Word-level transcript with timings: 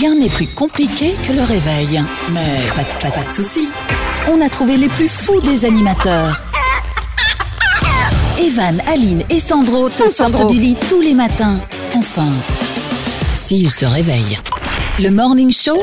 Rien 0.00 0.14
n'est 0.14 0.30
plus 0.30 0.46
compliqué 0.46 1.14
que 1.28 1.32
le 1.34 1.42
réveil. 1.42 2.02
Mais 2.32 2.56
pas, 2.74 2.82
de- 2.84 3.02
pas, 3.02 3.10
pas 3.10 3.28
de 3.28 3.32
soucis. 3.34 3.68
On 4.28 4.40
a 4.40 4.48
trouvé 4.48 4.78
les 4.78 4.88
plus 4.88 5.08
fous 5.08 5.42
des 5.42 5.66
animateurs. 5.66 6.42
Evan, 8.38 8.80
Aline 8.90 9.22
et 9.28 9.40
Sandro 9.40 9.90
te 9.90 10.08
sortent 10.10 10.48
du 10.50 10.56
lit 10.56 10.76
tous 10.88 11.02
les 11.02 11.12
matins. 11.12 11.60
Enfin, 11.94 12.30
s'ils 13.34 13.70
se 13.70 13.84
réveillent. 13.84 14.38
Le 14.98 15.10
Morning 15.10 15.52
Show, 15.52 15.82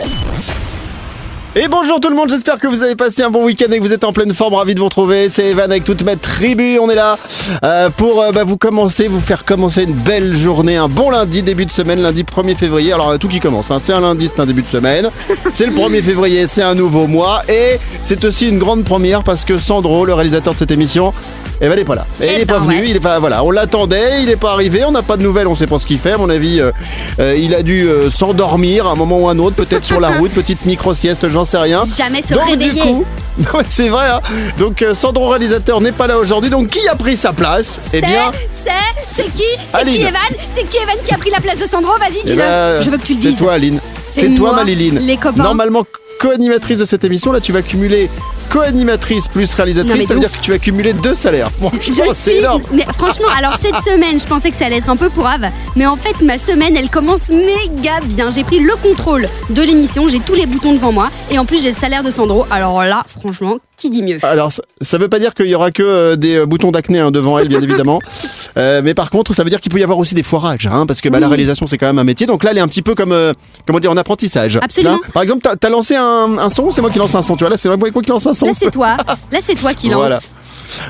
Et 1.59 1.67
bonjour 1.69 1.99
tout 1.99 2.09
le 2.09 2.15
monde, 2.15 2.29
j'espère 2.29 2.59
que 2.59 2.67
vous 2.67 2.83
avez 2.83 2.95
passé 2.95 3.23
un 3.23 3.31
bon 3.31 3.43
week-end 3.43 3.71
et 3.71 3.77
que 3.77 3.81
vous 3.81 3.91
êtes 3.91 4.03
en 4.03 4.13
pleine 4.13 4.31
forme, 4.31 4.53
ravi 4.53 4.75
de 4.75 4.79
vous 4.79 4.85
retrouver. 4.85 5.31
C'est 5.31 5.47
Evan 5.47 5.71
avec 5.71 5.83
toute 5.83 6.03
ma 6.03 6.15
tribu, 6.15 6.77
on 6.77 6.87
est 6.87 6.95
là 6.95 7.17
euh, 7.63 7.89
pour 7.89 8.21
euh, 8.21 8.31
bah, 8.31 8.43
vous 8.43 8.57
commencer, 8.57 9.07
vous 9.07 9.19
faire 9.19 9.43
commencer 9.43 9.85
une 9.85 9.95
belle 9.95 10.35
journée, 10.35 10.77
un 10.77 10.87
bon 10.87 11.09
lundi, 11.09 11.41
début 11.41 11.65
de 11.65 11.71
semaine, 11.71 11.99
lundi 11.99 12.21
1er 12.21 12.55
février. 12.55 12.93
Alors 12.93 13.09
euh, 13.09 13.17
tout 13.17 13.27
qui 13.27 13.39
commence, 13.39 13.71
hein. 13.71 13.79
c'est 13.79 13.91
un 13.91 14.01
lundi, 14.01 14.27
c'est 14.27 14.39
un 14.39 14.45
début 14.45 14.61
de 14.61 14.67
semaine. 14.67 15.09
C'est 15.53 15.65
le 15.65 15.71
1er 15.71 16.03
février, 16.03 16.45
c'est 16.45 16.61
un 16.61 16.75
nouveau 16.75 17.07
mois 17.07 17.41
et 17.49 17.79
c'est 18.03 18.23
aussi 18.25 18.47
une 18.47 18.59
grande 18.59 18.83
première 18.83 19.23
parce 19.23 19.43
que 19.43 19.57
Sandro, 19.57 20.05
le 20.05 20.13
réalisateur 20.13 20.53
de 20.53 20.59
cette 20.59 20.69
émission, 20.69 21.13
eh 21.59 21.67
ben, 21.67 21.73
il 21.73 21.77
n'est 21.79 21.85
pas 21.85 21.95
là. 21.95 22.05
Et 22.21 22.25
Eh 22.29 22.33
il 22.33 22.37
n'est 22.39 22.45
pas 22.45 22.59
ben, 22.59 22.65
venu, 22.65 22.79
ouais. 22.81 22.89
il 22.89 22.95
est 22.95 22.99
pas, 22.99 23.19
voilà, 23.19 23.43
on 23.43 23.51
l'attendait, 23.51 24.21
il 24.21 24.27
n'est 24.27 24.35
pas 24.35 24.51
arrivé, 24.51 24.83
on 24.85 24.91
n'a 24.91 25.01
pas 25.01 25.17
de 25.17 25.23
nouvelles, 25.23 25.47
on 25.47 25.55
sait 25.55 25.67
pas 25.67 25.79
ce 25.79 25.85
qu'il 25.85 25.97
fait. 25.99 26.11
À 26.13 26.17
mon 26.17 26.29
avis, 26.29 26.59
euh, 26.61 26.71
euh, 27.19 27.35
il 27.37 27.55
a 27.55 27.63
dû 27.63 27.87
euh, 27.87 28.09
s'endormir 28.11 28.85
à 28.87 28.91
un 28.91 28.95
moment 28.95 29.17
ou 29.19 29.29
un 29.29 29.37
autre, 29.39 29.55
peut-être 29.55 29.85
sur 29.85 29.99
la 29.99 30.09
route, 30.19 30.31
petite 30.31 30.65
micro-sieste, 30.65 31.27
j'en 31.29 31.45
sais 31.45 31.57
rien. 31.57 31.83
Jamais 31.85 32.21
se 32.21 32.33
Donc 32.33 32.45
du 32.45 32.51
réveiller. 32.69 32.81
coup, 32.81 33.05
c'est 33.69 33.89
vrai. 33.89 34.05
hein. 34.07 34.21
Donc 34.59 34.83
Sandro 34.93 35.27
réalisateur 35.29 35.81
n'est 35.81 35.91
pas 35.91 36.07
là 36.07 36.17
aujourd'hui. 36.17 36.49
Donc 36.49 36.67
qui 36.67 36.87
a 36.87 36.95
pris 36.95 37.17
sa 37.17 37.33
place? 37.33 37.79
Eh 37.85 37.89
C'est, 37.89 38.01
bien, 38.01 38.31
c'est, 38.49 38.71
c'est 39.07 39.33
qui? 39.33 39.43
C'est 39.71 39.85
qui 39.89 40.01
Evan 40.01 40.13
C'est 40.55 40.67
qui 40.67 40.77
Evan 40.77 40.95
qui 41.03 41.13
a 41.13 41.17
pris 41.17 41.29
la 41.31 41.39
place 41.39 41.57
de 41.59 41.65
Sandro 41.65 41.91
Vas-y, 41.99 42.23
dis-le. 42.23 42.37
ben, 42.37 42.81
Je 42.81 42.89
veux 42.89 42.97
que 42.97 43.03
tu 43.03 43.13
le 43.13 43.19
C'est 43.19 43.27
dises. 43.29 43.37
toi, 43.39 43.53
Aline. 43.53 43.79
C'est 44.01 44.21
C'est 44.21 44.33
toi, 44.35 44.53
Maliline. 44.53 44.99
les 44.99 45.17
copains. 45.17 45.41
Normalement 45.43 45.85
co-animatrice 46.19 46.79
de 46.79 46.85
cette 46.85 47.03
émission, 47.03 47.31
là, 47.31 47.39
tu 47.39 47.51
vas 47.51 47.61
cumuler 47.61 48.09
co-animatrice 48.49 49.27
plus 49.27 49.53
réalisatrice. 49.53 50.07
Ça 50.07 50.13
veut 50.13 50.19
dire 50.19 50.31
que 50.31 50.39
tu 50.39 50.51
vas 50.51 50.59
cumuler 50.59 50.93
deux 50.93 51.15
salaires. 51.15 51.49
Franchement, 51.59 51.79
Je 52.09 52.13
suis. 52.13 52.31
énorme. 52.37 52.61
Mais 52.71 52.85
franchement, 52.97 53.27
alors 53.37 53.57
cette 53.59 53.75
semaine, 53.85 54.19
je 54.19 54.25
pensais 54.25 54.49
que 54.51 54.57
ça 54.57 54.65
allait 54.65 54.77
être 54.77 54.89
un 54.89 54.95
peu 54.97 55.09
pourrave. 55.09 55.49
Mais 55.75 55.85
en 55.85 55.95
fait, 55.95 56.21
ma 56.21 56.37
semaine, 56.37 56.75
elle 56.75 56.89
commence 56.89 57.29
méga 57.29 57.99
bien. 58.03 58.31
J'ai 58.31 58.43
pris 58.43 58.59
le 58.59 58.75
contrôle 58.77 59.27
de 59.49 59.61
l'émission. 59.61 60.07
J'ai 60.07 60.19
tous 60.19 60.35
les 60.35 60.45
boutons 60.45 60.73
devant 60.73 60.91
moi. 60.91 61.09
Et 61.31 61.37
en 61.39 61.45
plus, 61.45 61.61
j'ai 61.61 61.71
le 61.71 61.75
salaire 61.77 62.03
de 62.03 62.11
Sandro. 62.11 62.45
Alors 62.51 62.83
là, 62.83 63.03
franchement, 63.19 63.57
qui 63.77 63.89
dit 63.89 64.01
mieux? 64.01 64.17
Alors, 64.23 64.51
ça, 64.51 64.63
ça 64.81 64.97
veut 64.97 65.07
pas 65.07 65.19
dire 65.19 65.33
qu'il 65.33 65.45
y 65.45 65.55
aura 65.55 65.71
que 65.71 65.83
euh, 65.83 66.15
des 66.15 66.35
euh, 66.35 66.45
boutons 66.45 66.71
d'acné 66.71 66.99
hein, 66.99 67.11
devant 67.11 67.37
elle, 67.39 67.47
bien 67.47 67.61
évidemment. 67.61 67.99
Euh, 68.57 68.81
mais 68.83 68.95
par 68.95 69.11
contre, 69.11 69.35
ça 69.35 69.43
veut 69.43 69.51
dire 69.51 69.59
qu'il 69.59 69.71
peut 69.71 69.77
y 69.79 69.83
avoir 69.83 69.99
aussi 69.99 70.15
des 70.15 70.23
foirages, 70.23 70.65
hein, 70.65 70.87
parce 70.87 70.99
que 70.99 71.09
bah, 71.09 71.19
la 71.19 71.27
réalisation, 71.27 71.67
c'est 71.67 71.77
quand 71.77 71.85
même 71.85 71.99
un 71.99 72.03
métier. 72.03 72.25
Donc 72.25 72.43
là, 72.43 72.49
elle 72.49 72.57
est 72.57 72.61
un 72.61 72.67
petit 72.67 72.81
peu 72.81 72.95
comme, 72.95 73.11
euh, 73.11 73.33
comment 73.67 73.79
dire, 73.79 73.91
en 73.91 73.97
apprentissage. 73.97 74.57
Absolument. 74.59 74.93
Là, 74.95 74.99
par 75.13 75.21
exemple, 75.21 75.47
t'as 75.59 75.67
as 75.67 75.69
lancé 75.69 75.95
un, 75.95 76.39
un 76.39 76.49
son, 76.49 76.71
c'est 76.71 76.81
moi 76.81 76.89
qui 76.89 76.97
lance 76.97 77.13
un 77.13 77.21
son. 77.21 77.35
Tu 77.35 77.43
vois, 77.43 77.51
là, 77.51 77.57
c'est 77.57 77.67
moi 77.67 77.77
moi 77.77 78.01
qui 78.01 78.09
lance 78.09 78.25
un 78.25 78.33
son. 78.33 78.47
Là, 78.47 78.53
c'est 78.57 78.71
toi. 78.71 78.97
Là, 79.31 79.39
c'est 79.41 79.53
toi 79.53 79.75
qui 79.75 79.89
lance. 79.89 79.99
Voilà. 79.99 80.19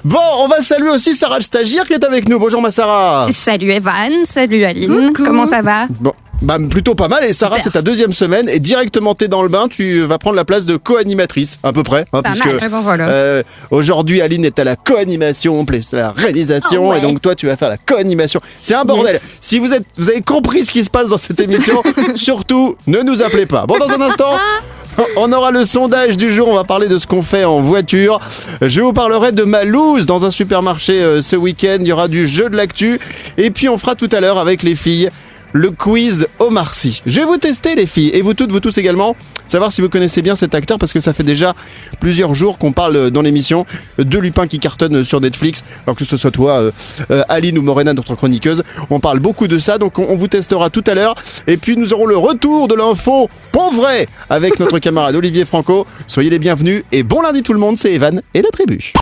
Bon, 0.05 0.19
on 0.37 0.47
va 0.47 0.61
saluer 0.61 0.89
aussi 0.91 1.13
Sarah 1.13 1.37
le 1.39 1.43
stagiaire 1.43 1.83
qui 1.85 1.93
est 1.93 2.03
avec 2.05 2.29
nous. 2.29 2.39
Bonjour 2.39 2.61
ma 2.61 2.71
Sarah. 2.71 3.27
Salut 3.31 3.71
Evan, 3.71 4.11
salut 4.23 4.63
Aline, 4.63 5.07
Coucou. 5.07 5.25
comment 5.25 5.45
ça 5.45 5.61
va? 5.61 5.87
Bon. 5.99 6.13
Bah, 6.43 6.57
plutôt 6.69 6.93
pas 6.93 7.07
mal 7.07 7.23
et 7.23 7.33
Sarah 7.33 7.57
c'est 7.59 7.71
ta 7.71 7.81
deuxième 7.81 8.13
semaine 8.13 8.47
et 8.47 8.59
directement 8.59 9.15
t'es 9.15 9.27
dans 9.27 9.41
le 9.41 9.49
bain 9.49 9.67
tu 9.67 10.01
vas 10.01 10.19
prendre 10.19 10.35
la 10.35 10.45
place 10.45 10.67
de 10.67 10.77
co-animatrice 10.77 11.57
à 11.63 11.73
peu 11.73 11.81
près 11.81 12.01
hein, 12.13 12.21
Pas 12.21 12.29
puisque, 12.29 12.45
mal. 12.45 12.69
Ben 12.69 12.79
voilà. 12.81 13.09
euh, 13.09 13.43
aujourd'hui 13.71 14.21
Aline 14.21 14.45
est 14.45 14.59
à 14.59 14.63
la 14.63 14.75
co-animation 14.75 15.65
plus 15.65 15.93
la 15.93 16.11
réalisation 16.11 16.89
Oh 16.89 16.91
ouais. 16.91 16.99
et 16.99 17.01
donc 17.01 17.23
toi 17.23 17.33
tu 17.33 17.47
vas 17.47 17.57
faire 17.57 17.69
la 17.69 17.77
co-animation 17.77 18.39
c'est 18.61 18.75
un 18.75 18.85
bordel 18.85 19.13
Yes. 19.13 19.21
si 19.41 19.57
vous 19.57 19.73
êtes 19.73 19.83
vous 19.97 20.09
avez 20.09 20.21
compris 20.21 20.63
ce 20.63 20.71
qui 20.71 20.83
se 20.83 20.91
passe 20.91 21.09
dans 21.09 21.17
cette 21.17 21.39
émission 21.39 21.81
surtout 22.15 22.75
ne 22.85 23.01
nous 23.01 23.23
appelez 23.23 23.47
pas 23.47 23.65
bon 23.65 23.77
dans 23.79 23.89
un 23.89 24.01
instant 24.01 24.29
On 25.15 25.31
aura 25.31 25.51
le 25.51 25.63
sondage 25.63 26.17
du 26.17 26.33
jour, 26.33 26.47
on 26.47 26.55
va 26.55 26.63
parler 26.63 26.87
de 26.87 26.97
ce 26.97 27.05
qu'on 27.05 27.21
fait 27.21 27.43
en 27.45 27.61
voiture. 27.61 28.19
Je 28.63 28.81
vous 28.81 28.93
parlerai 28.93 29.31
de 29.31 29.43
ma 29.43 29.63
loose 29.63 30.07
dans 30.07 30.25
un 30.25 30.31
supermarché 30.31 30.93
euh, 31.03 31.21
ce 31.21 31.35
week-end. 31.35 31.77
Il 31.81 31.85
y 31.87 31.91
aura 31.91 32.07
du 32.07 32.27
jeu 32.27 32.49
de 32.49 32.57
l'actu. 32.57 32.99
Et 33.37 33.51
puis 33.51 33.69
on 33.69 33.77
fera 33.77 33.93
tout 33.93 34.09
à 34.11 34.19
l'heure 34.21 34.39
avec 34.39 34.63
les 34.63 34.73
filles 34.73 35.09
le 35.53 35.71
quiz 35.71 36.27
Omar 36.39 36.73
Sy. 36.73 37.01
Je 37.05 37.19
vais 37.19 37.25
vous 37.25 37.37
tester 37.37 37.75
les 37.75 37.85
filles 37.85 38.11
et 38.13 38.21
vous 38.21 38.33
toutes, 38.33 38.51
vous 38.51 38.59
tous 38.59 38.77
également, 38.77 39.15
savoir 39.47 39.71
si 39.71 39.81
vous 39.81 39.89
connaissez 39.89 40.21
bien 40.21 40.35
cet 40.35 40.55
acteur 40.55 40.77
parce 40.79 40.93
que 40.93 40.99
ça 40.99 41.13
fait 41.13 41.23
déjà 41.23 41.55
plusieurs 41.99 42.35
jours 42.35 42.57
qu'on 42.57 42.71
parle 42.71 42.95
euh, 42.95 43.09
dans 43.09 43.21
l'émission 43.21 43.65
de 43.97 44.17
Lupin 44.17 44.47
qui 44.47 44.59
cartonne 44.59 45.03
sur 45.03 45.21
Netflix. 45.21 45.63
Alors 45.85 45.95
que 45.95 46.05
ce 46.05 46.17
soit 46.17 46.31
toi, 46.31 46.59
euh, 46.59 46.71
euh, 47.11 47.23
Aline 47.29 47.57
ou 47.57 47.61
Morena, 47.61 47.93
notre 47.93 48.15
chroniqueuse, 48.15 48.63
on 48.89 48.99
parle 48.99 49.19
beaucoup 49.19 49.47
de 49.47 49.59
ça. 49.59 49.77
Donc 49.77 49.99
on, 49.99 50.15
vous 50.15 50.27
testera 50.27 50.69
tout 50.69 50.83
à 50.87 50.93
l'heure. 50.93 51.15
Et 51.47 51.57
puis 51.57 51.77
nous 51.77 51.93
aurons 51.93 52.05
le 52.05 52.17
retour 52.17 52.67
de 52.67 52.75
l'info 52.75 53.29
pour 53.51 53.73
vrai 53.73 54.07
avec 54.29 54.59
notre 54.59 54.79
camarade 54.79 55.15
Olivier 55.17 55.45
Franco. 55.45 55.87
Soyez 56.07 56.29
les 56.29 56.39
bienvenus 56.39 56.83
et 56.91 57.03
bon 57.03 57.21
lundi 57.21 57.43
tout 57.43 57.53
le 57.53 57.59
monde, 57.59 57.77
c'est 57.77 57.93
Evan 57.93 58.21
et 58.33 58.41
la 58.41 58.49
tribu. 58.49 58.93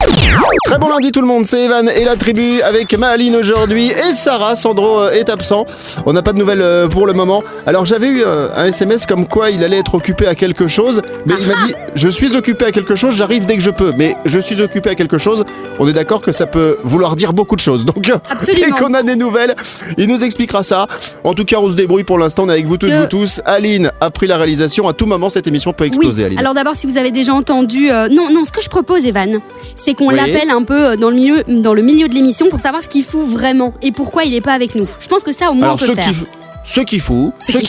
Très 0.65 0.77
bon 0.77 0.89
lundi 0.89 1.11
tout 1.11 1.21
le 1.21 1.27
monde, 1.27 1.45
c'est 1.45 1.65
Evan 1.65 1.89
et 1.89 2.05
la 2.05 2.15
tribu 2.15 2.61
avec 2.61 2.93
Maline 2.97 3.35
aujourd'hui 3.35 3.91
et 3.91 4.13
Sarah. 4.13 4.55
Sandro 4.55 5.01
euh, 5.01 5.11
est 5.11 5.29
absent. 5.29 5.65
On 6.05 6.13
n'a 6.13 6.21
pas 6.21 6.33
de 6.35 6.39
nouvelles 6.39 6.61
euh, 6.61 6.87
pour 6.87 7.07
le 7.07 7.13
moment. 7.13 7.43
Alors 7.65 7.85
j'avais 7.85 8.07
eu 8.07 8.21
euh, 8.23 8.49
un 8.55 8.65
SMS 8.67 9.05
comme 9.07 9.27
quoi 9.27 9.49
il 9.49 9.63
allait 9.63 9.79
être 9.79 9.95
occupé 9.95 10.27
à 10.27 10.35
quelque 10.35 10.67
chose, 10.67 11.01
mais 11.25 11.33
il 11.39 11.47
m'a 11.47 11.65
dit 11.65 11.73
je 11.95 12.07
suis 12.09 12.35
occupé 12.35 12.65
à 12.65 12.71
quelque 12.71 12.95
chose, 12.95 13.15
j'arrive 13.15 13.45
dès 13.45 13.55
que 13.55 13.61
je 13.63 13.69
peux. 13.71 13.93
Mais 13.97 14.15
je 14.25 14.37
suis 14.39 14.61
occupé 14.61 14.91
à 14.91 14.95
quelque 14.95 15.17
chose. 15.17 15.43
On 15.79 15.87
est 15.87 15.93
d'accord 15.93 16.21
que 16.21 16.31
ça 16.31 16.45
peut 16.45 16.77
vouloir 16.83 17.15
dire 17.15 17.33
beaucoup 17.33 17.55
de 17.55 17.61
choses. 17.61 17.85
Donc 17.85 18.09
Absolument. 18.29 18.65
dès 18.67 18.71
qu'on 18.83 18.93
a 18.93 19.01
des 19.03 19.15
nouvelles, 19.15 19.55
il 19.97 20.07
nous 20.07 20.23
expliquera 20.23 20.61
ça. 20.63 20.87
En 21.23 21.33
tout 21.33 21.45
cas, 21.45 21.57
on 21.59 21.69
se 21.69 21.75
débrouille 21.75 22.03
pour 22.03 22.17
l'instant. 22.19 22.43
On 22.43 22.49
est 22.49 22.53
avec 22.53 22.67
vous 22.67 22.77
toutes, 22.77 22.89
que- 22.89 23.01
vous 23.01 23.07
tous. 23.07 23.41
Aline 23.45 23.91
a 24.01 24.09
pris 24.11 24.27
la 24.27 24.37
réalisation. 24.37 24.87
À 24.87 24.93
tout 24.93 25.05
moment, 25.05 25.29
cette 25.29 25.47
émission 25.47 25.73
peut 25.73 25.85
exploser. 25.85 26.21
Oui. 26.21 26.25
Aline. 26.27 26.39
Alors 26.39 26.53
d'abord, 26.53 26.75
si 26.75 26.85
vous 26.87 26.97
avez 26.97 27.11
déjà 27.11 27.33
entendu, 27.33 27.89
euh, 27.89 28.07
non, 28.09 28.29
non, 28.31 28.43
ce 28.45 28.51
que 28.51 28.61
je 28.61 28.69
propose, 28.69 29.05
Evan, 29.05 29.39
c'est 29.75 29.93
qu'on 29.93 30.09
Oui. 30.09 30.15
l'appelle 30.15 30.49
un 30.49 30.63
peu 30.63 30.97
dans 30.97 31.09
le 31.09 31.15
milieu, 31.15 31.43
dans 31.47 31.73
le 31.73 31.81
milieu 31.81 32.07
de 32.07 32.13
l'émission 32.13 32.47
pour 32.49 32.59
savoir 32.59 32.83
ce 32.83 32.87
qu'il 32.89 33.03
fout 33.03 33.25
vraiment 33.27 33.73
et 33.81 33.91
pourquoi 33.91 34.23
il 34.25 34.31
n'est 34.31 34.41
pas 34.41 34.53
avec 34.53 34.75
nous. 34.75 34.87
Je 34.99 35.07
pense 35.07 35.23
que 35.23 35.33
ça, 35.33 35.49
au 35.49 35.53
moins, 35.53 35.65
Alors 35.67 35.79
on 35.81 35.85
peut 35.85 35.95
faire. 35.95 36.09
qui, 36.09 36.15
ce 36.65 36.81
qui 36.81 36.99
fout, 36.99 37.31
Ce 37.39 37.51
fait, 37.51 37.59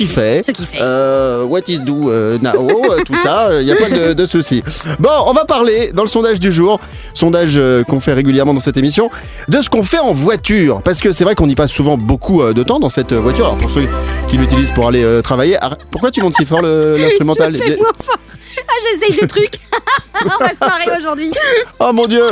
ce 0.43 0.51
qui 0.53 0.65
fait. 0.65 0.79
euh, 0.81 1.45
what 1.45 1.61
is 1.69 1.81
do 1.81 2.11
euh, 2.11 2.39
now, 2.39 2.69
euh, 2.91 3.03
tout 3.05 3.15
ça, 3.23 3.49
il 3.61 3.67
n'y 3.67 3.73
a 3.73 3.77
pas 3.77 3.91
de, 3.91 4.15
de 4.15 4.27
souci. 4.27 4.63
Bon, 4.99 5.11
on 5.27 5.33
va 5.33 5.45
parler 5.45 5.93
dans 5.93 6.03
le 6.03 6.09
sondage 6.09 6.41
du 6.41 6.51
jour, 6.51 6.81
sondage 7.13 7.55
euh, 7.57 7.85
qu'on 7.85 8.01
fait 8.01 8.15
régulièrement 8.15 8.55
dans 8.55 8.61
cette 8.61 8.79
émission, 8.79 9.11
de 9.49 9.61
ce 9.61 9.69
qu'on 9.69 9.83
fait 9.83 9.99
en 9.99 10.13
voiture, 10.13 10.81
parce 10.83 11.01
que 11.01 11.13
c'est 11.13 11.25
vrai 11.25 11.35
qu'on 11.35 11.49
y 11.49 11.55
passe 11.55 11.71
souvent 11.73 11.97
beaucoup 11.99 12.41
euh, 12.43 12.55
de 12.55 12.63
temps 12.63 12.81
dans 12.81 12.91
cette 12.91 13.13
euh, 13.13 13.21
voiture. 13.21 13.45
Alors 13.47 13.59
pour 13.59 13.71
ceux 13.71 13.87
qui 14.31 14.39
l'utilisent 14.39 14.71
pour 14.73 14.89
aller 14.89 15.05
euh, 15.05 15.21
travailler, 15.21 15.59
pourquoi 15.91 16.11
tu 16.11 16.23
montes 16.23 16.35
si 16.37 16.47
fort 16.47 16.63
l'instrumental 16.63 17.53
Je 17.55 17.63
fais 17.63 17.77
moins 17.77 17.93
fort. 18.03 18.17
Ah, 18.59 18.73
j'essaye 18.83 19.21
des 19.21 19.27
trucs. 19.27 19.61
on 20.25 20.43
va 20.43 20.49
se 20.49 20.61
marrer 20.61 20.99
aujourd'hui. 20.99 21.31
Oh 21.79 21.93
mon 21.93 22.07
dieu 22.07 22.25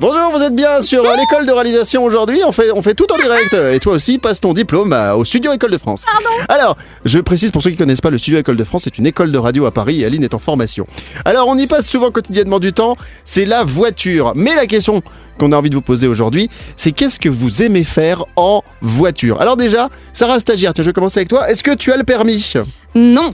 Bonjour, 0.00 0.32
vous 0.32 0.42
êtes 0.42 0.54
bien 0.56 0.82
sur 0.82 1.04
euh, 1.04 1.16
l'école 1.16 1.46
de 1.46 1.52
réalisation 1.52 2.02
aujourd'hui. 2.02 2.40
On 2.44 2.50
fait, 2.50 2.72
on 2.72 2.82
fait 2.82 2.94
tout 2.94 3.06
en 3.12 3.16
direct. 3.16 3.54
Et 3.54 3.78
toi 3.78 3.92
aussi, 3.94 4.18
passe 4.18 4.40
ton 4.40 4.52
diplôme 4.52 4.92
euh, 4.92 5.14
au 5.14 5.24
Studio 5.24 5.52
École 5.52 5.70
de 5.70 5.78
France. 5.78 6.04
Alors, 6.48 6.76
je 7.04 7.20
précise 7.20 7.52
pour 7.52 7.62
ceux 7.62 7.70
qui 7.70 7.76
connaissent 7.76 8.00
pas, 8.00 8.10
le 8.10 8.18
Studio 8.18 8.40
École 8.40 8.56
de 8.56 8.64
France 8.64 8.82
c'est 8.84 8.98
une 8.98 9.06
école 9.06 9.30
de 9.30 9.38
radio 9.38 9.66
à 9.66 9.70
Paris 9.70 10.02
et 10.02 10.04
Aline 10.04 10.24
est 10.24 10.34
en 10.34 10.40
formation. 10.40 10.84
Alors, 11.24 11.46
on 11.46 11.56
y 11.56 11.68
passe 11.68 11.88
souvent 11.88 12.10
quotidiennement 12.10 12.58
du 12.58 12.72
temps. 12.72 12.96
C'est 13.24 13.44
la 13.44 13.62
voiture. 13.62 14.32
Mais 14.34 14.54
la 14.56 14.66
question 14.66 15.00
qu'on 15.38 15.52
a 15.52 15.56
envie 15.56 15.70
de 15.70 15.76
vous 15.76 15.80
poser 15.82 16.08
aujourd'hui, 16.08 16.50
c'est 16.76 16.90
qu'est-ce 16.90 17.20
que 17.20 17.28
vous 17.28 17.62
aimez 17.62 17.84
faire 17.84 18.24
en 18.34 18.62
voiture? 18.82 19.40
Alors 19.40 19.56
déjà, 19.56 19.90
Sarah 20.12 20.40
stagiaire, 20.40 20.74
tiens, 20.74 20.82
je 20.82 20.90
vais 20.90 20.94
commencer 20.94 21.20
avec 21.20 21.28
toi. 21.28 21.48
Est-ce 21.48 21.62
que 21.62 21.74
tu 21.74 21.92
as 21.92 21.96
le 21.96 22.04
permis? 22.04 22.52
Non, 22.96 23.32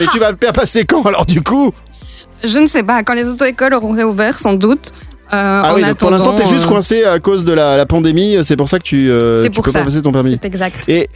Et 0.00 0.06
tu 0.06 0.18
vas 0.18 0.30
le 0.30 0.38
faire 0.38 0.52
passer 0.54 0.86
quand 0.86 1.04
alors 1.04 1.26
du 1.26 1.42
coup? 1.42 1.70
Je 2.44 2.58
ne 2.58 2.66
sais 2.66 2.82
pas, 2.82 3.02
quand 3.02 3.14
les 3.14 3.28
auto-écoles 3.28 3.74
auront 3.74 3.92
réouvert, 3.92 4.38
sans 4.38 4.54
doute. 4.54 4.92
Euh, 5.32 5.62
Ah 5.64 5.72
oui, 5.74 5.82
donc 5.82 5.96
pour 5.96 6.10
l'instant, 6.10 6.34
t'es 6.34 6.46
juste 6.46 6.64
euh, 6.66 6.68
coincé 6.68 7.04
à 7.04 7.18
cause 7.18 7.44
de 7.44 7.52
la, 7.52 7.76
la 7.76 7.86
pandémie. 7.86 8.36
C'est 8.42 8.56
pour 8.56 8.68
ça 8.68 8.78
que 8.78 8.84
tu, 8.84 9.08
euh, 9.10 9.44
tu 9.44 9.50
peux 9.50 9.70
ça. 9.70 9.80
pas 9.80 9.84
passer 9.84 10.02
ton 10.02 10.12
permis. 10.12 10.38
C'est 10.40 10.46
exact. 10.46 10.88
Et, 10.88 11.08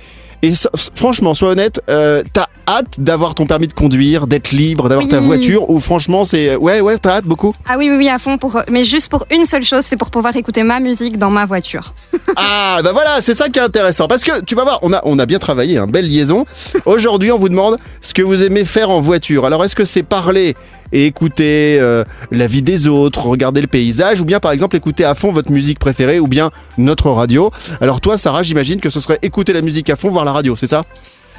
franchement, 0.95 1.35
sois 1.35 1.51
honnête, 1.51 1.83
euh, 1.91 2.23
t'as 2.33 2.47
hâte 2.67 2.99
d'avoir 2.99 3.35
ton 3.35 3.47
permis 3.47 3.67
de 3.69 3.75
conduire, 3.75 4.27
d'être 4.27 4.53
libre, 4.53 4.89
d'avoir 4.89 5.07
ta 5.07 5.21
voiture, 5.21 5.69
ou 5.69 5.81
franchement, 5.81 6.25
c'est. 6.25 6.57
Ouais, 6.57 6.81
ouais, 6.81 6.97
t'as 6.97 7.17
hâte 7.17 7.27
beaucoup? 7.27 7.55
Ah 7.69 7.75
oui, 7.77 7.91
oui, 7.91 7.97
oui, 7.99 8.09
à 8.09 8.19
fond, 8.19 8.39
pour... 8.39 8.59
mais 8.71 8.85
juste 8.85 9.11
pour 9.11 9.27
une 9.31 9.45
seule 9.45 9.65
chose, 9.65 9.83
c'est 9.85 9.99
pour 9.99 10.11
pouvoir 10.11 10.35
écouter 10.37 10.63
ma 10.63 10.81
musique 10.81 11.19
dans 11.19 11.31
ma 11.31 11.45
voiture. 11.45 11.95
Ah, 12.37 12.81
bah 12.85 12.93
voilà, 12.93 13.21
c'est 13.21 13.35
ça 13.35 13.49
qui 13.49 13.59
est 13.59 13.63
intéressant. 13.63 14.07
Parce 14.07 14.23
que 14.23 14.41
tu 14.45 14.55
vas 14.55 14.63
voir, 14.63 14.79
on 14.83 14.93
a, 14.93 15.01
on 15.05 15.19
a 15.19 15.27
bien 15.27 15.41
travaillé, 15.41 15.79
hein, 15.79 15.87
belle 15.89 16.09
liaison. 16.09 16.47
Aujourd'hui, 16.87 17.33
on 17.33 17.39
vous 17.39 17.49
demande 17.49 17.77
ce 18.01 18.15
que 18.15 18.23
vous 18.23 18.41
aimez 18.43 18.65
faire 18.65 18.89
en 18.89 19.01
voiture. 19.01 19.45
Alors, 19.45 19.65
est-ce 19.65 19.75
que 19.75 19.85
c'est 19.85 20.05
parler 20.05 20.55
et 20.93 21.07
écouter 21.07 21.79
euh, 21.81 22.05
la 22.31 22.47
vie 22.47 22.63
des 22.63 22.87
autres, 22.87 23.27
regarder 23.27 23.61
le 23.61 23.67
paysage, 23.67 24.21
ou 24.21 24.25
bien 24.25 24.41
par 24.41 24.53
exemple 24.53 24.77
écouter 24.77 25.05
à 25.05 25.15
fond 25.15 25.33
votre 25.33 25.51
musique 25.51 25.79
préférée, 25.79 26.21
ou 26.21 26.27
bien 26.27 26.51
notre 26.79 27.11
radio 27.11 27.51
Alors, 27.81 28.01
toi, 28.01 28.19
Sarah, 28.19 28.43
j'imagine 28.43 28.81
que 28.81 28.91
ce 28.91 29.01
serait 29.01 29.19
écouter 29.23 29.53
la 29.53 29.63
musique 29.63 29.91
à 29.91 29.97
fond, 29.97 30.11
voir 30.11 30.25
la 30.25 30.33
radio, 30.33 30.57
c'est 30.57 30.67
ça? 30.67 30.85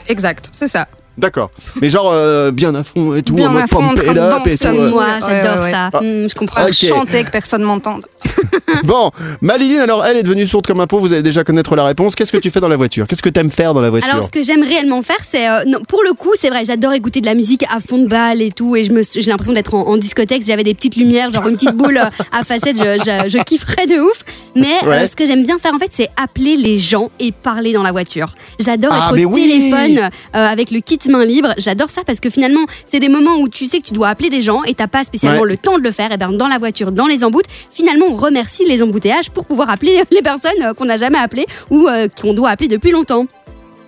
Exact, 0.08 0.50
c'est 0.52 0.68
ça. 0.68 0.88
D'accord. 1.18 1.52
Mais 1.82 1.90
genre 1.90 2.10
euh, 2.14 2.52
bien 2.52 2.74
à 2.74 2.84
fond 2.84 3.14
et 3.16 3.22
tout, 3.22 3.34
Bien 3.36 3.50
en 3.50 3.54
mode 3.54 3.68
pump 3.70 3.98
it 4.02 4.18
up 4.18 4.48
et 4.48 4.58
tout. 4.58 4.64
Comme 4.66 4.78
euh. 4.80 4.90
moi, 4.90 5.06
j'adore 5.20 5.58
ouais, 5.58 5.64
ouais. 5.66 5.72
ça. 5.72 5.88
Hmm, 6.02 6.30
je 6.30 6.34
comprends. 6.36 6.62
Ah, 6.64 6.68
Ok. 6.68 6.74
Chanter 6.88 7.24
que 7.26 7.30
personne 7.32 7.64
m'entende. 7.64 8.06
Bon, 8.84 9.12
Maliline, 9.42 9.80
alors 9.80 10.06
elle 10.06 10.18
est 10.18 10.24
devenue 10.24 10.48
sourde 10.48 10.66
comme 10.66 10.80
un 10.80 10.88
pot, 10.88 11.00
vous 11.00 11.12
allez 11.14 11.22
déjà 11.22 11.44
connaître 11.44 11.76
la 11.76 11.84
réponse. 11.84 12.16
Qu'est-ce 12.16 12.32
que 12.32 12.38
tu 12.38 12.50
fais 12.50 12.60
dans 12.62 12.68
la 12.70 12.78
voiture? 12.78 13.06
Qu'est-ce 13.06 13.22
que 13.22 13.30
t'aimes 13.30 13.52
faire 13.52 13.74
dans 13.74 13.82
la 13.82 13.90
voiture? 13.90 14.10
Alors, 14.12 14.24
ce 14.26 14.30
que 14.32 14.42
j'aime 14.42 14.64
réellement 14.64 15.02
faire, 15.04 15.18
c'est. 15.24 15.48
euh, 15.50 15.64
non, 15.68 15.80
pour 15.88 16.02
le 16.04 16.14
coup, 16.14 16.32
c'est 16.40 16.50
vrai, 16.50 16.64
j'adore 16.66 16.94
écouter 16.94 17.20
de 17.22 17.26
la 17.26 17.36
musique 17.36 17.64
à 17.76 17.80
fond 17.80 17.98
de 17.98 18.08
balle 18.08 18.42
et 18.42 18.52
tout. 18.52 18.76
Et 18.76 18.84
je 18.86 18.92
me, 18.94 19.02
j'ai 19.04 19.30
l'impression 19.30 19.54
d'être 19.54 19.74
en, 19.74 19.88
en 19.88 19.98
discothèque. 19.98 20.44
J'avais 20.46 20.64
des 20.64 20.74
petites 20.74 20.96
lumières, 20.96 21.32
genre 21.32 21.48
une 21.48 21.56
petite 21.56 21.76
boule 21.76 21.98
à 21.98 22.44
facettes. 22.44 22.78
Je, 22.78 23.04
je, 23.26 23.30
je 23.30 23.44
kifferais 23.44 23.86
de 23.88 24.00
ouf. 24.00 24.24
Mais 24.56 24.68
euh, 24.84 24.88
Ouais. 24.90 25.08
ce 25.08 25.16
que 25.16 25.26
j'aime 25.26 25.44
bien 25.44 25.60
faire, 25.60 25.74
en 25.74 25.80
fait, 25.80 25.92
c'est 25.92 26.08
appeler 26.22 26.56
les 26.58 26.78
gens 26.78 27.10
et 27.20 27.32
parler 27.32 27.74
dans 27.74 27.84
la 27.84 27.92
voiture. 27.92 28.34
J'adore 28.60 28.92
Ah, 28.94 29.12
être 29.14 29.26
au 29.26 29.30
oui 29.30 29.48
téléphone 29.50 29.98
euh, 30.36 30.48
avec 30.48 30.72
le 30.72 30.80
kit 30.80 30.98
main 31.10 31.26
libre. 31.26 31.54
J'adore 31.58 31.90
ça 31.90 32.02
parce 32.06 32.20
que 32.20 32.30
finalement, 32.30 32.66
c'est 32.86 33.00
des 33.00 33.10
moments 33.10 33.38
où 33.38 33.50
tu 33.50 33.66
sais 33.68 33.80
que 33.80 33.88
tu 33.88 33.94
dois 33.94 34.10
appeler 34.10 34.30
des 34.30 34.42
gens 34.42 34.64
et 34.64 34.74
t'as 34.74 34.88
pas 34.88 35.04
spécialement 35.04 35.42
Ouais. 35.42 35.50
le 35.50 35.58
temps 35.58 35.78
de 35.78 35.84
le 35.84 35.92
faire. 35.92 36.12
Et 36.12 36.18
ben, 36.18 36.32
dans 36.32 36.48
la 36.48 36.58
voiture, 36.58 36.92
dans 36.92 37.08
les 37.08 37.24
emboutes, 37.24 37.46
finalement, 37.70 38.06
on 38.10 38.16
remercie 38.16 38.66
les 38.66 38.84
embouteillages 38.84 39.30
pour 39.30 39.46
pouvoir 39.46 39.70
appeler 39.70 40.02
les 40.12 40.22
personnes 40.22 40.52
euh, 40.64 40.74
qu'on 40.74 40.86
n'a 40.86 40.98
jamais 40.98 41.18
appelées 41.18 41.46
ou 41.70 41.88
euh, 41.88 42.08
qu'on 42.22 42.34
doit 42.34 42.50
appeler 42.50 42.68
depuis 42.68 42.92
longtemps. 42.92 43.26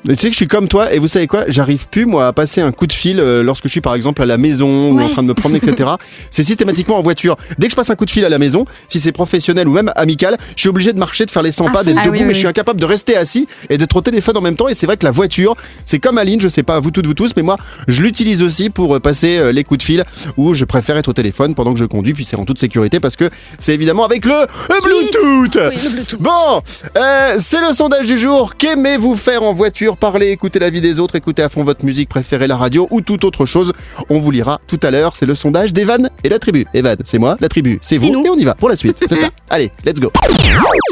Tu 0.06 0.16
sais 0.16 0.28
que 0.28 0.34
je 0.34 0.38
suis 0.38 0.48
comme 0.48 0.68
toi 0.68 0.94
et 0.94 1.00
vous 1.00 1.08
savez 1.08 1.28
quoi 1.28 1.46
J'arrive 1.48 1.88
plus 1.88 2.06
moi 2.06 2.28
à 2.28 2.34
passer 2.34 2.60
un 2.60 2.74
coup 2.74 2.88
de 2.88 2.92
fil 2.92 3.22
euh, 3.22 3.42
lorsque 3.42 3.68
je 3.68 3.70
suis 3.70 3.80
par 3.80 3.96
exemple 3.96 4.22
à 4.22 4.26
la 4.26 4.38
maison 4.38 4.92
ou 4.92 5.00
en 5.00 5.08
train 5.08 5.24
de 5.24 5.30
me 5.30 5.34
promener 5.34 5.60
etc. 5.64 5.92
c'est 6.30 6.44
systématiquement 6.44 6.98
en 6.98 7.02
voiture. 7.02 7.38
Dès 7.58 7.68
que 7.68 7.72
je 7.72 7.78
passe 7.78 7.90
un 7.90 7.96
coup 7.96 8.04
de 8.04 8.12
fil 8.12 8.26
à 8.26 8.30
la 8.30 8.38
maison, 8.38 8.66
si 8.90 9.00
c'est 9.00 9.14
professionnel 9.14 9.66
ou 9.66 9.72
même 9.72 9.94
amical, 9.96 10.38
je 10.58 10.62
suis 10.62 10.68
obligé 10.68 10.92
de 10.92 11.00
marcher, 11.00 11.26
de 11.26 11.32
faire 11.32 11.42
les 11.42 11.54
100 11.54 11.68
À 11.68 11.72
pas, 11.72 11.84
d'être 11.86 11.96
Ah 11.98 12.04
debout, 12.04 12.16
oui, 12.16 12.20
oui, 12.20 12.28
mais 12.28 12.34
je 12.34 12.40
suis 12.40 12.48
incapable 12.48 12.82
de 12.82 12.86
rester 12.86 13.16
assis 13.16 13.48
et 13.70 13.78
d'être 13.78 13.96
au 13.96 14.02
téléphone 14.02 14.36
en 14.36 14.42
même 14.42 14.58
temps. 14.58 14.68
Et 14.68 14.74
c'est 14.74 14.86
vrai 14.86 14.98
que 14.98 15.06
la 15.06 15.12
voiture, 15.12 15.56
c'est 15.86 16.00
comme 16.00 16.18
Aline, 16.18 16.42
je 16.42 16.50
sais 16.50 16.64
pas 16.64 16.82
vous 16.82 16.92
toutes 16.92 17.08
vous 17.08 17.14
tous, 17.14 17.32
mais 17.38 17.44
moi 17.44 17.56
je 17.88 18.02
l'utilise 18.02 18.44
aussi 18.44 18.70
pour 18.70 18.96
euh, 18.96 19.00
passer 19.00 19.38
euh, 19.38 19.54
les 19.54 19.64
coups 19.64 19.78
de 19.78 19.84
fil 19.84 20.04
où 20.36 20.54
je 20.54 20.66
préfère 20.66 20.98
être 20.98 21.08
au 21.08 21.14
téléphone 21.14 21.56
pendant 21.56 21.72
que 21.74 21.80
je 21.80 21.86
conduis, 21.86 22.14
puis 22.14 22.26
c'est 22.26 22.36
en 22.36 22.44
toute 22.44 22.60
sécurité 22.60 23.00
parce 23.00 23.16
que 23.16 23.30
c'est 23.58 23.74
évidemment 23.74 24.04
avec 24.04 24.26
le 24.26 24.48
Bluetooth. 24.84 26.16
Bon, 26.20 26.62
euh, 26.98 27.38
c'est 27.40 27.62
le 27.62 27.74
sondage 27.74 28.08
du 28.08 28.18
jour. 28.18 28.58
Qu'aimez-vous 28.58 29.16
faire 29.16 29.44
en 29.44 29.54
voiture 29.54 29.93
Parler, 29.98 30.31
écouter 30.31 30.60
la 30.60 30.69
vie 30.69 30.81
des 30.81 31.00
autres, 31.00 31.16
écouter 31.16 31.42
à 31.44 31.50
fond 31.50 31.63
votre 31.63 31.86
musique 31.86 32.10
préférée, 32.10 32.48
la 32.48 32.57
radio 32.57 32.88
ou 32.92 33.01
toute 33.01 33.24
autre 33.24 33.45
chose. 33.45 33.72
On 34.10 34.19
vous 34.19 34.31
lira 34.31 34.60
tout 34.68 34.80
à 34.84 34.92
l'heure. 34.92 35.16
C'est 35.16 35.25
le 35.25 35.36
sondage 35.36 35.72
d'Evan 35.74 36.10
et 36.24 36.30
la 36.30 36.40
tribu. 36.40 36.66
Evan, 36.74 36.98
c'est 37.06 37.19
moi, 37.19 37.38
la 37.40 37.48
tribu, 37.50 37.80
c'est 37.81 37.98
vous. 37.98 38.10
nous. 38.12 38.25
Et 38.25 38.30
on 38.30 38.38
y 38.38 38.44
va 38.45 38.56
pour 38.56 38.69
la 38.69 38.75
suite. 38.75 38.98
C'est 39.07 39.16
ça. 39.16 39.28
Allez, 39.50 39.72
let's 39.86 40.00
go. 40.00 40.12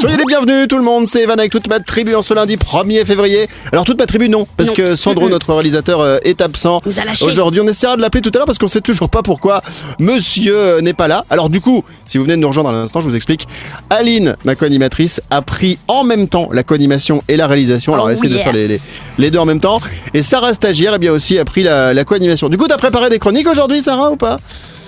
Soyez 0.00 0.16
les 0.16 0.24
bienvenus 0.24 0.68
tout 0.68 0.78
le 0.78 0.84
monde. 0.84 1.08
C'est 1.08 1.22
Evan 1.22 1.38
avec 1.38 1.50
toute 1.50 1.68
ma 1.68 1.80
tribu 1.80 2.14
en 2.14 2.22
ce 2.22 2.32
lundi 2.34 2.56
1er 2.56 3.04
février. 3.04 3.48
Alors 3.72 3.84
toute 3.84 3.98
ma 3.98 4.06
tribu 4.06 4.28
non, 4.28 4.46
parce 4.56 4.68
Non. 4.70 4.74
que 4.76 4.96
Sandro, 4.96 5.28
notre 5.30 5.52
réalisateur, 5.52 6.00
euh, 6.00 6.18
est 6.22 6.40
absent. 6.40 6.80
Aujourd'hui, 7.22 7.60
on 7.60 7.66
essaiera 7.68 7.96
de 7.96 8.00
l'appeler 8.02 8.20
tout 8.22 8.30
à 8.34 8.38
l'heure 8.38 8.46
parce 8.46 8.58
qu'on 8.58 8.68
sait 8.68 8.80
toujours 8.80 9.08
pas 9.08 9.22
pourquoi 9.22 9.62
monsieur 9.98 10.56
euh, 10.56 10.80
n'est 10.80 10.94
pas 10.94 11.08
là. 11.08 11.24
Alors 11.30 11.48
du 11.50 11.60
coup, 11.60 11.82
si 12.04 12.18
vous 12.18 12.24
venez 12.24 12.36
de 12.36 12.40
nous 12.40 12.48
rejoindre 12.48 12.70
à 12.70 12.72
l'instant, 12.72 13.00
je 13.00 13.08
vous 13.08 13.16
explique. 13.16 13.46
Aline, 13.90 14.36
ma 14.44 14.54
co-animatrice, 14.54 15.20
a 15.30 15.42
pris 15.42 15.78
en 15.88 16.04
même 16.04 16.28
temps 16.28 16.48
la 16.52 16.62
co-animation 16.62 17.22
et 17.28 17.36
la 17.36 17.46
réalisation. 17.46 17.94
Alors 17.94 18.06
Oh 18.06 18.08
elle 18.10 18.14
essaie 18.16 18.28
de 18.28 18.34
yeah. 18.34 18.44
faire 18.44 18.52
les, 18.52 18.68
les- 18.68 18.80
les 19.18 19.30
deux 19.30 19.38
en 19.38 19.44
même 19.44 19.60
temps. 19.60 19.80
Et 20.14 20.22
Sarah, 20.22 20.54
stagiaire, 20.54 20.94
eh 20.96 20.98
bien 20.98 21.12
aussi 21.12 21.38
a 21.38 21.44
pris 21.44 21.62
la, 21.62 21.94
la 21.94 22.04
co-animation. 22.04 22.48
Du 22.48 22.56
coup, 22.58 22.66
t'as 22.68 22.78
préparé 22.78 23.10
des 23.10 23.18
chroniques 23.18 23.48
aujourd'hui, 23.48 23.82
Sarah, 23.82 24.10
ou 24.10 24.16
pas? 24.16 24.38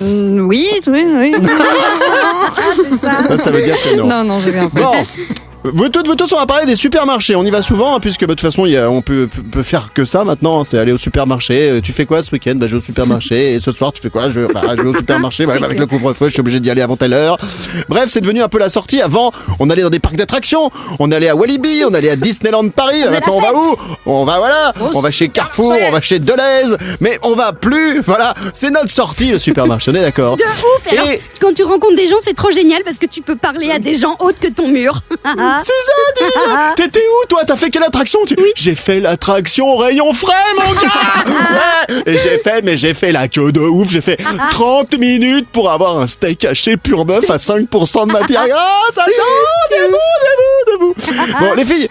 Mm, 0.00 0.46
Oui, 0.46 0.68
oui, 0.88 1.04
oui. 1.16 1.32
Ça 3.38 3.50
veut 3.50 3.62
dire 3.62 3.76
que 3.82 3.96
non. 3.96 4.06
non, 4.06 4.24
non, 4.24 4.40
j'ai 4.40 4.52
bien 4.52 4.68
fait. 4.68 4.82
Bon. 4.82 4.92
Vous 5.66 5.88
toutes, 5.88 6.06
vous 6.06 6.14
tous, 6.14 6.30
on 6.34 6.36
va 6.38 6.44
parler 6.44 6.66
des 6.66 6.76
supermarchés. 6.76 7.34
On 7.36 7.42
y 7.42 7.50
va 7.50 7.62
souvent, 7.62 7.96
hein, 7.96 8.00
puisque 8.00 8.20
bah, 8.20 8.26
de 8.26 8.32
toute 8.34 8.42
façon, 8.42 8.66
y 8.66 8.76
a- 8.76 8.90
on 8.90 9.00
peut, 9.00 9.30
peut- 9.50 9.62
faire 9.62 9.94
que 9.94 10.04
ça 10.04 10.22
maintenant. 10.22 10.60
hein, 10.60 10.64
c'est 10.64 10.76
aller 10.78 10.92
au 10.92 10.98
supermarché. 10.98 11.70
Euh, 11.70 11.80
Tu 11.80 11.92
fais 11.94 12.04
quoi 12.04 12.22
ce 12.22 12.30
week-end? 12.32 12.52
Bah, 12.56 12.66
Je 12.66 12.72
vais 12.76 12.82
au 12.82 12.84
supermarché. 12.84 13.54
Et 13.54 13.60
ce 13.60 13.72
soir, 13.72 13.90
tu 13.94 14.02
fais 14.02 14.10
quoi? 14.10 14.28
Je, 14.28 14.40
vais- 14.40 14.52
bah, 14.52 14.60
je 14.76 14.82
vais 14.82 14.88
au 14.88 14.94
supermarché. 14.94 15.44
C'est 15.44 15.48
bah, 15.48 15.64
avec 15.64 15.70
clair. 15.78 15.80
le 15.80 15.86
couvre-feu, 15.86 16.26
je 16.28 16.32
suis 16.34 16.40
obligé 16.40 16.60
d'y 16.60 16.70
aller 16.70 16.82
avant 16.82 16.96
telle 16.96 17.14
heure. 17.14 17.38
Bref, 17.88 18.10
c'est 18.10 18.20
devenu 18.20 18.42
un 18.42 18.48
peu 18.48 18.58
la 18.58 18.68
sortie. 18.68 19.00
Avant, 19.00 19.32
on 19.58 19.70
allait 19.70 19.80
dans 19.80 19.88
des 19.88 20.00
parcs 20.00 20.16
d'attractions. 20.16 20.70
On 20.98 21.10
allait 21.10 21.30
à 21.30 21.34
Walibi, 21.36 21.82
on 21.88 21.94
allait 21.94 22.10
à 22.10 22.16
Disneyland 22.16 22.68
Paris. 22.68 23.02
Maintenant, 23.10 23.36
on 23.36 23.40
la 23.40 23.52
va 23.52 23.58
où? 23.58 23.76
On 24.04 24.24
va, 24.26 24.36
voilà, 24.38 24.74
on 24.94 25.00
va 25.00 25.10
chez 25.10 25.30
Carrefour, 25.30 25.72
on 25.88 25.90
va 25.92 26.02
chez 26.02 26.18
Deleuze. 26.18 26.76
Mais 27.00 27.18
on 27.22 27.34
va 27.34 27.54
plus. 27.54 28.02
Voilà, 28.02 28.34
c'est 28.52 28.68
notre 28.70 28.90
sortie, 28.90 29.30
le 29.30 29.38
supermarché. 29.38 29.90
On 29.90 29.94
est 29.94 30.02
d'accord 30.02 30.36
De 30.36 30.42
ouf 30.42 30.92
Et 30.92 30.98
alors, 30.98 31.08
quand 31.40 31.54
tu 31.54 31.62
rencontres 31.64 31.96
des 31.96 32.06
gens, 32.06 32.16
c'est 32.22 32.34
trop 32.36 32.50
génial 32.50 32.82
parce 32.84 32.98
que 32.98 33.06
tu 33.06 33.22
peux 33.22 33.36
parler 33.36 33.70
à 33.70 33.78
des 33.78 33.94
gens 33.94 34.14
autres 34.20 34.40
que 34.40 34.48
ton 34.52 34.68
mur. 34.68 35.00
C'est 35.62 35.72
ça, 35.72 36.24
dis 36.24 36.32
ça. 36.32 36.72
T'étais 36.76 37.00
où 37.00 37.26
toi? 37.28 37.44
T'as 37.46 37.56
fait 37.56 37.70
quelle 37.70 37.82
attraction? 37.84 38.20
Tu- 38.26 38.36
J'ai 38.56 38.74
fait 38.74 39.00
l'attraction 39.00 39.76
rayon 39.76 40.12
frais 40.12 40.32
mon 40.56 40.72
gars. 40.80 42.02
Et 42.06 42.18
j'ai 42.18 42.38
fait, 42.38 42.62
mais 42.62 42.76
j'ai 42.78 42.94
fait 42.94 43.12
la 43.12 43.28
queue 43.28 43.52
de 43.52 43.60
ouf, 43.60 43.90
j'ai 43.90 44.00
fait 44.00 44.18
30 44.50 44.98
minutes 44.98 45.48
pour 45.52 45.70
avoir 45.70 45.98
un 45.98 46.06
steak 46.06 46.44
haché 46.44 46.76
pur 46.76 47.04
bœuf 47.04 47.28
à 47.30 47.36
5% 47.36 48.06
de 48.08 48.12
matière 48.12 48.46
grasse 48.48 48.96
Attends, 48.96 49.04
debout, 49.70 49.96
debout, 50.78 50.94
debout 50.96 51.38
Bon 51.40 51.54
les 51.54 51.64
filles, 51.64 51.88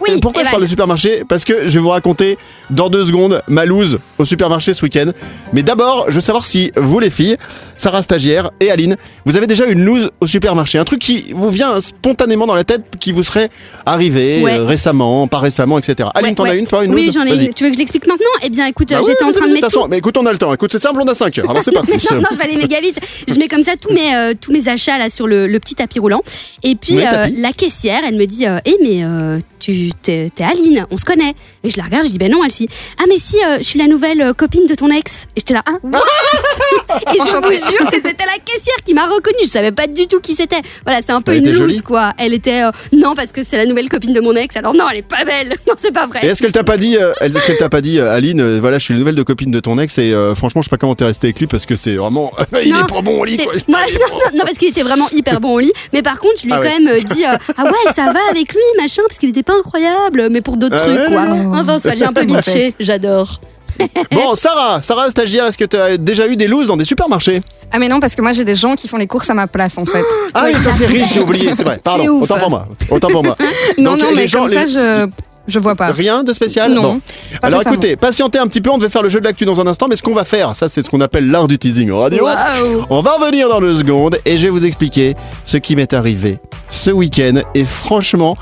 Oui, 0.00 0.10
euh, 0.12 0.18
pourquoi 0.20 0.42
je 0.42 0.46
Evan. 0.46 0.52
parle 0.52 0.62
de 0.62 0.68
supermarché? 0.68 1.22
Parce 1.28 1.44
que 1.44 1.68
je 1.68 1.72
vais 1.74 1.78
vous 1.78 1.88
raconter 1.88 2.38
dans 2.70 2.88
deux 2.88 3.04
secondes 3.04 3.42
ma 3.48 3.64
loose 3.64 3.98
au 4.18 4.24
supermarché 4.24 4.74
ce 4.74 4.82
week-end. 4.82 5.10
Mais 5.52 5.62
d'abord, 5.62 6.06
je 6.08 6.14
veux 6.14 6.20
savoir 6.20 6.44
si 6.46 6.70
vous 6.76 6.98
les 6.98 7.10
filles, 7.10 7.36
Sarah 7.78 8.02
stagiaire 8.02 8.50
et 8.60 8.70
Aline, 8.70 8.96
vous 9.24 9.36
avez 9.36 9.46
déjà 9.46 9.66
une 9.66 9.84
loose 9.84 10.10
au 10.20 10.26
supermarché, 10.26 10.78
un 10.78 10.84
truc 10.84 11.00
qui 11.00 11.26
vous 11.34 11.50
vient 11.50 11.80
spontanément 11.80 12.46
dans 12.46 12.54
la 12.54 12.64
tête, 12.64 12.82
qui 13.00 13.12
vous 13.12 13.22
serait 13.22 13.50
arrivé 13.84 14.42
Ouais. 14.42 14.58
euh, 14.58 14.64
récemment, 14.64 15.26
pas 15.28 15.38
récemment, 15.38 15.78
etc. 15.78 16.08
Aline, 16.14 16.30
Ouais, 16.30 16.34
t'en 16.34 16.44
as 16.44 16.54
une, 16.54 16.66
toi, 16.66 16.84
une 16.84 16.94
Oui, 16.94 17.06
loose 17.06 17.14
j'en 17.14 17.24
ai 17.26 17.44
une. 17.44 17.52
Tu 17.54 17.64
veux 17.64 17.70
que 17.70 17.74
je 17.76 17.80
l'explique 17.80 18.06
maintenant? 18.06 18.26
Eh 18.42 18.48
bien, 18.50 18.66
écoute, 18.66 18.88
Bah 18.90 18.98
oui, 19.00 19.06
j'étais 19.08 19.24
en 19.24 19.32
train 19.32 19.46
de 19.46 19.52
mettre 19.52 19.66
façon, 19.66 19.82
tout. 19.82 19.88
Mais 19.88 19.98
écoute, 19.98 20.16
on 20.16 20.26
a 20.26 20.32
le 20.32 20.38
temps. 20.38 20.52
Écoute, 20.52 20.72
c'est 20.72 20.78
simple, 20.78 21.00
on 21.02 21.08
a 21.08 21.14
5 21.14 21.38
heures. 21.38 21.50
Alors 21.50 21.62
c'est 21.62 21.70
parti. 21.74 21.90
non, 22.12 22.20
non, 22.20 22.28
je 22.32 22.36
vais 22.36 22.44
aller 22.44 22.56
méga 22.56 22.80
vite. 22.80 22.98
Je 23.28 23.34
mets 23.38 23.48
comme 23.48 23.62
ça 23.62 23.72
tous 23.80 23.92
mes, 23.92 24.14
euh, 24.14 24.32
tous 24.40 24.52
mes 24.52 24.68
achats 24.68 24.98
là 24.98 25.10
sur 25.10 25.26
le, 25.26 25.46
le 25.46 25.60
petit 25.60 25.74
tapis 25.74 25.98
roulant. 25.98 26.22
Et 26.62 26.74
puis 26.74 26.96
Oui, 26.96 27.04
euh, 27.06 27.26
la 27.36 27.52
caissière, 27.52 28.00
elle 28.06 28.16
me 28.16 28.24
dit 28.26 28.44
Eh, 28.64 28.76
mais 28.82 29.04
euh, 29.04 29.38
tu 29.58 29.90
t'es 30.02 30.30
t'es 30.34 30.44
Aline, 30.44 30.86
on 30.90 30.96
se 30.96 31.04
connaît. 31.04 31.34
Et 31.64 31.70
je 31.70 31.76
la 31.76 31.84
regarde, 31.84 32.04
je 32.06 32.10
dis 32.10 32.18
Ben 32.18 32.30
non, 32.30 32.42
Elsie. 32.44 32.68
Ah, 33.00 33.04
mais 33.08 33.16
si, 33.18 33.36
euh, 33.36 33.58
je 33.58 33.62
suis 33.64 33.78
la 33.78 33.86
nouvelle 33.86 34.32
copine 34.34 34.66
de 34.66 34.74
ton 34.74 34.90
ex. 34.90 35.24
Et 35.36 35.40
j'étais 35.40 35.54
là 35.54 35.62
Ah, 35.66 35.72
what? 35.82 36.00
Et 37.14 37.18
je 37.18 37.36
vous 37.36 37.65
jure 37.70 37.90
que 37.90 37.96
c'était 37.96 38.24
la 38.24 38.38
caissière 38.44 38.76
qui 38.84 38.94
m'a 38.94 39.06
reconnue. 39.06 39.44
Je 39.44 39.48
savais 39.48 39.72
pas 39.72 39.86
du 39.86 40.06
tout 40.06 40.20
qui 40.20 40.34
c'était. 40.34 40.60
Voilà, 40.84 41.00
c'est 41.04 41.12
un 41.12 41.20
peu 41.22 41.32
Elle 41.32 41.46
une 41.46 41.52
loose 41.52 41.82
quoi. 41.82 42.10
Elle 42.18 42.34
était 42.34 42.62
euh, 42.62 42.70
Non, 42.92 43.14
parce 43.14 43.32
que 43.32 43.42
c'est 43.44 43.56
la 43.56 43.66
nouvelle 43.66 43.88
copine 43.88 44.12
de 44.12 44.20
mon 44.20 44.34
ex. 44.34 44.56
Alors 44.56 44.74
non, 44.74 44.84
elle 44.90 44.98
est 44.98 45.02
pas 45.02 45.24
belle. 45.24 45.54
Non, 45.66 45.74
c'est 45.76 45.90
pas 45.92 46.06
vrai. 46.06 46.20
Et 46.22 46.26
est-ce 46.28 46.40
qu'elle 46.42 46.52
t'a 46.52 46.62
pas 46.64 46.76
dit, 46.76 46.96
euh, 46.96 47.12
est-ce 47.20 47.44
qu'elle 47.46 47.56
t'a 47.58 47.68
pas 47.68 47.80
dit, 47.80 47.98
euh, 47.98 48.12
Aline, 48.12 48.40
euh, 48.40 48.58
voilà, 48.60 48.78
je 48.78 48.84
suis 48.84 48.94
la 48.94 49.00
nouvelle 49.00 49.16
de 49.16 49.22
copine 49.24 49.50
de 49.50 49.58
ton 49.60 49.78
ex 49.78 49.98
et 49.98 50.12
euh, 50.12 50.34
franchement, 50.36 50.62
je 50.62 50.66
sais 50.66 50.70
pas 50.70 50.76
comment 50.78 50.94
t'es 50.94 51.04
resté 51.04 51.26
avec 51.28 51.40
lui 51.40 51.46
parce 51.48 51.66
que 51.66 51.74
c'est 51.76 51.96
vraiment, 51.96 52.32
il 52.64 52.70
Non, 52.72 52.84
est 52.84 52.92
pas 52.92 53.00
bon 53.00 53.20
au 53.20 53.24
lit. 53.24 53.36
C'est- 53.36 53.44
Quoi. 53.44 53.54
Moi, 53.68 53.80
non, 53.80 54.16
non, 54.16 54.38
non, 54.38 54.44
parce 54.44 54.58
qu'il 54.58 54.68
était 54.68 54.82
vraiment 54.82 55.08
hyper 55.12 55.40
bon 55.40 55.54
au 55.54 55.58
lit. 55.58 55.72
Mais 55.92 56.02
par 56.02 56.18
contre, 56.20 56.34
je 56.40 56.44
lui 56.44 56.50
ai 56.52 56.54
Ah 56.54 56.58
quand 56.58 56.68
ouais. 56.68 56.80
même 56.80 56.98
dit 57.04 57.24
euh, 57.24 57.36
Ah 57.56 57.64
ouais, 57.64 57.92
ça 57.94 58.12
va 58.12 58.20
avec 58.30 58.52
lui, 58.52 58.60
machin, 58.78 59.02
parce 59.08 59.18
qu'il 59.18 59.30
était 59.30 59.42
pas 59.42 59.54
incroyable, 59.58 60.28
mais 60.30 60.40
pour 60.40 60.56
d'autres 60.56 60.76
Ah 60.78 60.84
trucs, 60.84 60.98
ouais 60.98 61.10
quoi. 61.10 61.26
Enfin, 61.54 61.78
soit, 61.80 61.96
j'ai 61.96 62.04
un 62.04 62.12
peu 62.12 62.24
bitché, 62.24 62.74
j'adore. 62.78 63.40
Bon, 64.12 64.34
Sarah, 64.34 64.80
Sarah 64.82 65.10
stagiaire, 65.10 65.46
est-ce 65.46 65.58
que 65.58 65.64
tu 65.64 65.76
as 65.76 65.96
déjà 65.96 66.26
eu 66.26 66.36
des 66.36 66.46
looses 66.46 66.68
dans 66.68 66.76
des 66.76 66.84
supermarchés? 66.84 67.40
Ah, 67.72 67.78
mais 67.78 67.88
non, 67.88 68.00
parce 68.00 68.14
que 68.14 68.22
moi, 68.22 68.32
j'ai 68.32 68.44
des 68.44 68.54
gens 68.56 68.74
qui 68.76 68.88
font 68.88 68.96
les 68.96 69.06
courses 69.06 69.28
à 69.30 69.34
ma 69.34 69.46
place, 69.46 69.76
en 69.78 69.84
fait. 69.86 70.04
Ah 70.34 70.44
oui, 70.46 70.52
toi 70.62 70.72
t'es 70.76 70.86
riche, 70.86 71.12
j'ai 71.14 71.20
oublié, 71.20 71.54
c'est 71.54 71.64
vrai. 71.64 71.80
Pardon, 71.84 72.06
ouf. 72.08 72.22
autant 72.30 72.38
pour 72.38 72.50
moi. 72.50 72.68
Autant 72.90 73.08
pour 73.08 73.24
moi. 73.24 73.36
non, 73.78 73.92
Donc, 73.96 74.00
non, 74.00 74.06
mais 74.14 74.26
gens- 74.28 74.40
comme 74.46 74.50
les- 74.50 74.66
ça, 74.66 74.66
je, 74.66 75.08
je 75.48 75.58
vois 75.58 75.74
pas. 75.74 75.90
Rien 75.92 76.22
de 76.24 76.32
spécial? 76.32 76.72
Non, 76.72 76.82
Bon. 76.82 77.00
Alors 77.42 77.62
écoutez, 77.62 77.96
patientez 77.96 78.38
un 78.38 78.46
petit 78.46 78.60
peu, 78.60 78.70
on 78.70 78.78
devait 78.78 78.88
faire 78.90 79.02
le 79.02 79.08
jeu 79.08 79.20
de 79.20 79.24
l'actu 79.24 79.44
dans 79.44 79.60
un 79.60 79.66
instant, 79.66 79.86
mais 79.88 79.96
ce 79.96 80.02
qu'on 80.02 80.14
va 80.14 80.24
faire, 80.24 80.56
ça 80.56 80.68
c'est 80.68 80.82
ce 80.82 80.90
qu'on 80.90 81.00
appelle 81.00 81.30
l'art 81.30 81.46
du 81.48 81.58
teasing 81.58 81.90
en 81.92 82.00
radio. 82.00 82.24
Waouh. 82.24 82.86
On 82.90 83.00
va 83.02 83.12
revenir 83.12 83.48
dans 83.48 83.60
deux 83.60 83.76
secondes 83.78 84.18
et 84.24 84.38
je 84.38 84.44
vais 84.44 84.48
vous 84.50 84.64
expliquer 84.66 85.14
ce 85.44 85.56
qui 85.56 85.76
m'est 85.76 85.92
arrivé 85.92 86.38
ce 86.70 86.90
week-end. 86.90 87.40
Et 87.54 87.64
franchement, 87.64 88.36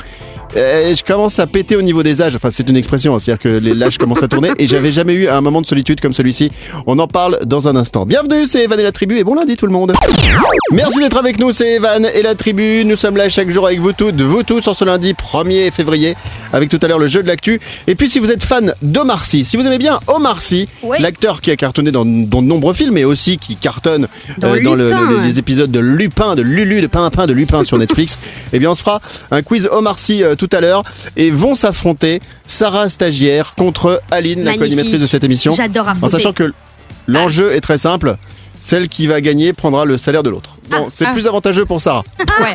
euh, 0.56 0.94
je 0.94 1.02
commence 1.02 1.38
à 1.38 1.46
péter 1.46 1.76
au 1.76 1.82
niveau 1.82 2.02
des 2.02 2.22
âges. 2.22 2.36
Enfin, 2.36 2.50
c'est 2.50 2.68
une 2.68 2.76
expression, 2.76 3.14
hein, 3.14 3.18
c'est-à-dire 3.18 3.42
que 3.42 3.48
les 3.48 3.74
l'âge 3.74 3.98
commence 3.98 4.22
à 4.22 4.28
tourner. 4.28 4.50
Et 4.58 4.66
j'avais 4.66 4.92
jamais 4.92 5.14
eu 5.14 5.28
un 5.28 5.40
moment 5.40 5.60
de 5.60 5.66
solitude 5.66 6.00
comme 6.00 6.12
celui-ci. 6.12 6.50
On 6.86 6.98
en 6.98 7.08
parle 7.08 7.38
dans 7.44 7.66
un 7.68 7.76
instant. 7.76 8.06
Bienvenue, 8.06 8.46
c'est 8.46 8.64
Evan 8.64 8.78
et 8.78 8.82
la 8.82 8.92
tribu 8.92 9.18
et 9.18 9.24
bon 9.24 9.34
lundi 9.34 9.56
tout 9.56 9.66
le 9.66 9.72
monde. 9.72 9.92
Merci 10.72 10.98
d'être 11.00 11.16
avec 11.16 11.38
nous, 11.38 11.52
c'est 11.52 11.74
Evan 11.74 12.06
et 12.14 12.22
la 12.22 12.34
tribu. 12.34 12.84
Nous 12.84 12.96
sommes 12.96 13.16
là 13.16 13.28
chaque 13.28 13.50
jour 13.50 13.66
avec 13.66 13.80
vous 13.80 13.92
toutes, 13.92 14.20
vous 14.20 14.42
tous 14.42 14.66
en 14.68 14.74
ce 14.74 14.84
lundi 14.84 15.12
1er 15.14 15.70
février, 15.72 16.14
avec 16.52 16.68
tout 16.68 16.78
à 16.82 16.88
l'heure 16.88 16.98
le 16.98 17.06
jeu 17.08 17.22
de 17.22 17.28
l'actu. 17.28 17.60
Et 17.86 17.94
puis 17.94 18.08
si 18.08 18.18
vous 18.18 18.30
êtes 18.30 18.42
fan 18.44 18.74
d'Omar 18.82 19.26
Sy, 19.26 19.44
si 19.44 19.56
vous 19.56 19.66
aimez 19.66 19.78
bien 19.78 19.98
Omar 20.06 20.40
Sy, 20.40 20.68
Oui. 20.82 20.98
l'acteur 21.00 21.40
qui 21.40 21.50
a 21.50 21.56
cartonné 21.56 21.90
dans, 21.90 22.04
dans 22.04 22.42
de 22.42 22.46
nombreux 22.46 22.74
films, 22.74 22.94
mais 22.94 23.04
aussi 23.04 23.38
qui 23.38 23.56
cartonne 23.56 24.06
Dans 24.38 24.48
euh, 24.54 24.60
le- 24.60 24.88
le- 24.88 25.20
les 25.22 25.38
épisodes 25.38 25.70
de 25.70 25.80
Lupin, 25.80 26.34
de 26.36 26.42
Lulu, 26.42 26.80
de 26.80 26.86
Pimpin, 26.86 27.26
de 27.26 27.32
Lupin 27.32 27.64
sur 27.64 27.78
Netflix, 27.78 28.18
eh 28.52 28.58
bien 28.58 28.70
on 28.70 28.74
se 28.74 28.82
fera 28.82 29.00
un 29.30 29.42
quiz 29.42 29.68
Omar 29.70 29.98
Sy 29.98 30.22
euh, 30.22 30.34
tout 30.34 30.43
à 30.52 30.60
l'heure 30.60 30.82
et 31.16 31.30
vont 31.30 31.54
s'affronter 31.54 32.20
Sarah 32.46 32.88
stagiaire 32.88 33.54
contre 33.56 34.00
Aline, 34.10 34.44
la 34.44 34.56
co-animatrice 34.56 35.00
de 35.00 35.06
cette 35.06 35.24
émission. 35.24 35.52
J'adore 35.52 35.86
En 36.02 36.08
sachant 36.08 36.32
que 36.32 36.52
l'enjeu 37.06 37.52
est 37.54 37.60
très 37.60 37.78
simple, 37.78 38.16
celle 38.62 38.88
qui 38.88 39.06
va 39.06 39.20
gagner 39.20 39.52
prendra 39.52 39.84
le 39.84 39.98
salaire 39.98 40.22
de 40.22 40.30
l'autre. 40.30 40.56
Bon, 40.70 40.88
c'est 40.92 41.04
ah. 41.04 41.12
plus 41.12 41.26
avantageux 41.26 41.66
pour 41.66 41.80
Sarah, 41.80 42.02
Ouais. 42.40 42.54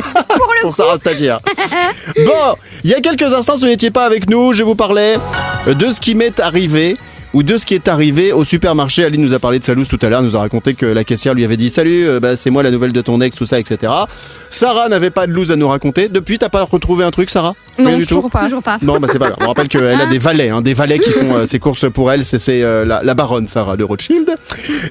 pour 0.62 0.74
Sarah 0.74 0.98
stagiaire. 0.98 1.40
bon, 2.16 2.56
il 2.84 2.90
y 2.90 2.96
a 2.96 3.02
quelques 3.02 3.32
instants, 3.34 3.56
vous 3.58 3.66
n'étiez 3.66 3.92
pas 3.92 4.06
avec 4.06 4.30
nous, 4.30 4.54
je 4.54 4.64
vous 4.64 4.76
parlais 4.76 5.16
de 5.68 5.92
ce 5.92 6.02
qui 6.02 6.16
m'est 6.16 6.40
arrivé 6.40 6.98
ou 7.34 7.44
de 7.44 7.58
ce 7.58 7.66
qui 7.66 7.76
est 7.76 7.88
arrivé 7.88 8.32
au 8.32 8.44
supermarché. 8.44 9.04
Aline 9.04 9.22
nous 9.22 9.34
a 9.34 9.40
parlé 9.40 9.60
de 9.60 9.64
sa 9.64 9.74
loose 9.74 9.88
tout 9.88 10.00
à 10.02 10.10
l'heure, 10.10 10.24
nous 10.24 10.36
a 10.36 10.40
raconté 10.40 10.74
que 10.74 10.86
la 10.86 11.04
caissière 11.04 11.34
lui 11.34 11.46
avait 11.46 11.58
dit 11.58 11.70
Salut, 11.70 12.08
euh, 12.08 12.20
bah, 12.20 12.36
c'est 12.36 12.50
moi 12.50 12.64
la 12.64 12.72
nouvelle 12.72 12.92
de 12.94 13.02
ton 13.02 13.22
ex, 13.22 13.36
tout 13.38 13.46
ça, 13.46 13.60
etc. 13.60 13.92
Sarah 14.50 14.90
n'avait 14.90 15.12
pas 15.12 15.28
de 15.28 15.32
loose 15.34 15.52
à 15.52 15.56
nous 15.56 15.68
raconter. 15.68 16.08
Depuis, 16.10 16.40
t'as 16.40 16.50
pas 16.50 16.64
retrouvé 16.64 17.04
un 17.04 17.12
truc, 17.12 17.30
Sarah? 17.30 17.56
Non, 17.78 17.96
du 17.98 18.06
tout? 18.06 18.16
toujours 18.16 18.30
pas. 18.32 18.44
Toujours 18.44 18.64
pas. 18.64 18.78
Non, 18.82 19.00
bah 19.00 19.08
c'est 19.12 19.20
pas 19.20 19.28
grave. 19.30 19.40
On 19.42 19.48
rappelle 19.48 19.68
qu'elle 19.68 19.84
a 20.02 20.06
des 20.08 20.18
valets, 20.20 20.50
hein, 20.50 20.62
des 20.62 20.74
valets 20.74 21.00
qui 21.00 21.12
font 21.12 21.36
euh, 21.36 21.46
ses 21.46 21.60
courses 21.60 21.90
pour 21.92 22.12
elle. 22.12 22.26
C'est 22.26 22.40
c'est, 22.40 22.64
euh, 22.64 22.86
la, 22.86 23.02
la 23.04 23.14
baronne 23.14 23.48
Sarah 23.48 23.78
de 23.78 23.84
Rothschild. 23.84 24.36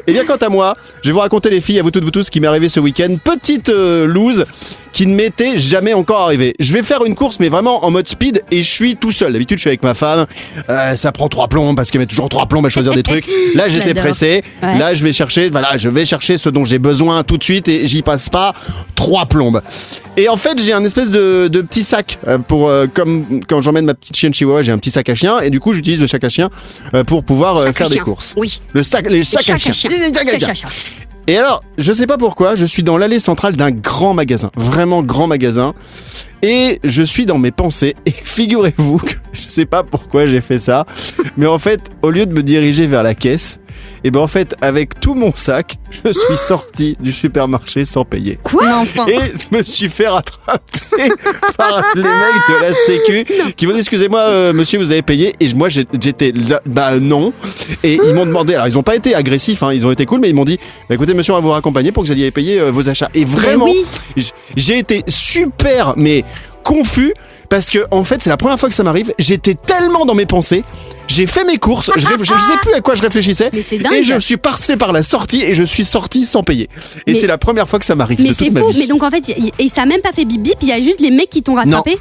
Et 0.07 0.12
bien, 0.12 0.25
quant 0.25 0.37
à 0.37 0.49
moi, 0.49 0.76
je 1.02 1.09
vais 1.09 1.12
vous 1.12 1.18
raconter 1.21 1.50
les 1.50 1.61
filles, 1.61 1.80
à 1.80 1.83
vous 1.83 1.90
toutes, 1.90 2.04
vous 2.04 2.11
tous, 2.11 2.25
ce 2.25 2.30
qui 2.30 2.40
m'est 2.40 2.47
arrivé 2.47 2.68
ce 2.68 2.78
week-end. 2.80 3.09
Petite 3.23 3.68
euh, 3.68 4.07
loose 4.07 4.45
qui 4.92 5.07
ne 5.07 5.14
m'était 5.14 5.59
jamais 5.59 5.95
encore 5.95 6.21
arrivé. 6.21 6.54
Je 6.59 6.73
vais 6.73 6.83
faire 6.83 7.04
une 7.04 7.14
course, 7.14 7.38
mais 7.40 7.49
vraiment 7.49 7.85
en 7.85 7.90
mode 7.90 8.09
speed, 8.09 8.42
et 8.50 8.62
je 8.62 8.71
suis 8.71 8.97
tout 8.97 9.12
seul. 9.12 9.33
D'habitude, 9.33 9.59
je 9.59 9.62
suis 9.62 9.68
avec 9.68 9.83
ma 9.83 9.95
femme. 9.95 10.26
Euh, 10.68 10.97
ça 10.97 11.12
prend 11.12 11.28
trois 11.28 11.47
plombs 11.49 11.75
parce 11.75 11.90
qu'elle 11.90 12.00
met 12.00 12.07
toujours 12.07 12.27
trois 12.28 12.47
plombs 12.47 12.64
à 12.64 12.68
choisir 12.68 12.94
des 12.94 13.02
trucs. 13.02 13.26
Là, 13.54 13.68
j'étais 13.68 13.94
pressé. 13.94 14.42
Ouais. 14.62 14.78
Là, 14.78 14.94
je 14.94 15.02
vais 15.04 15.12
chercher, 15.12 15.49
voilà, 15.49 15.78
je 15.78 15.88
vais 15.88 16.04
chercher 16.04 16.38
ce 16.38 16.49
dont 16.49 16.64
j'ai 16.64 16.78
besoin 16.78 17.23
tout 17.23 17.38
de 17.38 17.44
suite 17.44 17.68
et 17.68 17.87
j'y 17.87 18.02
passe 18.02 18.28
pas 18.28 18.54
trois 18.94 19.26
plombes. 19.26 19.62
Et 20.16 20.28
en 20.28 20.37
fait, 20.37 20.61
j'ai 20.61 20.73
un 20.73 20.85
espèce 20.85 21.11
de, 21.11 21.49
de 21.49 21.61
petit 21.62 21.85
sac 21.85 22.18
euh, 22.26 22.38
pour 22.38 22.68
euh, 22.68 22.87
comme 22.92 23.40
quand 23.49 23.62
j'emmène 23.62 23.85
ma 23.85 23.94
petite 23.94 24.16
chienne 24.16 24.35
chihuahua, 24.35 24.62
j'ai 24.62 24.73
un 24.73 24.78
petit 24.78 24.90
sac 24.90 25.08
à 25.08 25.14
chien 25.14 25.40
et 25.40 25.50
du 25.50 25.61
coup, 25.61 25.73
j'utilise 25.73 26.00
le 26.00 26.06
sac 26.08 26.25
à 26.25 26.28
chien 26.28 26.50
euh, 26.94 27.04
pour 27.04 27.23
pouvoir 27.25 27.56
euh, 27.56 27.73
faire 27.73 27.88
des 27.88 27.99
courses. 27.99 28.35
Oui. 28.37 28.61
Le 28.73 28.82
sac, 28.82 29.08
les 29.08 29.25
sacs 29.25 29.49
à 29.50 29.58
chien. 29.58 29.73
chien. 29.73 29.90
Chaque 30.40 30.56
chien. 30.56 30.68
Et 31.28 31.37
alors, 31.37 31.62
je 31.76 31.92
sais 31.92 32.06
pas 32.06 32.16
pourquoi, 32.16 32.54
je 32.54 32.64
suis 32.64 32.82
dans 32.82 32.97
l'allée 32.97 33.20
centrale 33.20 33.54
d'un 33.54 33.70
grand 33.70 34.14
magasin, 34.14 34.50
vraiment 34.56 35.02
grand 35.02 35.26
magasin, 35.26 35.75
et 36.40 36.80
je 36.85 37.02
suis 37.02 37.26
dans 37.26 37.37
mes 37.37 37.50
pensées, 37.50 37.97
et 38.06 38.11
figurez-vous 38.25 38.97
que 38.97 39.12
je 39.35 39.42
sais 39.47 39.66
pas 39.66 39.82
pourquoi 39.82 40.26
j'ai 40.26 40.40
fait 40.40 40.58
ça, 40.58 40.87
mais 41.37 41.47
en 41.47 41.58
fait, 41.58 41.90
au 42.00 42.08
lieu 42.08 42.25
de 42.25 42.32
me 42.32 42.42
diriger 42.42 42.87
vers 42.87 43.02
la 43.02 43.14
caisse, 43.14 43.61
et 44.04 44.11
ben 44.11 44.20
en 44.20 44.26
fait, 44.28 44.54
avec 44.61 45.00
tout 45.00 45.14
mon 45.14 45.32
sac, 45.35 45.76
je 46.04 46.12
suis 46.12 46.37
sorti 46.37 46.97
du 47.00 47.12
supermarché 47.12 47.85
sans 47.85 48.04
payer. 48.04 48.38
Quoi 48.42 48.64
Enfin. 48.80 49.06
Et 49.06 49.18
je 49.18 49.56
me 49.56 49.62
suis 49.62 49.88
fait 49.88 50.06
rattraper 50.08 50.62
par 51.56 51.82
les 51.94 52.02
mecs 52.02 52.11
de 52.49 52.62
la 52.62 52.73
Sécu 52.87 53.26
qui 53.56 53.66
m'ont 53.66 53.73
dit 53.73 53.80
excusez-moi 53.80 54.20
euh, 54.20 54.52
monsieur 54.52 54.78
vous 54.78 54.92
avez 54.92 55.02
payé 55.02 55.35
et 55.40 55.52
moi 55.54 55.68
j'ai- 55.68 55.87
j'étais 56.00 56.32
là, 56.32 56.61
bah 56.66 56.99
non 56.99 57.32
et 57.82 57.94
ils 58.04 58.14
m'ont 58.14 58.26
demandé 58.26 58.54
alors 58.54 58.66
ils 58.66 58.78
ont 58.78 58.82
pas 58.82 58.97
été 58.97 59.14
agressifs 59.14 59.62
hein, 59.62 59.73
ils 59.73 59.87
ont 59.87 59.90
été 59.90 60.06
cool 60.06 60.20
mais 60.20 60.28
ils 60.28 60.35
m'ont 60.35 60.44
dit 60.44 60.58
bah, 60.88 60.94
écoutez 60.94 61.14
monsieur 61.14 61.32
on 61.32 61.37
va 61.37 61.42
vous 61.42 61.50
raccompagner 61.50 61.92
pour 61.92 62.02
que 62.02 62.08
vous 62.08 62.12
alliez 62.12 62.30
payer 62.30 62.61
euh, 62.61 62.70
vos 62.70 62.88
achats 62.88 63.11
et 63.14 63.25
vraiment 63.25 63.66
oui. 64.16 64.30
j'ai 64.56 64.78
été 64.78 65.02
super 65.08 65.94
mais 65.97 66.25
confus 66.64 67.14
parce 67.48 67.70
que 67.70 67.80
en 67.90 68.04
fait 68.04 68.22
c'est 68.22 68.30
la 68.30 68.36
première 68.36 68.58
fois 68.58 68.68
que 68.68 68.74
ça 68.74 68.82
m'arrive. 68.82 69.12
J'étais 69.18 69.54
tellement 69.54 70.04
dans 70.04 70.14
mes 70.14 70.26
pensées. 70.26 70.64
J'ai 71.06 71.26
fait 71.26 71.44
mes 71.44 71.56
courses. 71.56 71.90
Je, 71.96 72.00
je 72.00 72.06
sais 72.24 72.58
plus 72.60 72.74
à 72.74 72.80
quoi 72.80 72.94
je 72.94 73.02
réfléchissais. 73.02 73.50
Et 73.52 74.02
je 74.02 74.20
suis 74.20 74.36
passé 74.36 74.76
par 74.76 74.92
la 74.92 75.02
sortie 75.02 75.42
et 75.42 75.54
je 75.54 75.64
suis 75.64 75.84
sorti 75.84 76.26
sans 76.26 76.42
payer. 76.42 76.68
Et 77.06 77.14
c'est 77.14 77.26
la 77.26 77.38
première 77.38 77.68
fois 77.68 77.78
que 77.78 77.84
ça 77.86 77.94
m'arrive 77.94 78.20
Mais 78.20 78.32
c'est 78.34 78.50
fou. 78.50 78.72
Mais 78.76 78.86
donc 78.86 79.02
en 79.02 79.10
fait, 79.10 79.34
et 79.58 79.68
ça 79.68 79.82
a 79.82 79.86
même 79.86 80.02
pas 80.02 80.12
fait 80.12 80.24
bip 80.24 80.42
bip. 80.42 80.56
Il 80.62 80.68
y 80.68 80.72
a 80.72 80.80
juste 80.80 81.00
les 81.00 81.10
mecs 81.10 81.30
qui 81.30 81.42
t'ont 81.42 81.54
rattrapé. 81.54 81.98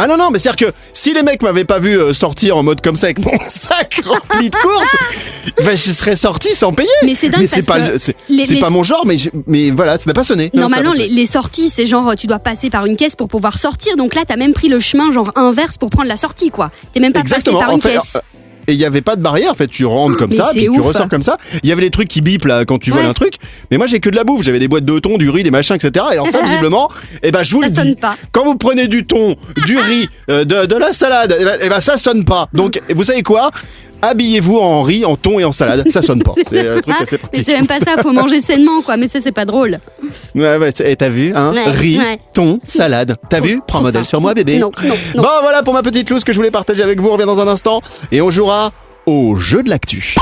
Ah 0.00 0.06
non, 0.06 0.16
non, 0.16 0.30
mais 0.30 0.38
c'est-à-dire 0.38 0.68
que 0.68 0.74
si 0.92 1.12
les 1.12 1.22
mecs 1.24 1.42
m'avaient 1.42 1.64
pas 1.64 1.80
vu 1.80 1.98
euh, 1.98 2.14
sortir 2.14 2.56
en 2.56 2.62
mode 2.62 2.80
comme 2.80 2.96
ça 2.96 3.06
avec 3.06 3.18
mon 3.18 3.32
sac 3.48 4.00
rempli 4.06 4.48
de 4.48 4.54
courses, 4.56 4.96
ben, 5.64 5.76
je 5.76 5.90
serais 5.90 6.14
sorti 6.14 6.54
sans 6.54 6.72
payer. 6.72 6.88
Mais 7.04 7.16
c'est 7.16 7.28
dingue 7.30 7.46
c'est 7.46 7.62
parce 7.62 7.80
pas, 7.80 7.88
que 7.88 7.98
c'est, 7.98 8.14
les- 8.28 8.46
c'est 8.46 8.54
les- 8.54 8.60
pas 8.60 8.70
mon 8.70 8.84
genre, 8.84 9.04
mais, 9.04 9.18
je- 9.18 9.30
mais 9.48 9.70
voilà, 9.72 9.98
ça 9.98 10.04
n'a 10.06 10.14
pas 10.14 10.22
sonné. 10.22 10.50
Non, 10.54 10.62
Normalement, 10.62 10.92
pas 10.92 10.98
les, 10.98 11.08
les 11.08 11.26
sorties, 11.26 11.68
c'est 11.74 11.86
genre 11.86 12.14
tu 12.14 12.28
dois 12.28 12.38
passer 12.38 12.70
par 12.70 12.86
une 12.86 12.94
caisse 12.96 13.16
pour 13.16 13.26
pouvoir 13.28 13.58
sortir. 13.58 13.96
Donc 13.96 14.14
là, 14.14 14.22
t'as 14.26 14.36
même 14.36 14.52
pris 14.52 14.68
le 14.68 14.78
chemin 14.78 15.10
genre 15.10 15.32
inverse 15.34 15.78
pour 15.78 15.90
prendre 15.90 16.08
la 16.08 16.16
sortie, 16.16 16.50
quoi. 16.50 16.70
T'es 16.94 17.00
même 17.00 17.12
pas. 17.12 17.18
Exactement. 17.20 17.58
passé 17.58 17.66
par 17.66 17.72
En 17.72 17.76
une 17.76 17.82
fait, 17.82 17.94
caisse. 17.98 18.16
euh, 18.16 18.20
et 18.68 18.72
il 18.74 18.78
y 18.78 18.84
avait 18.84 19.00
pas 19.00 19.16
de 19.16 19.22
barrière, 19.22 19.50
en 19.50 19.54
fait, 19.54 19.66
tu 19.66 19.86
rentres 19.86 20.18
comme 20.18 20.30
Mais 20.30 20.36
ça, 20.36 20.50
puis 20.52 20.68
tu 20.72 20.80
ressors 20.80 21.08
comme 21.08 21.22
ça. 21.22 21.38
Il 21.62 21.68
y 21.68 21.72
avait 21.72 21.80
les 21.80 21.90
trucs 21.90 22.06
qui 22.08 22.20
bipent 22.20 22.44
là 22.44 22.64
quand 22.66 22.78
tu 22.78 22.90
voles 22.90 23.06
un 23.06 23.14
truc, 23.14 23.34
mais 23.70 23.78
moi 23.78 23.86
j'ai 23.86 23.98
que 23.98 24.10
de 24.10 24.16
la 24.16 24.24
bouffe, 24.24 24.42
j'avais 24.42 24.58
des 24.58 24.68
boîtes 24.68 24.84
de 24.84 24.98
thon, 24.98 25.16
du 25.16 25.30
riz, 25.30 25.42
des 25.42 25.50
machins, 25.50 25.74
etc. 25.74 26.04
Et 26.10 26.12
alors 26.12 26.26
ça, 26.26 26.42
visiblement, 26.44 26.90
et 27.22 27.30
ben 27.30 27.42
je 27.42 27.54
vous 27.54 27.62
Ça 27.62 27.68
le 27.82 27.90
dis, 27.90 27.94
pas. 27.96 28.16
quand 28.30 28.44
vous 28.44 28.56
prenez 28.56 28.86
du 28.86 29.06
thon, 29.06 29.36
du 29.66 29.78
riz, 29.78 30.08
euh, 30.30 30.44
de, 30.44 30.66
de 30.66 30.76
la 30.76 30.92
salade, 30.92 31.34
et 31.40 31.44
ben, 31.44 31.58
eh 31.62 31.68
ben, 31.70 31.80
ça 31.80 31.96
sonne 31.96 32.24
pas. 32.24 32.48
Donc 32.52 32.80
vous 32.94 33.04
savez 33.04 33.22
quoi? 33.22 33.50
Habillez-vous 34.02 34.56
en 34.58 34.82
riz, 34.82 35.04
en 35.04 35.16
thon 35.16 35.38
et 35.40 35.44
en 35.44 35.52
salade, 35.52 35.88
ça 35.90 36.02
sonne 36.02 36.22
pas. 36.22 36.34
C'est 36.50 36.68
un 36.68 36.80
truc 36.80 36.94
Ah, 36.98 37.02
assez 37.02 37.12
mais 37.12 37.18
pratique. 37.18 37.44
c'est 37.46 37.52
même 37.54 37.66
pas 37.66 37.78
ça, 37.80 38.00
faut 38.02 38.12
manger 38.12 38.40
sainement, 38.40 38.80
quoi. 38.82 38.96
Mais 38.96 39.08
ça, 39.08 39.18
c'est 39.20 39.32
pas 39.32 39.44
drôle. 39.44 39.78
Ouais, 40.34 40.56
ouais, 40.56 40.70
et 40.84 40.96
t'as 40.96 41.08
vu, 41.08 41.32
hein? 41.34 41.52
Ouais, 41.52 41.64
Riz, 41.72 41.98
ouais. 41.98 42.18
thon, 42.32 42.58
salade. 42.64 43.16
T'as 43.28 43.40
vu? 43.40 43.60
Prends 43.66 43.80
modèle 43.80 44.04
ça. 44.04 44.10
sur 44.10 44.20
moi, 44.20 44.34
bébé. 44.34 44.58
Non, 44.58 44.70
non, 44.82 44.94
non. 45.16 45.22
Bon, 45.22 45.28
voilà 45.42 45.62
pour 45.62 45.74
ma 45.74 45.82
petite 45.82 46.08
loose 46.10 46.22
que 46.24 46.32
je 46.32 46.38
voulais 46.38 46.50
partager 46.50 46.82
avec 46.82 47.00
vous. 47.00 47.08
On 47.08 47.12
revient 47.12 47.26
dans 47.26 47.40
un 47.40 47.48
instant 47.48 47.80
et 48.12 48.20
on 48.22 48.30
jouera 48.30 48.72
au 49.06 49.36
jeu 49.36 49.62
de 49.62 49.70
l'actu. 49.70 50.14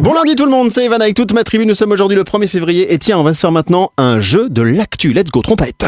Bon 0.00 0.12
lundi 0.12 0.34
tout 0.34 0.44
le 0.44 0.50
monde, 0.50 0.70
c'est 0.70 0.84
Evan 0.84 1.00
avec 1.00 1.14
toute 1.14 1.32
ma 1.32 1.44
tribu. 1.44 1.64
Nous 1.64 1.74
sommes 1.76 1.92
aujourd'hui 1.92 2.16
le 2.16 2.24
1er 2.24 2.48
février 2.48 2.92
et 2.92 2.98
tiens, 2.98 3.18
on 3.18 3.22
va 3.22 3.34
se 3.34 3.40
faire 3.40 3.52
maintenant 3.52 3.92
un 3.98 4.20
jeu 4.20 4.48
de 4.48 4.62
l'actu. 4.62 5.12
Let's 5.12 5.30
go, 5.30 5.42
trompette. 5.42 5.84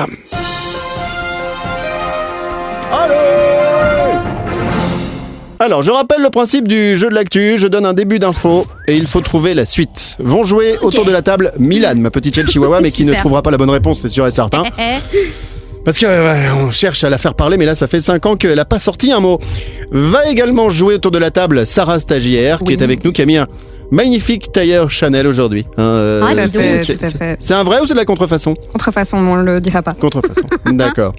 Alors, 5.65 5.83
je 5.83 5.91
rappelle 5.93 6.23
le 6.23 6.31
principe 6.31 6.67
du 6.67 6.97
jeu 6.97 7.09
de 7.09 7.15
l'actu. 7.15 7.57
Je 7.57 7.69
donne 7.69 7.87
un 7.87 7.93
début 7.95 8.19
d'info 8.19 8.67
et 8.89 8.97
il 8.97 9.07
faut 9.07 9.21
trouver 9.21 9.55
la 9.55 9.65
suite. 9.65 10.17
Vont 10.19 10.43
jouer 10.43 10.75
autour 10.83 11.05
de 11.05 11.13
la 11.13 11.23
table 11.23 11.53
Milan, 11.59 11.95
ma 11.97 12.11
petite 12.11 12.35
chienne 12.35 12.49
chihuahua, 12.49 12.81
mais 12.81 12.91
qui 12.91 13.05
ne 13.05 13.15
trouvera 13.15 13.43
pas 13.43 13.51
la 13.51 13.59
bonne 13.59 13.71
réponse, 13.71 14.01
c'est 14.01 14.09
sûr 14.09 14.27
et 14.27 14.33
certain. 14.33 14.65
Parce 15.85 15.99
que 15.99 16.07
ouais, 16.07 16.51
on 16.57 16.71
cherche 16.71 17.03
à 17.05 17.11
la 17.11 17.19
faire 17.19 17.35
parler, 17.35 17.57
mais 17.57 17.65
là, 17.65 17.75
ça 17.75 17.89
fait 17.89 18.01
5 18.01 18.27
ans 18.27 18.37
qu'elle 18.37 18.55
n'a 18.55 18.65
pas 18.65 18.79
sorti 18.79 19.13
un 19.13 19.21
mot. 19.21 19.39
Va 19.91 20.29
également 20.29 20.71
jouer 20.71 20.95
autour 20.95 21.11
de 21.11 21.19
la 21.19 21.31
table 21.31 21.67
Sarah 21.67 21.99
Stagiaire, 21.99 22.61
qui 22.65 22.73
est 22.73 22.83
avec 22.83 23.05
nous, 23.05 23.13
qui 23.13 23.23
a 23.23 23.27
mis 23.27 23.37
un 23.37 23.47
magnifique 23.93 24.51
tailleur 24.51 24.91
Chanel 24.91 25.27
aujourd'hui. 25.29 25.67
Hein, 25.77 25.83
euh, 25.83 26.21
Ah, 26.25 26.33
Tout 26.33 26.39
à 26.41 26.47
dis 26.47 26.53
donc. 26.53 26.63
fait, 26.63 26.83
c'est- 26.83 26.97
tout 26.97 27.05
à 27.05 27.09
fait. 27.11 27.37
C'est 27.39 27.55
un 27.55 27.63
vrai 27.63 27.81
ou 27.81 27.87
c'est 27.87 27.93
de 27.95 27.99
la 27.99 28.05
contrefaçon? 28.05 28.55
Contrefaçon, 28.73 29.19
on 29.19 29.37
le 29.37 29.61
dira 29.61 29.83
pas. 29.83 29.93
Contrefaçon. 29.95 30.47
D'accord. 30.73 31.15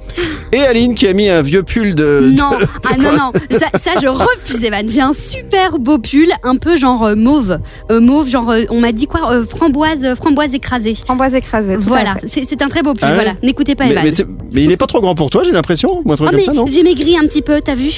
Et 0.51 0.59
Aline 0.59 0.93
qui 0.95 1.07
a 1.07 1.13
mis 1.13 1.29
un 1.29 1.41
vieux 1.41 1.63
pull 1.63 1.95
de. 1.95 2.31
Non, 2.35 2.49
de- 2.59 2.65
ah 2.91 2.97
non, 2.97 3.11
non, 3.13 3.31
ça, 3.51 3.67
ça, 3.79 3.91
je 4.01 4.07
refuse, 4.07 4.63
Evan. 4.63 4.89
J'ai 4.89 5.01
un 5.01 5.13
super 5.13 5.79
beau 5.79 5.99
pull, 5.99 6.27
un 6.43 6.57
peu 6.57 6.75
genre 6.75 7.05
euh, 7.05 7.15
mauve. 7.15 7.59
Euh, 7.91 7.99
mauve, 8.01 8.27
genre, 8.27 8.49
euh, 8.51 8.63
on 8.69 8.79
m'a 8.81 8.91
dit 8.91 9.07
quoi 9.07 9.31
euh, 9.31 9.45
Framboise 9.45 10.03
euh, 10.03 10.15
framboise 10.15 10.53
écrasée. 10.53 10.95
Framboise 10.95 11.35
écrasée. 11.35 11.75
tout 11.75 11.83
à 11.85 11.87
Voilà, 11.87 12.15
fait. 12.15 12.27
c'est 12.27 12.45
c'est 12.49 12.61
un 12.61 12.69
très 12.69 12.81
beau 12.83 12.93
pull, 12.93 13.07
Ah 13.07 13.13
voilà. 13.13 13.33
N'écoutez 13.43 13.75
pas 13.75 13.85
mais, 13.85 13.91
Evan. 13.91 14.27
mais 14.53 14.63
il 14.63 14.71
est 14.71 14.77
pas 14.77 14.87
trop 14.87 14.99
grand 15.01 15.15
pour 15.15 15.29
toi, 15.29 15.43
j'ai 15.43 15.51
l'impression. 15.51 16.01
Oh, 16.05 16.15
mais 16.31 16.45
non? 16.53 16.65
j'ai 16.65 16.83
maigri 16.83 17.17
un 17.17 17.25
petit 17.27 17.41
peu, 17.41 17.61
t'as 17.61 17.75
vu? 17.75 17.91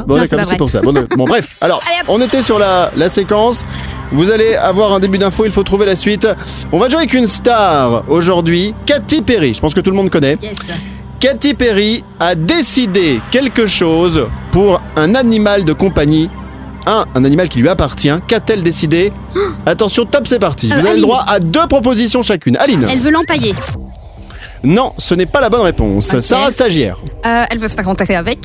Ah, 0.00 0.04
bon, 0.06 0.16
d'accord, 0.16 0.40
c'est 0.46 0.56
pour 0.56 0.70
ça. 0.70 0.80
Bon, 0.80 0.92
bon, 0.92 1.24
bref. 1.24 1.48
Alors, 1.60 1.82
on 2.08 2.20
était 2.20 2.42
sur 2.42 2.58
la, 2.58 2.90
la 2.96 3.08
séquence. 3.08 3.64
Vous 4.10 4.30
allez 4.30 4.54
avoir 4.54 4.92
un 4.92 5.00
début 5.00 5.18
d'info, 5.18 5.44
il 5.46 5.52
faut 5.52 5.62
trouver 5.62 5.86
la 5.86 5.96
suite. 5.96 6.26
On 6.70 6.78
va 6.78 6.88
jouer 6.88 6.98
avec 6.98 7.14
une 7.14 7.26
star 7.26 8.04
aujourd'hui, 8.08 8.74
Katy 8.86 9.22
Perry. 9.22 9.54
Je 9.54 9.60
pense 9.60 9.74
que 9.74 9.80
tout 9.80 9.90
le 9.90 9.96
monde 9.96 10.10
connaît. 10.10 10.36
Yes. 10.42 10.58
Katy 11.18 11.54
Perry 11.54 12.04
a 12.20 12.34
décidé 12.34 13.20
quelque 13.30 13.66
chose 13.66 14.26
pour 14.50 14.80
un 14.96 15.14
animal 15.14 15.64
de 15.64 15.72
compagnie. 15.72 16.28
Un, 16.84 17.04
un 17.14 17.24
animal 17.24 17.48
qui 17.48 17.60
lui 17.60 17.68
appartient. 17.68 18.10
Qu'a-t-elle 18.26 18.62
décidé 18.64 19.12
Attention, 19.66 20.04
top, 20.04 20.26
c'est 20.26 20.40
parti. 20.40 20.68
Euh, 20.72 20.80
Vous 20.80 20.86
avez 20.88 20.96
le 20.96 21.02
droit 21.02 21.24
à 21.28 21.38
deux 21.38 21.66
propositions 21.68 22.22
chacune. 22.22 22.56
Aline 22.56 22.84
Elle 22.90 22.98
veut 22.98 23.12
l'empailler. 23.12 23.54
Non, 24.64 24.92
ce 24.98 25.14
n'est 25.14 25.26
pas 25.26 25.40
la 25.40 25.48
bonne 25.48 25.60
réponse. 25.62 26.12
Ok. 26.12 26.22
Sarah 26.22 26.50
Stagiaire. 26.50 26.96
Euh, 27.24 27.44
elle 27.50 27.58
veut 27.58 27.68
se 27.68 27.74
faire 27.76 27.88
enterrer 27.88 28.16
avec. 28.16 28.38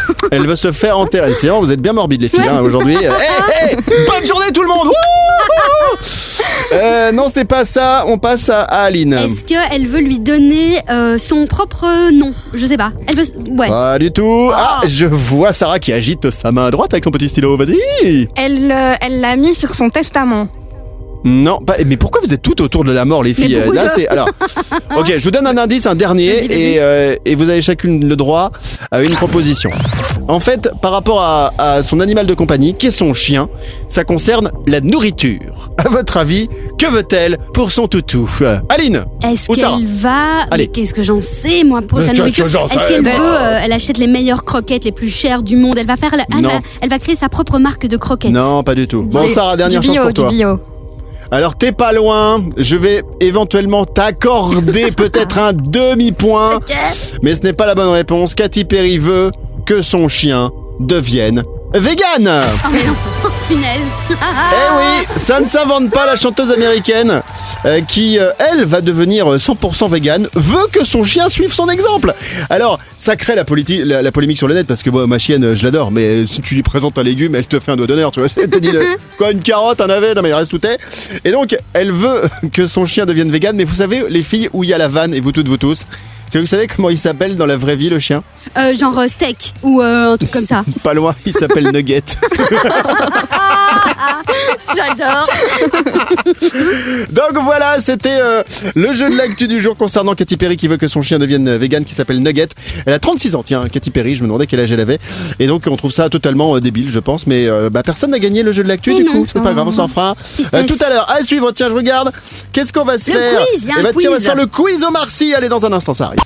Elle 0.30 0.46
veut 0.46 0.56
se 0.56 0.72
faire 0.72 0.98
enterrer. 0.98 1.34
C'est 1.34 1.46
vraiment, 1.48 1.60
vous 1.62 1.72
êtes 1.72 1.80
bien 1.82 1.92
morbides 1.92 2.22
les 2.22 2.28
filles 2.28 2.40
hein, 2.48 2.60
aujourd'hui. 2.60 2.96
Hey, 2.96 3.06
hey, 3.70 3.76
bonne 3.76 4.26
journée 4.26 4.50
tout 4.54 4.62
le 4.62 4.68
monde 4.68 4.86
Wouhou 4.86 5.96
Euh, 6.72 7.12
Non, 7.12 7.26
c'est 7.28 7.44
pas 7.44 7.64
ça. 7.64 8.04
On 8.06 8.18
passe 8.18 8.48
à, 8.48 8.62
à 8.62 8.84
Aline. 8.84 9.12
Est-ce 9.14 9.44
qu'elle 9.44 9.86
veut 9.86 10.00
lui 10.00 10.18
donner 10.18 10.78
euh, 10.90 11.18
son 11.18 11.46
propre 11.46 11.86
nom? 12.12 12.30
Je 12.54 12.64
sais 12.66 12.76
pas. 12.76 12.92
Elle 13.06 13.16
veut. 13.16 13.24
Ouais. 13.50 13.68
Pas 13.68 13.98
du 13.98 14.10
tout. 14.10 14.50
Ah, 14.54 14.80
je 14.86 15.04
vois 15.06 15.52
Sarah 15.52 15.78
qui 15.78 15.92
agite 15.92 16.30
sa 16.30 16.50
main 16.52 16.66
à 16.66 16.70
droite 16.70 16.92
avec 16.94 17.04
son 17.04 17.10
petit 17.10 17.28
stylo. 17.28 17.56
Vas-y. 17.56 18.28
Elle 18.36 18.70
euh, 18.72 18.94
elle 19.00 19.20
l'a 19.20 19.36
mis 19.36 19.54
sur 19.54 19.74
son 19.74 19.90
testament. 19.90 20.46
Non, 21.24 21.58
pas, 21.60 21.74
mais 21.86 21.96
pourquoi 21.96 22.20
vous 22.24 22.32
êtes 22.34 22.42
toutes 22.42 22.60
autour 22.60 22.84
de 22.84 22.92
la 22.92 23.04
mort, 23.04 23.22
les 23.22 23.32
filles 23.34 23.54
pourquoi 23.64 23.74
Là, 23.84 23.88
c'est 23.94 24.08
alors. 24.08 24.28
Ok, 24.98 25.14
je 25.16 25.24
vous 25.24 25.30
donne 25.30 25.46
un 25.46 25.56
indice, 25.56 25.86
un 25.86 25.94
dernier, 25.94 26.34
Vas-y, 26.34 26.48
vas-y. 26.48 26.60
et, 26.60 26.74
euh, 26.78 27.14
et 27.24 27.34
vous 27.34 27.48
avez 27.48 27.62
chacune 27.62 28.06
le 28.06 28.14
droit 28.14 28.50
à 28.90 29.02
une 29.02 29.12
proposition. 29.14 29.70
En 30.28 30.38
fait, 30.38 30.68
par 30.82 30.92
rapport 30.92 31.22
à, 31.22 31.52
à 31.56 31.82
son 31.82 31.98
animal 32.00 32.26
de 32.26 32.34
compagnie, 32.34 32.74
qui 32.74 32.88
est 32.88 32.90
son 32.90 33.14
chien, 33.14 33.48
ça 33.88 34.04
concerne 34.04 34.50
la 34.66 34.80
nourriture. 34.80 35.70
À 35.78 35.88
votre 35.88 36.18
avis, 36.18 36.48
que 36.78 36.86
veut-elle 36.90 37.38
pour 37.54 37.72
son 37.72 37.88
toutou? 37.88 38.28
Euh, 38.42 38.58
Aline 38.68 39.06
Est-ce 39.24 39.50
Où 39.50 39.54
ça 39.54 39.70
qu'elle 39.78 39.86
va? 39.86 40.46
Qu'est-ce 40.74 40.92
que 40.92 41.02
j'en 41.02 41.22
sais, 41.22 41.64
moi, 41.64 41.80
pour 41.80 42.00
Mais 42.00 42.06
sa 42.06 42.12
nourriture? 42.12 42.46
Est-ce 42.46 42.78
sais, 42.78 42.86
qu'elle 42.88 43.04
veut. 43.04 43.10
euh, 43.10 43.58
elle 43.64 43.72
achète 43.72 43.96
les 43.96 44.06
meilleures 44.08 44.44
croquettes, 44.44 44.84
les 44.84 44.92
plus 44.92 45.08
chères 45.08 45.42
du 45.42 45.56
monde? 45.56 45.78
Elle 45.78 45.86
va 45.86 45.96
faire. 45.96 46.10
Elle, 46.12 46.42
va, 46.44 46.50
elle 46.82 46.90
va 46.90 46.98
créer 46.98 47.16
sa 47.16 47.30
propre 47.30 47.58
marque 47.58 47.86
de 47.86 47.96
croquettes. 47.96 48.30
Non, 48.32 48.62
pas 48.62 48.74
du 48.74 48.86
tout. 48.86 49.04
Bon, 49.04 49.26
Sarah, 49.28 49.56
dernière 49.56 49.80
du 49.80 49.86
chance 49.86 49.96
bio, 49.96 50.04
pour 50.04 50.14
toi. 50.14 50.28
Du 50.28 50.36
bio. 50.36 50.60
Alors, 51.32 51.56
t'es 51.56 51.72
pas 51.72 51.94
loin. 51.94 52.44
Je 52.58 52.76
vais 52.76 53.02
éventuellement 53.20 53.86
t'accorder 53.86 54.92
peut-être 54.96 55.38
un 55.38 55.54
demi-point. 55.54 56.60
Mais 57.22 57.34
ce 57.34 57.40
n'est 57.40 57.54
pas 57.54 57.64
la 57.64 57.74
bonne 57.74 57.88
réponse. 57.88 58.34
Katy 58.34 58.66
Perry 58.66 58.98
veut 58.98 59.30
que 59.64 59.80
son 59.80 60.08
chien 60.08 60.50
devienne 60.78 61.42
vegan. 61.72 62.28
Oh 62.28 62.68
mais 62.70 62.84
non, 62.84 62.92
punaise. 63.48 63.80
Eh 64.10 64.14
oui, 64.76 65.06
ça 65.16 65.40
ne 65.40 65.48
s'invente 65.48 65.90
pas 65.90 66.04
la 66.04 66.16
chanteuse 66.16 66.50
américaine 66.50 67.22
euh, 67.64 67.80
qui, 67.80 68.18
euh, 68.18 68.30
elle, 68.38 68.64
va 68.64 68.80
devenir 68.80 69.26
100% 69.36 69.90
vegan, 69.90 70.28
veut 70.34 70.66
que 70.72 70.84
son 70.84 71.04
chien 71.04 71.28
suive 71.28 71.52
son 71.52 71.68
exemple. 71.68 72.14
Alors, 72.50 72.78
ça 72.98 73.16
crée 73.16 73.34
la, 73.34 73.44
politi- 73.44 73.84
la, 73.84 74.02
la 74.02 74.12
polémique 74.12 74.38
sur 74.38 74.48
le 74.48 74.54
net 74.54 74.66
parce 74.66 74.82
que 74.82 74.90
moi, 74.90 75.06
ma 75.06 75.18
chienne, 75.18 75.44
euh, 75.44 75.54
je 75.54 75.64
l'adore, 75.64 75.90
mais 75.90 76.26
si 76.26 76.40
tu 76.40 76.54
lui 76.54 76.62
présentes 76.62 76.98
un 76.98 77.02
légume, 77.02 77.34
elle 77.34 77.46
te 77.46 77.60
fait 77.60 77.72
un 77.72 77.76
doigt 77.76 77.86
d'honneur, 77.86 78.10
tu 78.10 78.20
vois. 78.20 78.28
Elle 78.36 78.50
te 78.50 78.58
dit, 78.58 78.70
euh, 78.74 78.82
quoi, 79.18 79.30
une 79.32 79.40
carotte, 79.40 79.80
un 79.80 79.86
navet, 79.86 80.14
non 80.14 80.22
mais 80.22 80.30
il 80.30 80.34
reste 80.34 80.50
tout 80.50 80.66
est. 80.66 80.78
Et 81.24 81.30
donc, 81.30 81.56
elle 81.72 81.92
veut 81.92 82.22
que 82.52 82.66
son 82.66 82.86
chien 82.86 83.06
devienne 83.06 83.30
vegan, 83.30 83.54
mais 83.56 83.64
vous 83.64 83.76
savez, 83.76 84.04
les 84.08 84.22
filles, 84.22 84.48
où 84.52 84.64
il 84.64 84.70
y 84.70 84.74
a 84.74 84.78
la 84.78 84.88
vanne, 84.88 85.14
et 85.14 85.20
vous 85.20 85.32
toutes, 85.32 85.48
vous 85.48 85.56
tous, 85.56 85.86
que 86.34 86.38
vous 86.40 86.46
savez 86.46 86.66
comment 86.66 86.90
il 86.90 86.98
s'appelle 86.98 87.36
dans 87.36 87.46
la 87.46 87.56
vraie 87.56 87.76
vie, 87.76 87.88
le 87.90 87.98
chien 87.98 88.22
Euh, 88.58 88.74
genre 88.74 88.98
euh, 88.98 89.06
steak 89.08 89.52
ou 89.62 89.80
euh, 89.80 90.12
un 90.12 90.16
truc 90.16 90.30
comme 90.30 90.46
ça. 90.46 90.62
Pas 90.82 90.94
loin, 90.94 91.14
il 91.26 91.32
s'appelle 91.32 91.70
Nugget. 91.72 92.02
J'adore. 94.74 95.28
Donc 97.10 97.42
voilà, 97.42 97.80
c'était 97.80 98.18
euh, 98.20 98.42
le 98.74 98.92
jeu 98.92 99.10
de 99.10 99.16
l'actu 99.16 99.46
du 99.48 99.60
jour 99.60 99.76
concernant 99.76 100.14
Katy 100.14 100.36
Perry 100.36 100.56
qui 100.56 100.68
veut 100.68 100.76
que 100.76 100.88
son 100.88 101.02
chien 101.02 101.18
devienne 101.18 101.56
vegan, 101.56 101.84
qui 101.84 101.94
s'appelle 101.94 102.20
Nugget. 102.22 102.48
Elle 102.86 102.92
a 102.94 102.98
36 102.98 103.34
ans, 103.34 103.42
tiens, 103.44 103.64
Katy 103.70 103.90
Perry, 103.90 104.14
je 104.16 104.22
me 104.22 104.26
demandais 104.28 104.46
quel 104.46 104.60
âge 104.60 104.72
elle 104.72 104.80
avait. 104.80 104.98
Et 105.38 105.46
donc 105.46 105.64
on 105.68 105.76
trouve 105.76 105.92
ça 105.92 106.08
totalement 106.08 106.56
euh, 106.56 106.60
débile, 106.60 106.90
je 106.90 106.98
pense, 106.98 107.26
mais 107.26 107.46
euh, 107.48 107.70
bah, 107.70 107.82
personne 107.82 108.10
n'a 108.10 108.18
gagné 108.18 108.42
le 108.42 108.52
jeu 108.52 108.62
de 108.62 108.68
l'actu 108.68 108.94
du 108.94 109.04
non. 109.04 109.12
coup, 109.12 109.26
c'est 109.32 109.42
pas 109.42 109.52
grave, 109.52 109.68
on 109.68 109.72
s'en 109.72 109.88
fera 109.88 110.14
Tristesse. 110.14 110.48
euh, 110.54 110.64
tout 110.66 110.82
à 110.84 110.88
l'heure. 110.88 111.10
À 111.10 111.22
suivre, 111.24 111.52
tiens, 111.52 111.68
je 111.68 111.74
regarde. 111.74 112.12
Qu'est-ce 112.52 112.72
qu'on 112.72 112.84
va 112.84 112.98
se 112.98 113.10
Le 113.12 113.18
faire 113.18 113.46
quiz, 113.46 113.62
il 113.62 113.68
y 113.68 113.72
a 113.72 113.74
Eh 113.78 113.82
bah, 113.82 113.90
tiens, 113.96 114.10
on 114.10 114.12
va 114.12 114.16
quiz. 114.18 114.24
se 114.24 114.30
faire 114.32 114.36
le 114.40 114.46
quiz 114.46 114.84
au 114.84 114.90
Marcy. 114.90 115.34
Allez, 115.34 115.48
dans 115.48 115.64
un 115.66 115.72
instant, 115.72 115.94
ça 115.94 116.06
arrive. 116.06 116.20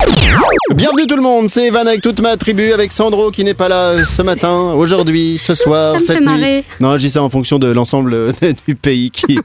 Bienvenue 0.75 1.07
tout 1.07 1.15
le 1.15 1.21
monde, 1.21 1.49
c'est 1.49 1.67
Evan 1.67 1.87
avec 1.87 2.01
toute 2.01 2.19
ma 2.19 2.37
tribu, 2.37 2.71
avec 2.73 2.91
Sandro 2.91 3.31
qui 3.31 3.43
n'est 3.43 3.53
pas 3.55 3.67
là 3.67 3.91
euh, 3.91 4.03
ce 4.15 4.21
matin, 4.21 4.51
aujourd'hui, 4.75 5.37
ce 5.37 5.55
soir, 5.55 5.93
Ça 5.93 5.99
me 5.99 6.03
cette 6.03 6.15
fait 6.17 6.19
nuit. 6.19 6.25
marrer. 6.25 6.63
Non, 6.79 6.93
je 6.93 6.97
dis 6.99 7.09
ça 7.09 7.23
en 7.23 7.29
fonction 7.29 7.57
de 7.57 7.67
l'ensemble 7.71 8.13
euh, 8.13 8.31
du 8.67 8.75
pays 8.75 9.09
qui 9.11 9.39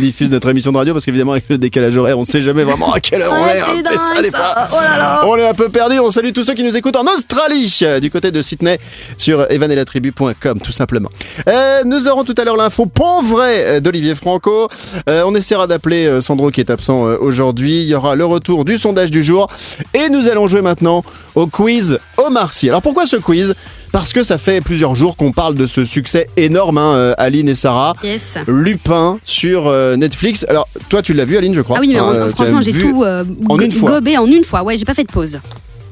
diffuse 0.00 0.30
notre 0.30 0.48
émission 0.50 0.72
de 0.72 0.78
radio, 0.78 0.92
parce 0.92 1.04
qu'évidemment, 1.04 1.32
avec 1.32 1.44
le 1.48 1.58
décalage 1.58 1.96
horaire, 1.96 2.18
on 2.18 2.22
ne 2.22 2.26
sait 2.26 2.40
jamais 2.40 2.64
vraiment 2.64 2.92
à 2.92 3.00
quelle 3.00 3.22
heure 3.22 3.32
on 3.38 3.44
Ouais, 3.44 3.58
est. 3.58 3.60
hein, 3.60 3.64
c'est 3.76 3.88
c'est 3.88 3.96
ça, 3.98 4.14
dingue, 4.14 4.24
des 4.24 4.30
ça. 4.30 4.38
fois. 4.38 4.68
Oh 4.72 4.82
là 4.82 4.96
là. 4.98 5.22
On 5.26 5.36
est 5.36 5.46
un 5.46 5.54
peu 5.54 5.68
perdu. 5.68 5.98
On 6.00 6.10
salue 6.10 6.32
tous 6.34 6.44
ceux 6.44 6.54
qui 6.54 6.64
nous 6.64 6.76
écoutent 6.76 6.96
en 6.96 7.04
Australie, 7.06 7.78
euh, 7.82 8.00
du 8.00 8.10
côté 8.10 8.30
de 8.30 8.42
Sydney, 8.42 8.78
sur 9.18 9.50
evanelatribu.com, 9.50 10.60
tout 10.60 10.72
simplement. 10.72 11.10
Euh, 11.48 11.82
nous 11.84 12.08
aurons 12.08 12.24
tout 12.24 12.34
à 12.38 12.44
l'heure 12.44 12.56
l'info 12.56 12.86
pont 12.86 13.22
vrai 13.22 13.64
euh, 13.66 13.80
d'Olivier 13.80 14.14
Franco. 14.14 14.68
Euh, 15.08 15.22
on 15.26 15.34
essaiera 15.34 15.66
d'appeler 15.66 16.06
euh, 16.06 16.20
Sandro 16.20 16.50
qui 16.50 16.60
est 16.60 16.70
absent 16.70 17.06
euh, 17.06 17.18
aujourd'hui. 17.20 17.82
Il 17.82 17.88
y 17.88 17.94
aura 17.94 18.14
le 18.16 18.24
retour 18.24 18.64
du 18.64 18.78
sondage 18.78 19.10
du 19.10 19.22
jour. 19.22 19.48
Et 19.94 20.08
nous 20.08 20.28
allons 20.28 20.48
jouer 20.48 20.62
maintenant 20.62 21.02
au 21.34 21.46
quiz 21.46 21.98
Omar 22.16 22.52
Sy. 22.52 22.68
Alors 22.68 22.82
pourquoi 22.82 23.06
ce 23.06 23.16
quiz? 23.16 23.54
Parce 23.92 24.14
que 24.14 24.24
ça 24.24 24.38
fait 24.38 24.62
plusieurs 24.62 24.94
jours 24.94 25.16
qu'on 25.18 25.32
parle 25.32 25.54
de 25.54 25.66
ce 25.66 25.84
succès 25.84 26.26
énorme, 26.38 26.78
hein, 26.78 26.94
euh, 26.94 27.14
Aline 27.18 27.48
et 27.50 27.54
Sarah. 27.54 27.92
Yes. 28.02 28.38
Lupin 28.46 29.18
sur 29.24 29.66
euh, 29.66 29.96
Netflix. 29.96 30.46
Alors, 30.48 30.66
toi, 30.88 31.02
tu 31.02 31.12
l'as 31.12 31.26
vu, 31.26 31.36
Aline, 31.36 31.54
je 31.54 31.60
crois 31.60 31.76
Ah 31.76 31.80
oui, 31.82 31.90
mais 31.92 31.98
Hein, 31.98 32.24
tu 32.24 32.30
franchement, 32.30 32.62
j'ai 32.62 32.72
tout 32.72 33.02
euh, 33.04 33.22
en 33.50 33.56
go- 33.56 33.62
une 33.62 33.70
fois. 33.72 33.90
gobé 33.90 34.16
en 34.16 34.26
une 34.26 34.44
fois. 34.44 34.62
Ouais, 34.62 34.78
j'ai 34.78 34.86
pas 34.86 34.94
fait 34.94 35.04
de 35.04 35.12
pause. 35.12 35.40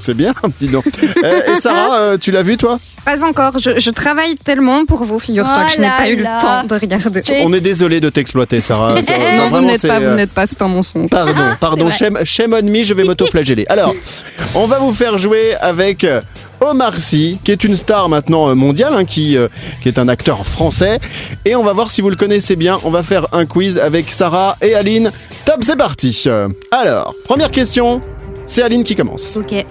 C'est 0.00 0.14
bien, 0.14 0.32
dis 0.60 0.68
donc. 0.68 0.84
Euh, 1.22 1.40
et 1.56 1.60
Sarah, 1.60 1.94
euh, 1.98 2.18
tu 2.18 2.30
l'as 2.32 2.42
vu, 2.42 2.56
toi? 2.56 2.78
Pas 3.04 3.22
encore. 3.24 3.58
Je, 3.58 3.78
je 3.78 3.90
travaille 3.90 4.34
tellement 4.36 4.84
pour 4.86 5.04
vous, 5.04 5.18
figure-toi, 5.18 5.54
Oh 5.58 5.66
que 5.66 5.72
je 5.74 5.80
n'ai 5.80 5.86
là 5.86 5.96
pas 5.98 6.08
eu 6.10 6.16
le 6.16 6.24
temps 6.24 6.64
de 6.66 6.74
regarder. 6.80 7.22
On 7.44 7.52
est 7.52 7.60
désolé 7.60 8.00
de 8.00 8.08
t'exploiter, 8.08 8.60
Sarah. 8.60 8.94
Ça- 9.02 9.12
non, 9.36 9.36
non, 9.36 9.48
vous 9.50 9.66
n'êtes 9.66 9.86
pas, 9.86 9.98
vous 10.00 10.06
euh, 10.06 10.14
n'êtes 10.16 10.32
pas, 10.32 10.46
c'est 10.46 10.60
un 10.62 10.68
mensonge. 10.68 11.08
Pardon, 11.10 11.32
pardon, 11.60 11.90
C'est 11.90 11.98
shame, 11.98 12.18
shame 12.24 12.52
on 12.54 12.62
me, 12.62 12.82
je 12.82 12.94
vais 12.94 13.04
m'auto-flageller. 13.04 13.66
Alors, 13.68 13.94
on 14.54 14.66
va 14.66 14.78
vous 14.78 14.92
faire 14.94 15.18
jouer 15.18 15.54
avec 15.60 16.04
euh, 16.04 16.20
Omar 16.60 16.98
Sy, 16.98 17.38
qui 17.44 17.52
est 17.52 17.64
une 17.64 17.76
star 17.76 18.08
maintenant 18.08 18.48
euh, 18.50 18.54
mondiale, 18.54 18.92
hein, 18.94 19.04
qui, 19.04 19.36
euh, 19.36 19.48
qui 19.82 19.88
est 19.88 19.98
un 19.98 20.08
acteur 20.08 20.46
français. 20.46 20.98
Et 21.44 21.54
on 21.56 21.62
va 21.64 21.72
voir 21.72 21.90
si 21.90 22.00
vous 22.02 22.10
le 22.10 22.16
connaissez 22.16 22.56
bien. 22.56 22.78
On 22.84 22.90
va 22.90 23.02
faire 23.02 23.26
un 23.32 23.46
quiz 23.46 23.78
avec 23.78 24.12
Sarah 24.12 24.56
et 24.62 24.74
Aline. 24.74 25.10
Top, 25.46 25.60
c'est 25.62 25.76
parti. 25.76 26.24
Euh, 26.26 26.48
Alors, 26.70 27.14
première 27.24 27.50
question, 27.50 28.00
c'est 28.50 28.62
Aline 28.62 28.82
qui 28.82 28.96
commence. 28.96 29.36
Ok. 29.36 29.64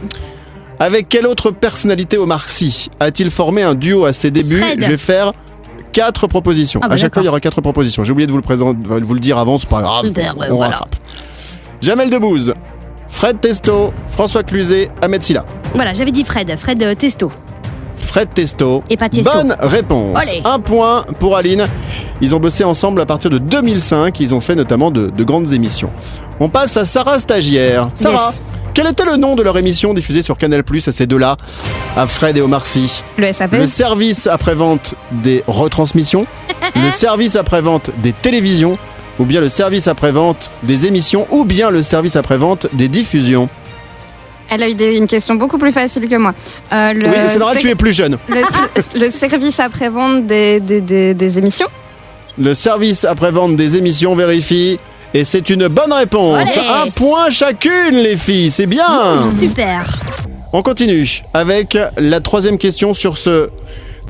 Avec 0.79 1.09
quelle 1.09 1.27
autre 1.27 1.51
personnalité 1.51 2.17
Omar 2.17 2.47
Sy 2.47 2.89
a-t-il 3.01 3.29
formé 3.29 3.61
un 3.61 3.75
duo 3.75 4.05
à 4.05 4.13
ses 4.13 4.31
débuts 4.31 4.61
Fred. 4.61 4.81
Je 4.81 4.87
vais 4.87 4.97
faire 4.97 5.33
quatre 5.91 6.27
propositions. 6.27 6.79
Ah 6.81 6.87
bah 6.87 6.95
à 6.95 6.97
chaque 6.97 7.13
fois, 7.13 7.21
il 7.21 7.25
y 7.25 7.29
aura 7.29 7.41
quatre 7.41 7.59
propositions. 7.59 8.05
J'ai 8.05 8.13
oublié 8.13 8.25
de 8.25 8.31
vous 8.31 8.37
le, 8.37 8.43
présenter, 8.43 8.79
de 8.81 9.05
vous 9.05 9.13
le 9.13 9.19
dire 9.19 9.37
avant, 9.37 9.57
c'est 9.57 9.69
pas 9.69 9.81
grave. 9.81 10.05
Super, 10.05 10.37
ouais, 10.37 10.47
on 10.49 10.55
voilà. 10.55 10.77
rattrape. 10.77 10.95
Jamel 11.81 12.09
Debbouze, 12.09 12.53
Fred 13.09 13.41
Testo, 13.41 13.91
François 14.11 14.43
Cluzet, 14.43 14.89
Ahmed 15.01 15.21
Silla. 15.21 15.45
Voilà, 15.75 15.93
j'avais 15.93 16.11
dit 16.11 16.23
Fred. 16.23 16.55
Fred 16.57 16.81
euh, 16.81 16.95
Testo. 16.95 17.29
Fred 17.97 18.29
Testo. 18.33 18.83
Et 18.89 18.95
pas 18.95 19.09
Tiesto. 19.09 19.29
Bonne 19.33 19.57
réponse. 19.59 20.17
Allez. 20.17 20.41
Un 20.45 20.61
point 20.61 21.05
pour 21.19 21.35
Aline. 21.35 21.67
Ils 22.21 22.33
ont 22.33 22.39
bossé 22.39 22.63
ensemble 22.63 23.01
à 23.01 23.05
partir 23.05 23.29
de 23.29 23.39
2005. 23.39 24.17
Ils 24.21 24.33
ont 24.33 24.39
fait 24.39 24.55
notamment 24.55 24.89
de, 24.89 25.07
de 25.09 25.23
grandes 25.25 25.51
émissions. 25.51 25.91
On 26.39 26.47
passe 26.47 26.77
à 26.77 26.85
Sarah 26.85 27.19
Stagiaire. 27.19 27.83
Sarah, 27.93 28.29
Yes. 28.31 28.41
Quel 28.81 28.87
était 28.87 29.03
le 29.03 29.17
nom 29.17 29.35
de 29.35 29.43
leur 29.43 29.57
émission 29.57 29.93
diffusée 29.93 30.21
sur 30.21 30.37
Canal 30.37 30.63
Plus 30.63 30.87
à 30.87 30.93
ces 30.93 31.05
deux-là 31.05 31.35
À 31.97 32.07
Fred 32.07 32.37
et 32.37 32.41
Omar 32.41 32.65
Sy. 32.65 33.03
Le 33.17 33.33
SAV 33.33 33.59
Le 33.59 33.67
service 33.67 34.25
après-vente 34.25 34.95
des 35.11 35.43
retransmissions, 35.47 36.25
le 36.77 36.89
service 36.91 37.35
après-vente 37.35 37.89
des 38.01 38.13
télévisions, 38.13 38.77
ou 39.19 39.25
bien 39.25 39.41
le 39.41 39.49
service 39.49 39.89
après-vente 39.89 40.49
des 40.63 40.85
émissions, 40.85 41.27
ou 41.29 41.43
bien 41.43 41.71
le 41.71 41.83
service 41.83 42.15
après-vente 42.15 42.67
des 42.71 42.87
diffusions. 42.87 43.49
Elle 44.49 44.63
a 44.63 44.69
eu 44.69 44.75
des- 44.75 44.95
une 44.95 45.07
question 45.07 45.35
beaucoup 45.35 45.57
plus 45.57 45.73
facile 45.73 46.07
que 46.07 46.15
moi. 46.15 46.33
Euh, 46.71 46.93
le, 46.93 47.05
oui, 47.05 47.13
c'est 47.27 47.37
normal, 47.37 47.57
tu 47.59 47.67
es 47.69 47.75
plus 47.75 47.91
jeune. 47.91 48.17
le, 48.29 48.43
le 48.97 49.11
service 49.11 49.59
après-vente 49.59 50.25
des, 50.25 50.61
des, 50.61 50.79
des, 50.79 51.13
des 51.13 51.37
émissions? 51.37 51.67
Le 52.37 52.53
service 52.53 53.03
après-vente 53.03 53.57
des 53.57 53.75
émissions 53.75 54.15
vérifie. 54.15 54.79
Et 55.13 55.23
c'est 55.25 55.49
une 55.49 55.67
bonne 55.67 55.91
réponse. 55.91 56.37
Allez. 56.57 56.87
Un 56.87 56.89
point 56.91 57.29
chacune, 57.31 57.95
les 57.95 58.15
filles, 58.15 58.51
c'est 58.51 58.67
bien. 58.67 59.27
Super. 59.39 59.99
On 60.53 60.61
continue 60.61 61.21
avec 61.33 61.77
la 61.97 62.19
troisième 62.19 62.57
question 62.57 62.93
sur 62.93 63.17
ce 63.17 63.49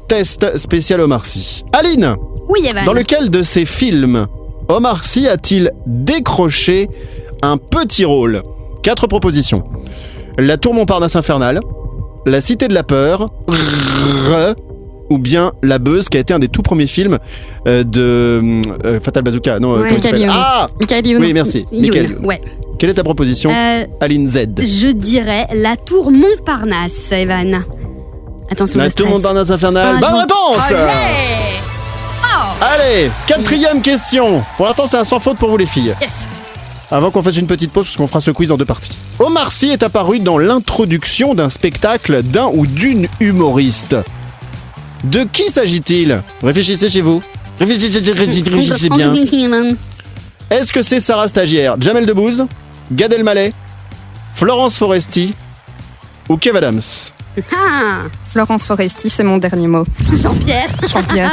test 0.07 0.57
spécial 0.57 0.99
Omar 1.01 1.25
Sy. 1.25 1.63
Aline, 1.73 2.15
Oui, 2.49 2.59
Evan. 2.69 2.85
Dans 2.85 2.93
lequel 2.93 3.29
de 3.29 3.43
ces 3.43 3.65
films 3.65 4.27
Omar 4.67 5.05
Sy 5.05 5.27
a-t-il 5.27 5.71
décroché 5.85 6.89
un 7.41 7.57
petit 7.57 8.05
rôle? 8.05 8.43
Quatre 8.83 9.07
propositions. 9.07 9.63
La 10.37 10.57
Tour 10.57 10.73
Montparnasse 10.73 11.15
infernale, 11.15 11.59
La 12.25 12.39
Cité 12.41 12.67
de 12.67 12.73
la 12.73 12.83
peur, 12.83 13.29
ou 15.09 15.17
bien 15.17 15.51
La 15.63 15.79
Beuse, 15.79 16.09
qui 16.09 16.17
a 16.17 16.19
été 16.19 16.33
un 16.33 16.39
des 16.39 16.47
tout 16.47 16.61
premiers 16.61 16.87
films 16.87 17.17
euh, 17.67 17.83
de 17.83 18.61
euh, 18.85 18.99
Fatal 19.01 19.23
Bazooka. 19.23 19.59
Non, 19.59 19.73
euh, 19.75 19.79
Ouais. 19.81 19.91
Michael 19.93 20.19
Youn. 20.19 20.29
Ah 20.33 20.67
Michael 20.79 21.07
Youn. 21.07 21.21
Oui, 21.23 21.33
merci. 21.33 21.65
Youn, 21.71 21.81
Michael 21.81 22.11
Youn. 22.11 22.25
Ouais. 22.25 22.41
Quelle 22.77 22.89
est 22.91 22.93
ta 22.95 23.03
proposition 23.03 23.49
Euh, 23.51 23.83
Aline 24.01 24.27
Z. 24.27 24.45
je 24.59 24.91
dirais 24.91 25.47
la 25.53 25.75
tour 25.75 26.11
Montparnasse, 26.11 27.11
Evan. 27.11 27.63
Attention, 28.51 28.79
La 28.79 28.85
Tour 28.89 29.05
stress. 29.07 29.09
Montparnasse 29.09 29.51
infernale. 29.51 29.95
Ah, 29.97 29.99
Bonne 29.99 30.09
je- 30.15 30.21
réponse 30.21 30.71
Allez 30.71 31.59
Allez, 32.61 33.11
quatrième 33.27 33.81
question. 33.81 34.43
Pour 34.57 34.65
l'instant, 34.65 34.85
c'est 34.87 34.97
un 34.97 35.03
sans 35.03 35.19
faute 35.19 35.37
pour 35.37 35.49
vous 35.49 35.57
les 35.57 35.65
filles. 35.65 35.93
Yes. 36.01 36.11
Avant 36.91 37.11
qu'on 37.11 37.21
fasse 37.23 37.37
une 37.37 37.47
petite 37.47 37.71
pause, 37.71 37.85
parce 37.85 37.95
qu'on 37.95 38.07
fera 38.07 38.19
ce 38.19 38.31
quiz 38.31 38.51
en 38.51 38.57
deux 38.57 38.65
parties. 38.65 38.91
Omar 39.19 39.51
Sy 39.51 39.69
est 39.69 39.83
apparu 39.83 40.19
dans 40.19 40.37
l'introduction 40.37 41.35
d'un 41.35 41.49
spectacle 41.49 42.23
d'un 42.23 42.47
ou 42.53 42.65
d'une 42.65 43.07
humoriste. 43.19 43.95
De 45.03 45.23
qui 45.23 45.49
s'agit-il? 45.49 46.21
Réfléchissez 46.43 46.89
chez 46.89 47.01
vous. 47.01 47.21
Réfléchissez, 47.59 47.99
réfléchissez 48.11 48.89
bien. 48.89 49.13
Est-ce 50.49 50.73
que 50.73 50.81
c'est 50.83 50.99
Sarah 50.99 51.27
Stagiaire, 51.27 51.75
Jamel 51.79 52.05
Debbouze, 52.05 52.45
Gad 52.91 53.13
Elmaleh, 53.13 53.53
Florence 54.35 54.77
Foresti 54.77 55.33
ou 56.27 56.37
Kev 56.37 56.57
Adams? 56.57 56.81
Ah, 57.53 57.99
Florence 58.27 58.65
Foresti, 58.65 59.09
c'est 59.09 59.23
mon 59.23 59.37
dernier 59.37 59.67
mot. 59.67 59.85
Jean-Pierre. 60.11 60.67
Jean-Pierre. 60.89 61.31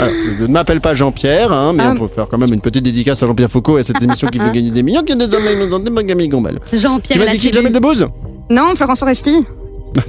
Alors, 0.00 0.12
Je 0.38 0.42
ne 0.42 0.48
m'appelle 0.48 0.80
pas 0.80 0.94
Jean-Pierre, 0.94 1.52
hein, 1.52 1.72
mais 1.74 1.84
Ah. 1.86 1.94
on 1.96 2.00
peut 2.06 2.12
faire 2.14 2.26
quand 2.28 2.36
même 2.38 2.52
une 2.52 2.60
petite 2.60 2.82
dédicace 2.82 3.22
à 3.22 3.26
Jean-Pierre 3.26 3.50
Foucault 3.50 3.78
et 3.78 3.80
à 3.80 3.84
cette 3.84 4.02
émission 4.02 4.26
qui 4.28 4.38
veut 4.38 4.50
gagner 4.52 4.70
des 4.70 4.82
millions, 4.82 5.02
qui 5.02 5.12
a 5.12 5.16
des 5.16 5.24
hommes 5.24 5.70
dans 5.70 5.78
des 5.78 6.28
gombelles. 6.28 6.58
Tu 6.70 6.78
Jean-Pierre 6.78 7.18
m'as 7.20 7.30
dit 7.32 7.38
qui. 7.38 7.52
Jamel 7.52 7.72
Debbouze? 7.72 8.06
Non, 8.50 8.74
Florence 8.74 8.98
Foresti. 8.98 9.44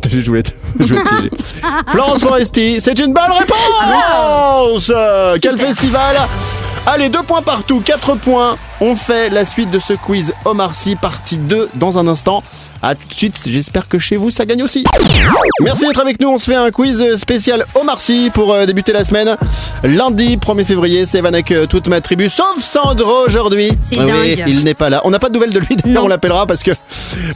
Je 0.10 0.20
voulais 0.28 0.44
te, 0.44 0.52
je 0.80 0.86
voulais 0.86 1.04
te 1.04 1.08
piéger. 1.10 1.32
Florence 1.88 2.22
Foresti, 2.22 2.80
c'est 2.82 2.98
une 3.00 3.14
bonne 3.14 3.32
réponse 3.38 4.90
Euh, 4.90 5.38
Quel 5.42 5.58
festival 5.58 6.18
Allez, 6.86 7.10
deux 7.10 7.24
points 7.24 7.42
partout, 7.42 7.82
quatre 7.86 8.16
points. 8.16 8.56
On 8.82 8.96
fait 8.96 9.30
la 9.30 9.46
suite 9.46 9.70
de 9.70 9.80
ce 9.80 9.94
quiz 9.94 10.34
Omar 10.46 10.76
Sy, 10.76 10.96
partie 10.96 11.38
2, 11.38 11.70
dans 11.76 11.98
un 11.98 12.08
instant. 12.08 12.44
À 12.82 12.96
tout 12.96 13.08
de 13.10 13.14
suite, 13.14 13.36
j'espère 13.46 13.90
que 13.90 14.00
chez 14.00 14.16
vous 14.16 14.32
ça 14.32 14.46
gagne 14.46 14.64
aussi. 14.64 14.86
Merci 15.62 15.86
d'être 15.86 16.00
avec 16.00 16.20
nous, 16.22 16.30
on 16.30 16.38
se 16.38 16.46
fait 16.46 16.56
un 16.56 16.72
quiz 16.72 17.16
spécial 17.18 17.66
Omar 17.76 18.00
Sy 18.00 18.32
pour 18.34 18.54
euh, 18.54 18.66
débuter 18.66 18.94
la 18.94 19.04
semaine. 19.04 19.36
Lundi 19.84 20.38
1er 20.38 20.64
février, 20.64 21.06
c'est 21.06 21.20
Van 21.20 21.28
avec 21.28 21.52
euh, 21.52 21.66
toute 21.66 21.88
ma 21.90 22.00
tribu, 22.00 22.30
sauf 22.30 22.64
Sandro 22.64 23.26
aujourd'hui. 23.28 23.70
C'est 23.82 24.00
oui, 24.00 24.36
dingue. 24.36 24.46
il 24.48 24.64
n'est 24.64 24.74
pas 24.76 24.90
là. 24.90 25.02
On 25.04 25.10
n'a 25.10 25.20
pas 25.20 25.28
de 25.28 25.34
nouvelles 25.34 25.54
de 25.54 25.60
lui, 25.60 25.76
d'ailleurs 25.76 26.06
on 26.06 26.08
l'appellera 26.08 26.46
parce 26.48 26.64
que 26.64 26.72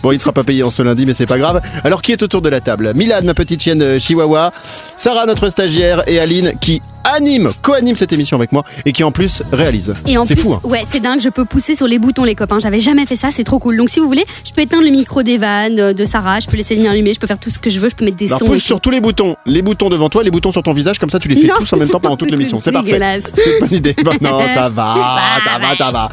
bon, 0.02 0.12
il 0.12 0.16
ne 0.16 0.20
sera 0.22 0.32
pas 0.32 0.44
payé 0.46 0.64
en 0.64 0.72
ce 0.72 0.82
lundi, 0.82 1.06
mais 1.06 1.14
c'est 1.14 1.26
pas 1.26 1.38
grave. 1.38 1.62
Alors 1.84 2.02
qui 2.02 2.14
est 2.14 2.24
autour 2.24 2.42
de 2.42 2.48
la 2.50 2.62
table? 2.62 2.94
Milad, 2.96 3.26
ma 3.26 3.34
petite 3.34 3.62
chienne 3.62 3.82
euh, 3.82 4.00
Chihuahua, 4.00 4.54
Sarah, 4.98 5.26
notre 5.26 5.50
stagiaire, 5.50 6.04
et 6.08 6.20
Aline 6.20 6.54
qui 6.62 6.82
anime, 7.16 7.52
co-anime 7.62 7.98
cette 7.98 8.14
émission 8.14 8.38
avec 8.38 8.54
moi 8.54 8.64
et 8.86 8.94
qui 8.94 9.04
en 9.04 9.12
plus 9.12 9.44
réalise. 9.52 9.94
Et 10.08 10.18
en 10.18 10.24
C'est 10.26 10.36
plus, 10.36 10.44
fou. 10.44 10.54
hein. 10.54 10.62
ouais, 10.64 10.84
c'est 10.90 11.02
dingue, 11.02 11.20
je 11.20 11.28
peux 11.28 11.44
pousser 11.44 11.76
sur 11.76 11.86
les 11.86 12.00
boutons, 12.00 12.24
les 12.24 12.34
copains. 12.36 12.60
J'avais 12.60 12.80
jamais 12.80 13.06
fait 13.06 13.18
ça, 13.18 13.28
c'est 13.30 13.44
trop 13.44 13.60
cool. 13.60 13.76
Donc, 13.76 13.90
si 13.90 14.00
vous 14.00 14.08
voulez, 14.08 14.24
je 14.46 14.54
peux 14.54 14.62
éteindre 14.62 14.84
le 14.86 14.90
micro 14.90 15.22
euh, 15.42 15.94
de 15.94 16.06
Sarah, 16.06 16.40
je 16.40 16.48
peux 16.48 16.58
laisser 16.58 16.76
les 16.76 16.82
lignes 16.82 16.90
allumées, 16.90 17.14
je 17.14 17.20
peux 17.20 17.28
faire 17.28 17.40
tout 17.40 17.50
ce 17.50 17.60
que 17.60 17.70
je 17.70 17.80
veux, 17.80 17.90
je 17.90 17.96
peux 17.96 18.06
mettre 18.06 18.18
des 18.18 18.28
Alors 18.28 18.40
sons. 18.40 18.46
pousse 18.46 18.64
sur 18.64 18.80
tous 18.82 18.90
les 18.90 19.02
boutons, 19.02 19.36
les 19.46 19.62
boutons 19.62 19.90
devant 19.90 20.10
toi, 20.10 20.24
les 20.24 20.32
boutons 20.32 20.52
sur 20.52 20.64
ton 20.64 20.74
visage, 20.74 21.00
comme 21.00 21.10
ça 21.10 21.20
tu 21.20 21.28
les 21.28 21.36
fais 21.36 21.48
Non. 21.48 21.56
tous 21.60 21.72
en 21.74 21.78
même 21.78 21.90
temps 21.90 22.00
pendant 22.00 22.18
toute 22.18 22.32
l'émission. 22.32 22.60
C'est 22.62 22.72
parfait. 22.72 23.00
C'est 23.36 23.60
bonne 23.60 23.72
idée. 23.74 23.96
Bon, 24.04 24.12
non, 24.22 24.40
ça 24.48 24.70
va, 24.70 24.96
ça 25.44 25.60
va, 25.60 25.78
ça 25.78 25.92
va. 25.92 26.10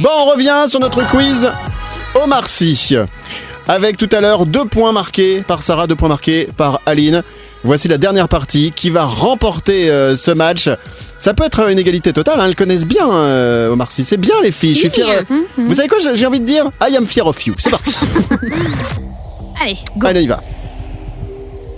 Bon, 0.00 0.10
on 0.20 0.30
revient 0.32 0.64
sur 0.68 0.80
notre 0.80 1.06
quiz 1.10 1.50
Omar 2.22 2.46
Sy. 2.48 2.96
Avec 3.66 3.96
tout 3.96 4.08
à 4.12 4.20
l'heure 4.20 4.44
deux 4.44 4.66
points 4.66 4.92
marqués 4.92 5.40
par 5.40 5.62
Sarah, 5.62 5.86
deux 5.86 5.94
points 5.96 6.08
marqués 6.10 6.48
par 6.56 6.80
Aline. 6.84 7.22
Voici 7.64 7.88
la 7.88 7.96
dernière 7.96 8.28
partie 8.28 8.72
qui 8.76 8.90
va 8.90 9.04
remporter 9.04 9.90
euh, 9.90 10.16
ce 10.16 10.30
match. 10.30 10.68
Ça 11.18 11.32
peut 11.32 11.44
être 11.44 11.66
une 11.70 11.78
égalité 11.78 12.12
totale, 12.12 12.38
hein, 12.38 12.44
elles 12.46 12.54
connaissent 12.56 12.84
bien 12.84 13.10
euh, 13.10 13.70
Omar 13.72 13.90
Sy. 13.90 14.04
C'est 14.04 14.18
bien 14.18 14.34
les 14.42 14.52
filles, 14.52 14.74
je 14.74 14.80
suis 14.80 14.90
fier. 14.90 15.22
euh, 15.30 15.34
Vous 15.56 15.74
savez 15.74 15.88
quoi, 15.88 15.98
j'ai 15.98 16.14
j'ai 16.14 16.26
envie 16.26 16.40
de 16.40 16.44
dire? 16.44 16.66
I 16.86 16.94
am 16.96 17.06
fier 17.06 17.26
of 17.26 17.42
you. 17.46 17.54
C'est 17.58 17.70
parti. 17.70 17.94
Allez, 19.62 19.78
go. 19.96 20.06
Allez, 20.06 20.20
on 20.20 20.22
y 20.24 20.26
va. 20.26 20.40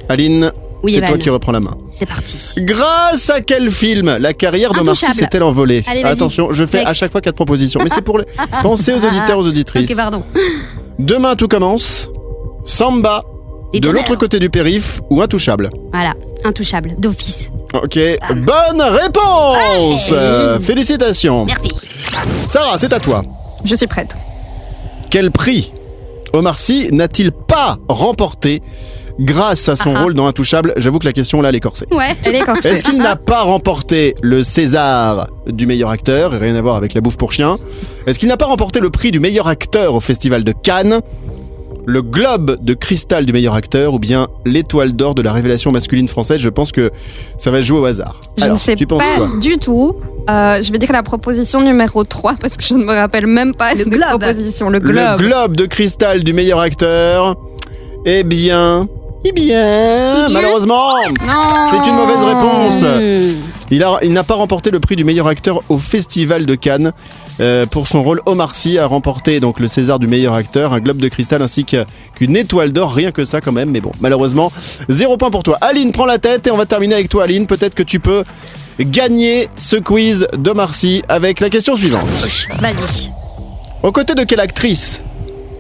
Aline, 0.09 0.51
Oui, 0.83 0.91
c'est 0.93 0.99
Evan. 0.99 1.11
toi 1.11 1.19
qui 1.19 1.31
reprends 1.31 1.53
la 1.53 1.61
main. 1.61 1.77
C'est 1.91 2.07
parti. 2.07 2.37
Grâce 2.65 3.31
à 3.31 3.41
quel 3.41 3.71
film? 3.71 4.17
La 4.19 4.33
carrière 4.33 4.73
d'Omar 4.73 4.97
Sy 4.97 5.05
Intouchable. 5.05 5.21
s'est-elle 5.31 5.43
envolée? 5.45 5.85
Allez, 5.87 6.03
vas-y. 6.03 6.13
Attention, 6.13 6.53
je 6.53 6.65
fais 6.67 6.81
à 6.81 6.85
Next. 6.87 7.01
chaque 7.01 7.13
fois 7.13 7.21
quatre 7.21 7.35
propositions. 7.37 7.81
Mais 7.85 7.91
c'est 7.91 8.03
pour 8.03 8.19
les... 8.19 8.25
penser 8.63 8.93
aux 8.93 9.05
auditeurs, 9.05 9.39
aux 9.39 9.47
auditrices. 9.47 9.91
Ok, 9.91 9.97
pardon. 9.97 10.23
Demain 10.99 11.37
tout 11.37 11.49
commence. 11.49 12.09
Samba. 12.67 13.25
De 13.81 13.91
l'autre 13.91 14.17
côté 14.17 14.39
du 14.39 14.51
périph 14.51 15.01
ou 15.11 15.21
intouchable. 15.23 15.71
Voilà, 15.93 16.15
intouchable, 16.45 16.95
d'office. 16.99 17.51
Ok, 17.75 17.99
bonne 18.37 18.81
réponse. 18.83 20.11
Euh, 20.13 20.59
Félicitations. 20.61 21.45
Merci. 21.45 21.71
Sarah, 22.49 22.79
c'est 22.79 22.93
à 22.93 23.01
toi. 23.01 23.23
Je 23.65 23.75
suis 23.75 23.87
prête. 23.87 24.17
Quel 25.11 25.31
prix 25.31 25.73
Omar 26.33 26.59
Sy 26.59 26.89
n'a-t-il 26.93 27.33
pas 27.33 27.79
remporté 27.89 28.63
grâce 29.19 29.69
à 29.69 29.77
son 29.77 29.93
Ah 29.95 29.99
ah. 29.99 30.03
rôle 30.03 30.15
dans 30.15 30.27
Intouchable 30.27 30.75
J'avoue 30.77 30.99
que 30.99 31.07
la 31.07 31.13
question 31.13 31.41
là, 31.41 31.49
elle 31.49 31.57
est 31.57 31.61
corsée. 31.61 31.87
Ouais. 31.91 32.15
Elle 32.25 32.37
est 32.37 32.45
corsée. 32.45 32.69
Est-ce 32.69 32.85
qu'il 32.85 32.99
n'a 32.99 33.17
pas 33.17 33.43
remporté 33.43 34.15
le 34.23 34.45
César 34.45 35.29
du 35.47 35.67
meilleur 35.67 35.91
acteur? 35.91 36.33
Rien 36.33 36.55
à 36.55 36.61
voir 36.61 36.77
avec 36.77 36.95
la 36.95 37.01
bouffe 37.01 37.17
pour 37.17 37.33
chien. 37.33 37.57
Est-ce 38.07 38.19
qu'il 38.19 38.29
n'a 38.29 38.37
pas 38.37 38.47
remporté 38.47 38.81
le 38.81 38.91
prix 38.91 39.11
du 39.11 39.21
meilleur 39.21 39.49
acteur 39.49 39.95
au 39.95 40.01
Festival 40.01 40.45
de 40.45 40.53
Cannes? 40.53 41.01
Le 41.87 42.03
globe 42.03 42.59
de 42.63 42.75
cristal 42.75 43.25
du 43.27 43.33
meilleur 43.33 43.55
acteur 43.55 43.95
ou 43.95 43.99
bien 43.99 44.27
l'étoile 44.45 44.93
d'or 44.93 45.15
de 45.15 45.23
la 45.23 45.33
révélation 45.33 45.71
masculine 45.73 46.09
française 46.09 46.39
Je 46.41 46.49
pense 46.49 46.73
que 46.73 46.91
ça 47.39 47.51
va 47.51 47.59
se 47.59 47.63
jouer 47.67 47.79
au 47.79 47.85
hasard. 47.85 48.21
Je 48.37 48.43
Alors, 48.43 48.57
ne 48.57 48.61
sais 48.61 48.75
tu 48.75 48.87
pas 48.87 48.99
du 49.41 49.57
tout. 49.59 49.95
Euh, 50.29 50.61
je 50.63 50.73
vais 50.73 50.79
dire 50.79 50.91
la 50.93 51.05
proposition 51.05 51.61
numéro 51.61 52.03
3 52.03 52.35
parce 52.41 52.57
que 52.57 52.65
je 52.65 52.75
ne 52.75 52.85
me 52.85 52.93
rappelle 52.93 53.27
même 53.29 53.55
pas 53.55 53.75
Le 53.75 53.85
globe. 53.85 54.21
propositions. 54.21 54.69
Le 54.69 54.81
Le 54.81 55.17
globe 55.17 55.57
de 55.57 55.67
cristal 55.67 56.25
du 56.25 56.33
meilleur 56.33 56.59
acteur 56.61 57.37
Eh 58.05 58.25
bien... 58.25 58.89
Eh 59.29 59.33
bien... 59.33 60.27
bien 60.27 60.29
Malheureusement. 60.31 60.97
C'est 61.71 61.89
une 61.89 61.95
mauvaise 61.97 62.23
réponse 62.25 62.83
Hmm. 62.83 63.35
Il, 63.73 63.83
a- 63.83 63.99
il 64.03 64.13
n'a 64.13 64.23
pas 64.23 64.35
remporté 64.35 64.71
le 64.71 64.79
prix 64.79 64.95
du 64.95 65.03
meilleur 65.03 65.27
acteur 65.27 65.61
au 65.69 65.79
Festival 65.79 66.47
de 66.47 66.55
Cannes. 66.55 66.93
Euh, 67.41 67.67
pour 67.67 67.89
son 67.89 68.03
rôle, 68.05 68.23
Omar 68.25 68.55
Sy 68.55 68.79
a 68.79 68.87
remporté 68.87 69.41
donc 69.41 69.59
le 69.59 69.67
César 69.67 69.99
du 69.99 70.07
meilleur 70.07 70.35
acteur, 70.35 70.73
un 70.73 70.79
globe 70.79 70.99
de 70.99 71.09
cristal 71.09 71.43
ainsi 71.43 71.65
que- 71.65 71.85
qu'une 72.15 72.37
étoile 72.37 72.73
d'or, 72.73 72.95
rien 72.95 73.11
que 73.11 73.25
ça 73.25 73.41
quand 73.41 73.51
même. 73.53 73.71
Mais 73.71 73.81
bon, 73.81 73.91
malheureusement, 74.01 74.53
zéro 74.89 75.17
point 75.17 75.31
pour 75.33 75.43
toi. 75.43 75.59
Aline, 75.63 75.91
prends 75.91 76.07
la 76.07 76.19
tête 76.19 76.47
et 76.47 76.51
on 76.53 76.57
va 76.57 76.67
terminer 76.67 76.95
avec 76.95 77.09
toi, 77.09 77.25
Aline. 77.25 77.47
Peut-être 77.49 77.75
que 77.75 77.83
tu 77.83 77.99
peux 77.99 78.23
gagner 78.79 79.49
ce 79.57 79.77
quiz 79.77 80.29
d'Omar 80.37 80.75
Sy 80.75 81.03
avec 81.09 81.41
la 81.41 81.51
question 81.51 81.75
suivante. 81.77 82.07
Vas-y. 82.61 83.11
Aux 83.83 83.91
côtés 83.93 84.15
de 84.15 84.23
quelle 84.23 84.41
actrice 84.41 85.03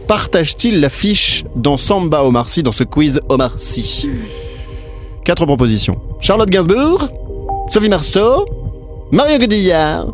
partage-t-il 0.07 0.81
l'affiche 0.81 1.45
dans 1.55 1.77
Samba 1.77 2.23
Omar 2.23 2.49
Sy, 2.49 2.63
dans 2.63 2.73
ce 2.73 2.85
quiz 2.85 3.21
Omar 3.29 3.53
Sy 3.59 4.09
Quatre 5.25 5.45
propositions. 5.45 6.01
Charlotte 6.21 6.49
Gainsbourg, 6.49 7.09
Sophie 7.69 7.89
Marceau, 7.89 8.47
Marion 9.11 9.39
Cotillard 9.39 10.07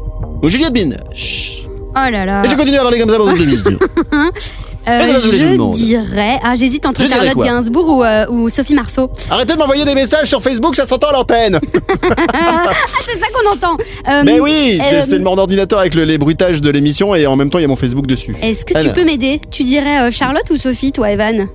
ou 0.43 0.49
Juliette 0.49 0.73
Binoche. 0.73 1.63
Oh 1.95 2.11
là 2.11 2.25
là. 2.25 2.43
Et 2.45 2.51
je 2.51 2.57
continue 2.57 2.79
à 2.79 2.83
parler 2.83 2.99
comme 2.99 3.11
ça 3.11 3.19
pendant. 3.19 3.33
Euh, 4.89 5.01
je 5.21 5.75
dirais. 5.77 6.41
Ah, 6.43 6.55
j'hésite 6.57 6.87
entre 6.87 7.03
Je 7.03 7.07
dirais 7.07 7.19
Charlotte 7.19 7.35
quoi 7.35 7.47
Gainsbourg 7.47 7.89
ou, 7.99 8.05
euh, 8.05 8.27
ou 8.31 8.49
Sophie 8.51 8.75
Marceau. 8.75 9.11
Arrêtez 9.31 9.53
de 9.55 9.59
m'envoyer 9.59 9.85
des 9.85 9.95
messages 9.95 10.29
sur 10.29 10.43
Facebook, 10.43 10.75
ça 10.77 10.87
s'entend 10.87 11.09
à 11.09 11.13
l'antenne. 11.13 11.61
C'est 11.93 13.19
ça 13.19 13.27
qu'on 13.33 13.51
entend. 13.53 13.77
Euh, 14.09 14.23
Mais 14.25 14.41
oui, 14.41 14.81
c'est 14.89 14.97
euh, 14.97 15.03
c'est 15.09 15.19
le 15.19 15.25
mort 15.25 15.37
d'ordinateur 15.37 15.79
avec 15.79 15.95
le- 15.95 16.05
les 16.05 16.19
bruitages 16.19 16.61
de 16.61 16.71
l'émission 16.71 17.15
et 17.15 17.27
en 17.27 17.37
même 17.37 17.51
temps 17.51 17.59
il 17.59 17.63
y 17.63 17.65
a 17.65 17.69
mon 17.69 17.77
Facebook 17.77 18.07
dessus. 18.07 18.35
Est-ce 18.43 18.65
que 18.65 18.81
tu 18.83 18.89
peux 18.93 19.05
m'aider? 19.05 19.41
Tu 19.51 19.65
dirais 19.65 20.09
euh, 20.09 20.11
Charlotte 20.11 20.49
ou 20.51 20.57
Sophie, 20.57 20.93
toi, 20.93 21.11
Evan? 21.11 21.49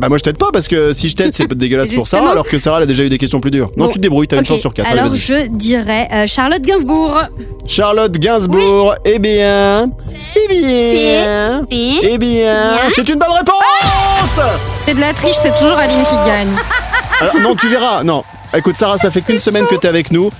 Bah 0.00 0.08
moi 0.08 0.16
je 0.18 0.22
t'aide 0.22 0.38
pas 0.38 0.48
parce 0.52 0.66
que 0.66 0.92
si 0.94 1.08
je 1.10 1.16
t'aide 1.16 1.32
c'est 1.34 1.46
dégueulasse 1.54 1.92
pour 1.92 2.08
Sarah 2.08 2.30
alors 2.30 2.46
que 2.46 2.58
Sarah 2.58 2.78
elle 2.78 2.84
a 2.84 2.86
déjà 2.86 3.02
eu 3.04 3.08
des 3.10 3.18
questions 3.18 3.40
plus 3.40 3.50
dures. 3.50 3.70
Non 3.76 3.84
Bon, 3.86 3.90
tu 3.90 3.98
te 3.98 4.02
débrouilles, 4.02 4.26
t'as 4.28 4.36
Ok, 4.36 4.42
une 4.42 4.46
chance 4.46 4.60
sur 4.60 4.72
quatre. 4.72 4.88
Allez, 4.88 4.98
Alors 4.98 5.10
vas-y. 5.12 5.18
je 5.20 5.48
dirais 5.48 6.08
euh, 6.12 6.26
Charlotte 6.26 6.62
Gainsbourg. 6.62 7.22
Charlotte 7.66 8.12
Gainsbourg, 8.18 8.94
eh 9.04 9.18
bien, 9.18 9.90
eh 10.36 10.48
bien, 10.48 11.66
eh 11.70 12.18
bien, 12.18 12.18
Bien. 12.18 12.76
c'est 12.94 13.08
une 13.08 13.18
bonne 13.18 13.30
réponse 13.36 14.40
C'est 14.80 14.94
de 14.94 15.00
la 15.00 15.12
triche, 15.12 15.36
c'est 15.42 15.52
toujours 15.58 15.76
Aline 15.76 16.02
qui 16.04 16.16
gagne. 16.28 16.48
Alors 17.20 17.34
non, 17.42 17.54
tu 17.54 17.68
verras, 17.68 18.02
non. 18.02 18.24
Écoute 18.56 18.76
Sarah, 18.76 18.96
ça 18.98 19.10
fait 19.10 19.20
qu'une 19.20 19.38
semaine 19.38 19.66
que 19.68 19.74
t'es 19.76 19.88
avec 19.88 20.10
nous. 20.10 20.30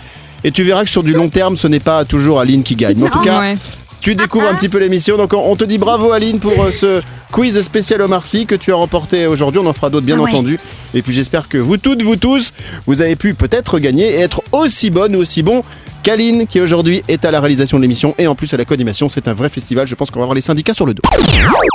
Et 0.42 0.50
tu 0.52 0.62
verras 0.62 0.84
que 0.84 0.90
sur 0.90 1.02
du 1.02 1.12
long 1.12 1.28
terme, 1.28 1.56
ce 1.58 1.66
n'est 1.68 1.80
pas 1.80 2.04
toujours 2.06 2.40
Aline 2.40 2.62
qui 2.62 2.74
gagne. 2.74 2.96
Mais 2.96 3.08
en 3.08 3.12
tout 3.12 3.20
cas, 3.22 3.38
Ouais. 3.40 3.56
Tu 4.00 4.14
découvres 4.14 4.48
un 4.48 4.54
petit 4.54 4.68
peu 4.68 4.78
l'émission. 4.78 5.16
Donc 5.16 5.32
on 5.32 5.50
on 5.50 5.56
te 5.56 5.64
dit 5.64 5.78
bravo 5.78 6.12
Aline 6.12 6.38
pour 6.38 6.52
euh, 6.62 6.70
ce 6.70 7.00
quiz 7.32 7.60
spécial 7.62 8.00
Omar 8.02 8.26
Sy 8.26 8.46
que 8.46 8.54
tu 8.54 8.72
as 8.72 8.76
remporté 8.76 9.26
aujourd'hui. 9.26 9.60
On 9.62 9.66
en 9.66 9.72
fera 9.72 9.90
d'autres 9.90 10.06
bien 10.06 10.16
Ah 10.18 10.22
ouais. 10.22 10.30
entendu. 10.30 10.58
Et 10.94 11.02
puis 11.02 11.12
j'espère 11.14 11.48
que 11.48 11.58
vous 11.58 11.76
toutes, 11.76 12.02
vous 12.02 12.16
tous, 12.16 12.52
vous 12.86 13.02
avez 13.02 13.16
pu 13.16 13.34
peut-être 13.34 13.78
gagner 13.78 14.08
et 14.16 14.20
être 14.20 14.42
aussi 14.52 14.90
bonne 14.90 15.14
ou 15.16 15.20
aussi 15.20 15.42
bon 15.42 15.62
qu'Aline 16.02 16.46
qui 16.46 16.60
aujourd'hui 16.62 17.02
est 17.08 17.26
à 17.26 17.30
la 17.30 17.40
réalisation 17.40 17.76
de 17.76 17.82
l'émission 17.82 18.14
et 18.18 18.26
en 18.26 18.34
plus 18.34 18.52
à 18.54 18.56
la 18.56 18.64
co-animation. 18.64 19.10
C'est 19.10 19.28
un 19.28 19.34
vrai 19.34 19.50
festival. 19.50 19.86
Je 19.86 19.94
pense 19.94 20.10
qu'on 20.10 20.20
va 20.20 20.24
avoir 20.24 20.34
les 20.34 20.40
syndicats 20.40 20.72
sur 20.72 20.86
le 20.86 20.94
dos. 20.94 21.02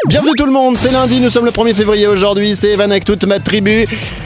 Bienvenue 0.08 0.32
tout 0.36 0.46
le 0.48 0.52
monde, 0.52 0.78
c'est 0.78 0.92
lundi, 0.92 1.20
nous 1.20 1.30
sommes 1.30 1.46
le 1.46 1.52
1er 1.52 1.74
février 1.76 2.08
aujourd'hui, 2.08 2.56
c'est 2.56 2.70
Evan 2.72 2.92
avec 2.92 3.06
toute 3.06 3.24
ma 3.26 3.40
tribu. 3.40 3.86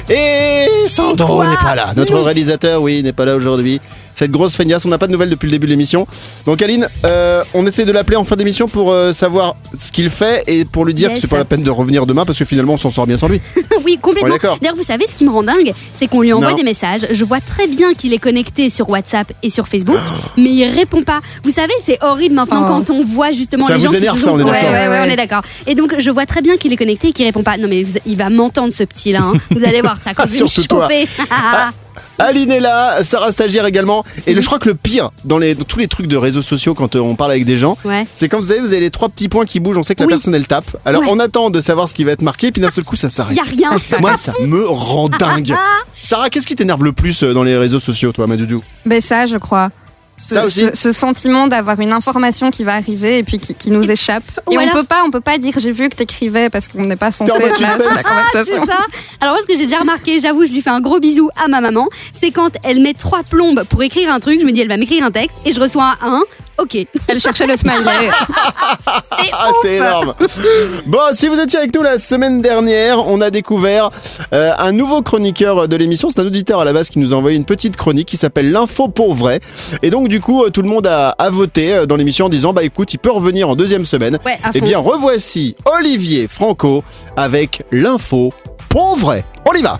Et 0.09 0.65
Sandro 0.87 1.43
n'est 1.43 1.55
pas 1.61 1.75
là. 1.75 1.93
Notre 1.95 2.17
réalisateur, 2.19 2.81
oui, 2.81 3.03
n'est 3.03 3.11
pas 3.13 3.25
là 3.25 3.35
aujourd'hui. 3.35 3.79
Cette 4.19 4.31
grosse 4.31 4.55
feignasse, 4.57 4.83
on 4.83 4.89
n'a 4.89 4.97
pas 4.97 5.07
de 5.07 5.13
nouvelles 5.13 5.29
depuis 5.29 5.45
le 5.45 5.53
début 5.53 5.65
de 5.65 5.71
l'émission. 5.71 6.05
Donc 6.45 6.61
Aline, 6.61 6.89
euh, 7.05 7.39
on 7.53 7.65
essaie 7.65 7.85
de 7.85 7.91
l'appeler 7.93 8.17
en 8.17 8.25
fin 8.25 8.35
d'émission 8.35 8.67
pour 8.67 8.91
euh, 8.91 9.13
savoir 9.13 9.55
ce 9.77 9.93
qu'il 9.93 10.09
fait 10.09 10.43
et 10.47 10.65
pour 10.65 10.83
lui 10.83 10.93
dire 10.93 11.09
Yes. 11.09 11.15
que 11.15 11.21
c'est 11.21 11.27
pas 11.29 11.37
la 11.37 11.45
peine 11.45 11.63
de 11.63 11.69
revenir 11.69 12.05
demain 12.05 12.25
parce 12.25 12.37
que 12.37 12.43
finalement 12.43 12.73
on 12.73 12.77
s'en 12.77 12.91
sort 12.91 13.07
bien 13.07 13.17
sans 13.17 13.29
lui. 13.29 13.39
oui, 13.85 13.97
complètement. 14.01 14.31
Ouais. 14.33 14.57
D'ailleurs, 14.61 14.75
vous 14.75 14.83
savez, 14.83 15.05
ce 15.07 15.15
qui 15.15 15.23
me 15.23 15.29
rend 15.29 15.43
dingue, 15.43 15.71
c'est 15.93 16.07
qu'on 16.07 16.21
lui 16.21 16.33
envoie 16.33 16.51
Non. 16.51 16.57
des 16.57 16.63
messages. 16.63 17.07
Je 17.09 17.23
vois 17.23 17.39
très 17.39 17.67
bien 17.67 17.93
qu'il 17.93 18.13
est 18.13 18.17
connecté 18.17 18.69
sur 18.69 18.89
WhatsApp 18.89 19.31
et 19.41 19.49
sur 19.49 19.69
Facebook, 19.69 19.99
mais 20.35 20.49
il 20.49 20.65
répond 20.65 21.01
pas. 21.03 21.21
Vous 21.45 21.51
savez, 21.51 21.71
c'est 21.81 21.97
horrible 22.03 22.35
maintenant 22.35 22.63
Oh. 22.65 22.67
quand 22.67 22.89
on 22.89 23.05
voit 23.05 23.31
justement 23.31 23.65
Ça 23.67 23.77
les 23.77 23.79
vous 23.85 23.93
gens 23.93 23.97
énerve, 23.97 24.15
qui 24.15 24.19
se 24.19 24.25
ça, 24.25 24.31
sont- 24.31 24.35
on 24.37 24.39
est 24.41 24.43
ouais, 24.43 24.51
d'accord. 24.51 24.71
ouais, 24.71 24.79
ouais, 24.79 24.87
Ouais, 24.89 25.01
on 25.07 25.11
est 25.11 25.15
d'accord. 25.15 25.41
Et 25.65 25.75
donc, 25.75 25.95
je 25.97 26.09
vois 26.09 26.25
très 26.25 26.41
bien 26.41 26.57
qu'il 26.57 26.73
est 26.73 26.77
connecté 26.77 27.07
et 27.07 27.11
qu'il 27.13 27.25
répond 27.25 27.43
pas. 27.43 27.57
Non, 27.57 27.67
mais 27.69 27.83
vous- 27.83 27.99
il 28.05 28.17
va 28.17 28.29
m'entendre 28.29 28.73
ce 28.73 28.83
petit 28.83 29.13
là. 29.13 29.21
hein. 29.23 29.33
Vous 29.51 29.63
allez 29.63 29.79
voir 29.81 29.97
ça 30.03 30.13
quand 30.13 30.23
je 30.27 30.33
vais 30.33 30.41
me 30.43 30.47
chauffer. 30.47 31.07
Aline 32.17 32.51
est 32.51 32.59
là, 32.59 33.03
Sarah 33.03 33.31
stagiaire 33.31 33.65
également. 33.65 34.03
Et 34.27 34.33
le, 34.33 34.41
je 34.41 34.45
crois 34.45 34.59
que 34.59 34.67
le 34.67 34.75
pire 34.75 35.11
dans, 35.25 35.37
les, 35.37 35.55
dans 35.55 35.63
tous 35.63 35.79
les 35.79 35.87
trucs 35.87 36.07
de 36.07 36.17
réseaux 36.17 36.41
sociaux 36.41 36.73
quand 36.73 36.95
euh, 36.95 36.99
on 36.99 37.15
parle 37.15 37.31
avec 37.31 37.45
des 37.45 37.57
gens, 37.57 37.77
ouais. 37.85 38.05
c'est 38.13 38.27
quand 38.27 38.39
vous 38.39 38.47
savez, 38.47 38.59
vous 38.59 38.71
avez 38.73 38.81
les 38.81 38.89
trois 38.91 39.09
petits 39.09 39.29
points 39.29 39.45
qui 39.45 39.59
bougent, 39.59 39.77
on 39.77 39.83
sait 39.83 39.95
que 39.95 40.01
la 40.01 40.07
Oui. 40.07 40.13
personne 40.13 40.35
elle 40.35 40.47
tape. 40.47 40.75
Alors 40.85 41.01
Ouais. 41.03 41.07
on 41.11 41.19
attend 41.19 41.49
de 41.49 41.61
savoir 41.61 41.87
ce 41.87 41.93
qui 41.93 42.03
va 42.03 42.11
être 42.11 42.21
marqué, 42.21 42.51
puis 42.51 42.61
d'un 42.61 42.71
seul 42.71 42.83
coup 42.83 42.95
ça 42.95 43.09
s'arrête. 43.09 43.37
Y 43.37 43.39
a 43.39 43.43
rien. 43.43 43.77
Moi 44.01 44.17
ça 44.17 44.33
me 44.45 44.65
rend 44.67 45.07
dingue. 45.09 45.53
Sarah, 45.93 46.29
qu'est-ce 46.29 46.47
qui 46.47 46.55
t'énerve 46.55 46.83
le 46.83 46.91
plus 46.91 47.23
euh, 47.23 47.33
dans 47.33 47.43
les 47.43 47.57
réseaux 47.57 47.79
sociaux, 47.79 48.11
toi, 48.11 48.27
Madoudou 48.27 48.61
Ben 48.85 48.99
ça, 49.01 49.25
je 49.25 49.37
crois. 49.37 49.69
Ce, 50.19 50.35
Ça 50.35 50.43
aussi. 50.43 50.67
ce- 50.67 50.75
ce 50.75 50.91
sentiment 50.91 51.47
d'avoir 51.47 51.79
une 51.79 51.93
information 51.93 52.51
qui 52.51 52.63
va 52.65 52.73
arriver 52.75 53.19
et 53.19 53.23
puis 53.23 53.39
qui, 53.39 53.55
qui 53.55 53.71
nous 53.71 53.89
échappe. 53.89 54.23
Ou 54.47 54.51
Et 54.53 54.57
on 54.59 54.67
peut 54.69 54.83
pas, 54.83 55.03
on 55.05 55.11
peut 55.11 55.21
pas 55.21 55.37
dire 55.37 55.53
j'ai 55.57 55.71
vu 55.71 55.87
que 55.89 55.95
t'écrivais 55.95 56.49
parce 56.49 56.67
qu'on 56.67 56.83
n'est 56.85 56.95
pas 56.97 57.11
censé 57.11 57.31
en 57.31 57.35
être 57.39 57.59
là 57.61 57.69
sur 57.69 57.79
la. 57.79 58.01
Ah, 58.05 58.23
c'est 58.33 58.39
conversation. 58.43 58.65
ça. 58.65 58.85
Alors 59.21 59.33
moi, 59.35 59.41
ce 59.41 59.47
que 59.51 59.57
j'ai 59.57 59.65
déjà 59.65 59.79
remarqué, 59.79 60.19
j'avoue, 60.19 60.45
je 60.45 60.51
lui 60.51 60.61
fais 60.61 60.69
un 60.71 60.81
gros 60.81 60.99
bisou 60.99 61.29
à 61.41 61.47
ma 61.47 61.61
maman, 61.61 61.87
c'est 62.19 62.31
quand 62.31 62.49
elle 62.63 62.81
met 62.81 62.93
trois 62.93 63.23
plombes 63.23 63.63
pour 63.69 63.81
écrire 63.81 64.11
un 64.11 64.19
truc, 64.19 64.41
je 64.41 64.45
me 64.45 64.51
dis 64.51 64.59
elle 64.61 64.67
va 64.67 64.77
m'écrire 64.77 65.05
un 65.05 65.11
texte 65.11 65.37
et 65.45 65.53
je 65.53 65.59
reçois 65.61 65.93
un 66.01 66.21
ok. 66.57 66.75
Elle 67.07 67.21
cherchait 67.21 67.47
le 67.47 67.55
smiley. 67.55 67.77
C'est 69.17 69.29
Ah, 69.31 69.49
ouf. 69.49 69.55
c'est 69.61 69.75
énorme. 69.77 70.13
Bon, 70.87 70.99
si 71.13 71.29
vous 71.29 71.39
étiez 71.39 71.57
avec 71.57 71.73
nous 71.73 71.81
la 71.81 71.97
semaine 71.97 72.41
dernière, 72.41 73.07
on 73.07 73.21
a 73.21 73.29
découvert 73.29 73.89
euh, 74.33 74.51
un 74.57 74.73
nouveau 74.73 75.01
chroniqueur 75.01 75.69
de 75.69 75.75
l'émission. 75.77 76.09
C'est 76.09 76.19
un 76.19 76.25
auditeur 76.25 76.59
à 76.59 76.65
la 76.65 76.73
base 76.73 76.89
qui 76.89 76.99
nous 76.99 77.13
a 77.13 77.15
envoyé 77.17 77.37
une 77.37 77.45
petite 77.45 77.77
chronique 77.77 78.09
qui 78.09 78.17
s'appelle 78.17 78.51
l'info 78.51 78.89
pour 78.89 79.15
vrai. 79.15 79.39
Et 79.83 79.89
donc 79.89 80.08
du 80.09 80.19
coup, 80.19 80.43
euh, 80.43 80.49
tout 80.49 80.61
le 80.61 80.67
monde 80.67 80.85
a, 80.87 81.09
a 81.11 81.29
voté 81.29 81.73
euh, 81.73 81.85
dans 81.85 81.95
l'émission 81.95 82.25
en 82.25 82.29
disant 82.29 82.51
bah 82.51 82.63
écoute, 82.63 82.93
il 82.93 82.97
peut 82.97 83.11
revenir 83.11 83.47
en 83.49 83.55
deuxième 83.55 83.85
semaine. 83.85 84.17
Ouais, 84.25 84.37
à 84.43 84.51
Eh 84.53 84.59
fond. 84.59 84.65
bien, 84.65 84.79
revoici 84.79 85.55
Olivier 85.65 86.27
Franco 86.27 86.83
avec 87.15 87.61
l'info 87.71 88.33
pour 88.67 88.97
vrai. 88.97 89.23
On 89.49 89.53
y 89.55 89.61
va. 89.61 89.77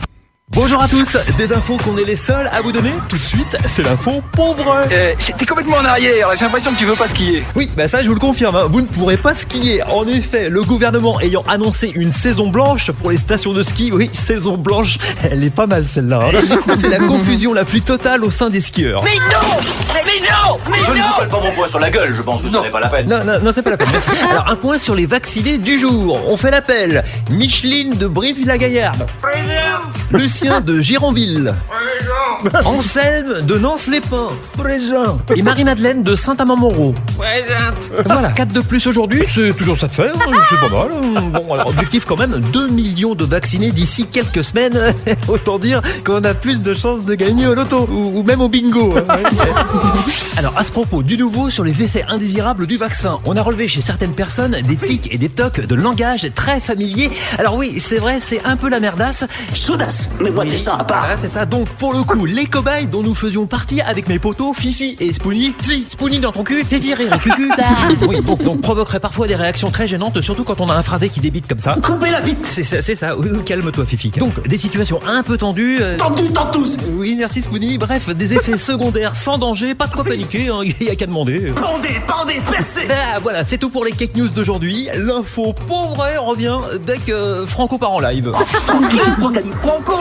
Bonjour 0.51 0.81
à 0.81 0.87
tous, 0.87 1.15
des 1.37 1.53
infos 1.53 1.77
qu'on 1.77 1.95
est 1.99 2.03
les 2.03 2.15
seuls 2.15 2.49
à 2.51 2.61
vous 2.61 2.71
donner 2.71 2.89
tout 3.07 3.19
de 3.19 3.23
suite, 3.23 3.55
c'est 3.67 3.83
l'info 3.83 4.23
pauvre. 4.31 4.81
Euh, 4.91 5.13
T'es 5.37 5.45
complètement 5.45 5.77
en 5.77 5.85
arrière, 5.85 6.29
j'ai 6.35 6.43
l'impression 6.43 6.71
que 6.73 6.77
tu 6.79 6.85
veux 6.87 6.95
pas 6.95 7.07
skier. 7.07 7.43
Oui, 7.55 7.69
bah 7.77 7.87
ça 7.87 8.01
je 8.01 8.07
vous 8.07 8.15
le 8.15 8.19
confirme, 8.19 8.55
hein, 8.55 8.63
vous 8.67 8.81
ne 8.81 8.87
pourrez 8.87 9.17
pas 9.17 9.35
skier. 9.35 9.83
En 9.83 10.07
effet, 10.07 10.49
le 10.49 10.63
gouvernement 10.63 11.19
ayant 11.21 11.43
annoncé 11.47 11.91
une 11.93 12.09
saison 12.09 12.47
blanche 12.47 12.89
pour 12.93 13.11
les 13.11 13.17
stations 13.17 13.53
de 13.53 13.61
ski, 13.61 13.91
oui, 13.93 14.09
saison 14.11 14.57
blanche, 14.57 14.97
elle 15.31 15.43
est 15.43 15.53
pas 15.53 15.67
mal 15.67 15.85
celle-là. 15.85 16.21
hein. 16.33 16.39
Du 16.49 16.57
coup, 16.61 16.71
c'est 16.75 16.89
la 16.89 16.97
confusion 16.97 17.53
la 17.53 17.63
plus 17.63 17.81
totale 17.81 18.23
au 18.23 18.31
sein 18.31 18.49
des 18.49 18.59
skieurs. 18.59 19.03
Mais 19.03 19.17
non 19.17 19.55
Mais 20.21 20.27
non 20.27 20.59
Mais 20.69 20.79
Je 20.79 20.91
ne 20.91 20.97
vous 20.97 21.13
colle 21.17 21.27
pas 21.29 21.39
mon 21.41 21.51
poing 21.51 21.67
sur 21.67 21.79
la 21.79 21.89
gueule, 21.89 22.13
je 22.13 22.21
pense 22.21 22.41
que 22.41 22.49
ce 22.49 22.57
n'est 22.57 22.69
pas 22.69 22.79
la 22.79 22.87
peine. 22.89 23.07
Non, 23.09 23.23
non, 23.23 23.39
non, 23.43 23.51
c'est 23.53 23.61
pas 23.63 23.71
la 23.71 23.77
peine. 23.77 23.87
merci. 23.91 24.09
Alors, 24.31 24.47
un 24.49 24.55
point 24.55 24.77
sur 24.77 24.95
les 24.95 25.05
vaccinés 25.05 25.57
du 25.57 25.79
jour. 25.79 26.19
On 26.27 26.37
fait 26.37 26.51
l'appel. 26.51 27.03
Micheline 27.31 27.95
de 27.97 28.07
Brive-la-Gaillarde. 28.07 29.05
Lucien 30.11 30.61
de 30.61 30.79
Gironville. 30.79 31.53
Anselme 32.65 33.41
de 33.41 33.57
Nance-les-Pins. 33.57 34.29
Présent. 34.57 35.17
Et 35.35 35.41
Marie-Madeleine 35.41 36.03
de 36.03 36.15
Saint-Amand-Moreau. 36.15 36.95
Voilà, 38.05 38.29
4 38.29 38.53
de 38.53 38.61
plus 38.61 38.87
aujourd'hui, 38.87 39.23
c'est 39.27 39.53
toujours 39.55 39.77
ça 39.77 39.87
de 39.87 39.91
faire, 39.91 40.11
hein, 40.15 40.31
c'est 40.49 40.69
pas 40.69 40.77
mal. 40.79 40.89
Bon, 41.31 41.53
alors, 41.53 41.67
objectif 41.67 42.05
quand 42.05 42.17
même, 42.17 42.39
2 42.39 42.67
millions 42.69 43.15
de 43.15 43.25
vaccinés 43.25 43.71
d'ici 43.71 44.05
quelques 44.07 44.43
semaines. 44.43 44.79
Autant 45.27 45.59
dire 45.59 45.81
qu'on 46.05 46.23
a 46.23 46.33
plus 46.33 46.61
de 46.61 46.73
chances 46.73 47.03
de 47.05 47.13
gagner 47.15 47.47
au 47.47 47.55
loto, 47.55 47.87
ou, 47.91 48.19
ou 48.19 48.23
même 48.23 48.41
au 48.41 48.47
bingo. 48.49 48.95
hein. 48.97 49.03
Alors, 50.37 50.57
à 50.57 50.63
ce 50.63 50.71
propos, 50.71 51.03
du 51.03 51.17
nouveau 51.17 51.49
sur 51.49 51.63
les 51.63 51.83
effets 51.83 52.05
indésirables 52.07 52.65
du 52.67 52.77
vaccin. 52.77 53.19
On 53.25 53.35
a 53.35 53.41
relevé 53.41 53.67
chez 53.67 53.81
certaines 53.81 54.13
personnes 54.13 54.57
des 54.63 54.75
tics 54.75 55.07
et 55.13 55.17
des 55.17 55.29
tocs 55.29 55.59
de 55.59 55.75
langage 55.75 56.29
très 56.35 56.59
familiers. 56.59 57.11
Alors 57.37 57.55
oui, 57.57 57.79
c'est 57.79 57.97
vrai, 57.97 58.19
c'est 58.19 58.43
un 58.45 58.55
peu 58.55 58.69
la 58.69 58.79
merdasse. 58.79 59.25
Soudasse, 59.53 60.11
mais 60.21 60.31
moi 60.31 60.45
t'es 60.45 60.57
ça 60.57 60.75
à 60.79 60.83
part. 60.83 61.07
C'est 61.17 61.27
ça. 61.27 61.45
Donc, 61.45 61.67
pour 61.69 61.93
le 61.93 62.03
coup, 62.03 62.25
les 62.25 62.45
cobayes 62.45 62.87
dont 62.87 63.03
nous 63.03 63.15
faisions 63.15 63.45
partie 63.45 63.81
avec 63.81 64.07
mes 64.07 64.19
potos, 64.19 64.53
Fifi 64.55 64.95
et 64.99 65.11
Spoonie. 65.11 65.53
Si, 65.61 65.85
Spoonie 65.89 66.19
dans 66.19 66.31
ton 66.31 66.43
cul, 66.43 66.63
Fifi 66.63 66.93
rire 66.93 67.13
et 67.13 67.19
cucu. 67.19 67.49
Oui, 68.07 68.21
bon, 68.21 68.35
donc 68.35 68.61
provoquerait 68.61 68.99
parfois 68.99 69.27
des 69.27 69.35
réactions 69.35 69.69
très 69.71 69.87
gênantes, 69.87 70.21
surtout 70.21 70.43
quand 70.43 70.61
on 70.61 70.69
a 70.69 70.75
un 70.75 70.81
phrasé 70.81 71.09
qui 71.09 71.19
débite 71.19 71.47
comme 71.47 71.59
ça. 71.59 71.75
Coupez 71.83 72.09
la 72.11 72.21
vite 72.21 72.39
C'est 72.45 72.63
ça, 72.63 72.81
c'est 72.81 72.95
ça. 72.95 73.17
Oui, 73.17 73.27
oui, 73.31 73.39
calme-toi, 73.43 73.85
Fifi. 73.85 74.09
Donc, 74.11 74.47
des 74.47 74.57
situations 74.57 74.99
un 75.05 75.23
peu 75.23 75.37
tendues. 75.37 75.77
euh, 75.81 75.97
Tendu, 75.97 76.23
tous 76.53 76.77
Oui, 76.93 77.15
merci 77.17 77.41
Spoonie. 77.41 77.77
Bref, 77.77 78.09
des 78.15 78.33
effets 78.33 78.57
secondaires 78.69 79.15
sans 79.15 79.37
danger, 79.37 79.75
pas 79.75 79.87
de 79.89 79.93
quoi 79.95 80.03
paniquer, 80.03 80.49
il 80.79 80.87
y 80.87 80.89
a 80.89 80.95
qu'à 80.95 81.05
demander. 81.05 81.51
Pendez, 81.55 82.01
pendez, 82.07 82.41
percez 82.49 82.87
Ah, 82.89 83.19
voilà, 83.21 83.43
c'est 83.43 83.57
tout 83.57 83.69
pour 83.69 83.85
les 83.85 83.91
cake 83.91 84.15
news 84.15 84.29
d'aujourd'hui. 84.29 84.89
L'info 84.95 85.53
pour 85.67 85.93
vrai 85.95 86.17
revient 86.17 86.59
dès 86.85 86.97
que 86.97 87.45
Franco 87.45 87.77
part 87.77 87.91
en 87.91 87.99
live. 87.99 88.31
Franco 89.61 89.99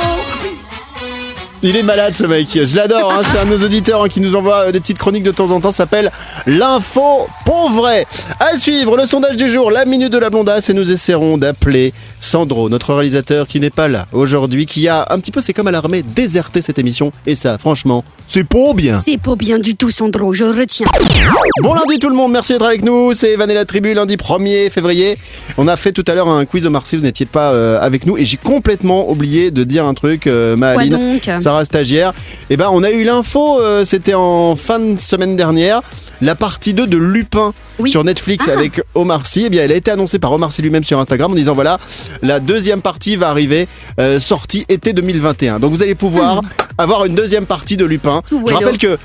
Il 1.60 1.76
est 1.76 1.82
malade 1.82 2.14
ce 2.14 2.24
mec, 2.24 2.46
je 2.52 2.76
l'adore, 2.76 3.12
hein, 3.12 3.20
c'est 3.22 3.36
un 3.36 3.44
de 3.44 3.56
nos 3.56 3.64
auditeurs 3.64 4.04
hein, 4.04 4.08
qui 4.08 4.20
nous 4.20 4.36
envoie 4.36 4.68
euh, 4.68 4.72
des 4.72 4.78
petites 4.78 4.98
chroniques 4.98 5.24
de 5.24 5.32
temps 5.32 5.50
en 5.50 5.60
temps, 5.60 5.72
s'appelle 5.72 6.12
l'info 6.46 7.26
pour 7.44 7.70
vrai. 7.70 8.06
À 8.38 8.56
suivre 8.56 8.96
le 8.96 9.06
sondage 9.06 9.36
du 9.36 9.50
jour, 9.50 9.72
la 9.72 9.84
minute 9.84 10.12
de 10.12 10.18
la 10.18 10.30
blondasse 10.30 10.70
et 10.70 10.74
nous 10.74 10.92
essaierons 10.92 11.36
d'appeler 11.36 11.92
Sandro, 12.20 12.68
notre 12.68 12.94
réalisateur 12.94 13.48
qui 13.48 13.58
n'est 13.58 13.70
pas 13.70 13.88
là 13.88 14.06
aujourd'hui, 14.12 14.66
qui 14.66 14.86
a 14.86 15.08
un 15.10 15.18
petit 15.18 15.32
peu, 15.32 15.40
c'est 15.40 15.52
comme 15.52 15.66
à 15.66 15.72
l'armée, 15.72 16.04
déserté 16.04 16.62
cette 16.62 16.78
émission. 16.78 17.10
Et 17.26 17.34
ça 17.34 17.58
franchement, 17.58 18.04
c'est 18.28 18.46
pas 18.46 18.72
bien. 18.74 19.00
C'est 19.00 19.18
pas 19.18 19.34
bien 19.34 19.58
du 19.58 19.74
tout, 19.74 19.90
Sandro, 19.90 20.32
je 20.34 20.44
retiens. 20.44 20.86
Bon 21.62 21.74
lundi 21.74 21.98
tout 21.98 22.08
le 22.08 22.14
monde, 22.14 22.30
merci 22.30 22.52
d'être 22.52 22.66
avec 22.66 22.84
nous. 22.84 23.14
C'est 23.14 23.30
Evan 23.32 23.50
et 23.50 23.54
la 23.54 23.64
tribu, 23.64 23.94
lundi 23.94 24.14
1er 24.14 24.70
février. 24.70 25.18
On 25.56 25.66
a 25.66 25.76
fait 25.76 25.90
tout 25.90 26.04
à 26.06 26.14
l'heure 26.14 26.28
un 26.28 26.44
quiz 26.44 26.66
au 26.66 26.70
Marseille, 26.70 27.00
vous 27.00 27.04
n'étiez 27.04 27.26
pas 27.26 27.52
euh, 27.52 27.80
avec 27.80 28.06
nous. 28.06 28.16
Et 28.16 28.24
j'ai 28.24 28.36
complètement 28.36 29.10
oublié 29.10 29.50
de 29.50 29.64
dire 29.64 29.86
un 29.86 29.94
truc, 29.94 30.28
euh, 30.28 30.56
Quoi 30.56 30.86
donc? 30.86 31.28
Sarah 31.48 31.64
stagiaire. 31.64 32.12
Et 32.50 32.58
ben 32.58 32.68
on 32.70 32.82
a 32.82 32.90
eu 32.90 33.04
l'info, 33.04 33.58
euh, 33.58 33.86
c'était 33.86 34.12
en 34.12 34.54
fin 34.54 34.78
de 34.78 35.00
semaine 35.00 35.34
dernière. 35.34 35.80
La 36.20 36.34
partie 36.34 36.74
2 36.74 36.86
de 36.86 36.98
Lupin 36.98 37.54
Oui. 37.78 37.88
sur 37.90 38.04
Netflix 38.04 38.44
Ah. 38.48 38.52
avec 38.52 38.82
Omar 38.94 39.24
Sy, 39.24 39.44
eh 39.46 39.48
bien 39.48 39.62
elle 39.64 39.72
a 39.72 39.76
été 39.76 39.90
annoncée 39.90 40.18
par 40.18 40.30
Omar 40.32 40.52
Sy 40.52 40.60
lui-même 40.60 40.84
sur 40.84 40.98
Instagram 41.00 41.32
en 41.32 41.34
disant 41.34 41.54
voilà, 41.54 41.78
la 42.20 42.38
deuxième 42.38 42.82
partie 42.82 43.16
va 43.16 43.30
arriver, 43.30 43.66
euh, 43.98 44.20
sortie 44.20 44.66
été 44.68 44.92
2021. 44.92 45.58
Donc 45.58 45.72
vous 45.72 45.82
allez 45.82 45.94
pouvoir 45.94 46.42
avoir 46.76 47.06
une 47.06 47.14
deuxième 47.14 47.46
partie 47.46 47.78
de 47.78 47.86
Lupin. 47.86 48.20
Tout 48.28 48.42
Je 48.46 48.52
rappelle 48.52 48.76
que 48.76 48.98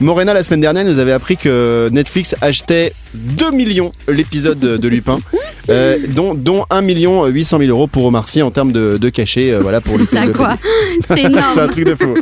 Morena 0.00 0.32
la 0.32 0.44
semaine 0.44 0.60
dernière 0.60 0.84
nous 0.84 1.00
avait 1.00 1.12
appris 1.12 1.36
que 1.36 1.88
Netflix 1.92 2.36
achetait 2.40 2.92
2 3.14 3.50
millions 3.50 3.90
l'épisode 4.06 4.58
de, 4.60 4.88
Lupin, 4.88 5.18
euh, 5.70 5.98
dont, 6.10 6.34
dont 6.34 6.64
1 6.70 6.82
million 6.82 7.26
800 7.26 7.58
000 7.58 7.70
euros 7.70 7.88
pour 7.88 8.04
Omar 8.04 8.28
Sy 8.28 8.42
en 8.42 8.52
termes 8.52 8.70
de, 8.70 8.96
de 8.96 9.08
cachet, 9.08 9.52
euh, 9.52 9.58
voilà 9.60 9.80
pour 9.80 9.98
C'est 9.98 10.06
film 10.06 10.20
ça 10.20 10.26
de 10.28 10.32
quoi. 10.32 10.54
C'est 11.06 11.14
c'est 11.16 11.24
un 11.24 11.30
énorme. 11.30 11.70
truc 11.70 11.84
de 11.84 11.96
fou. 11.96 12.14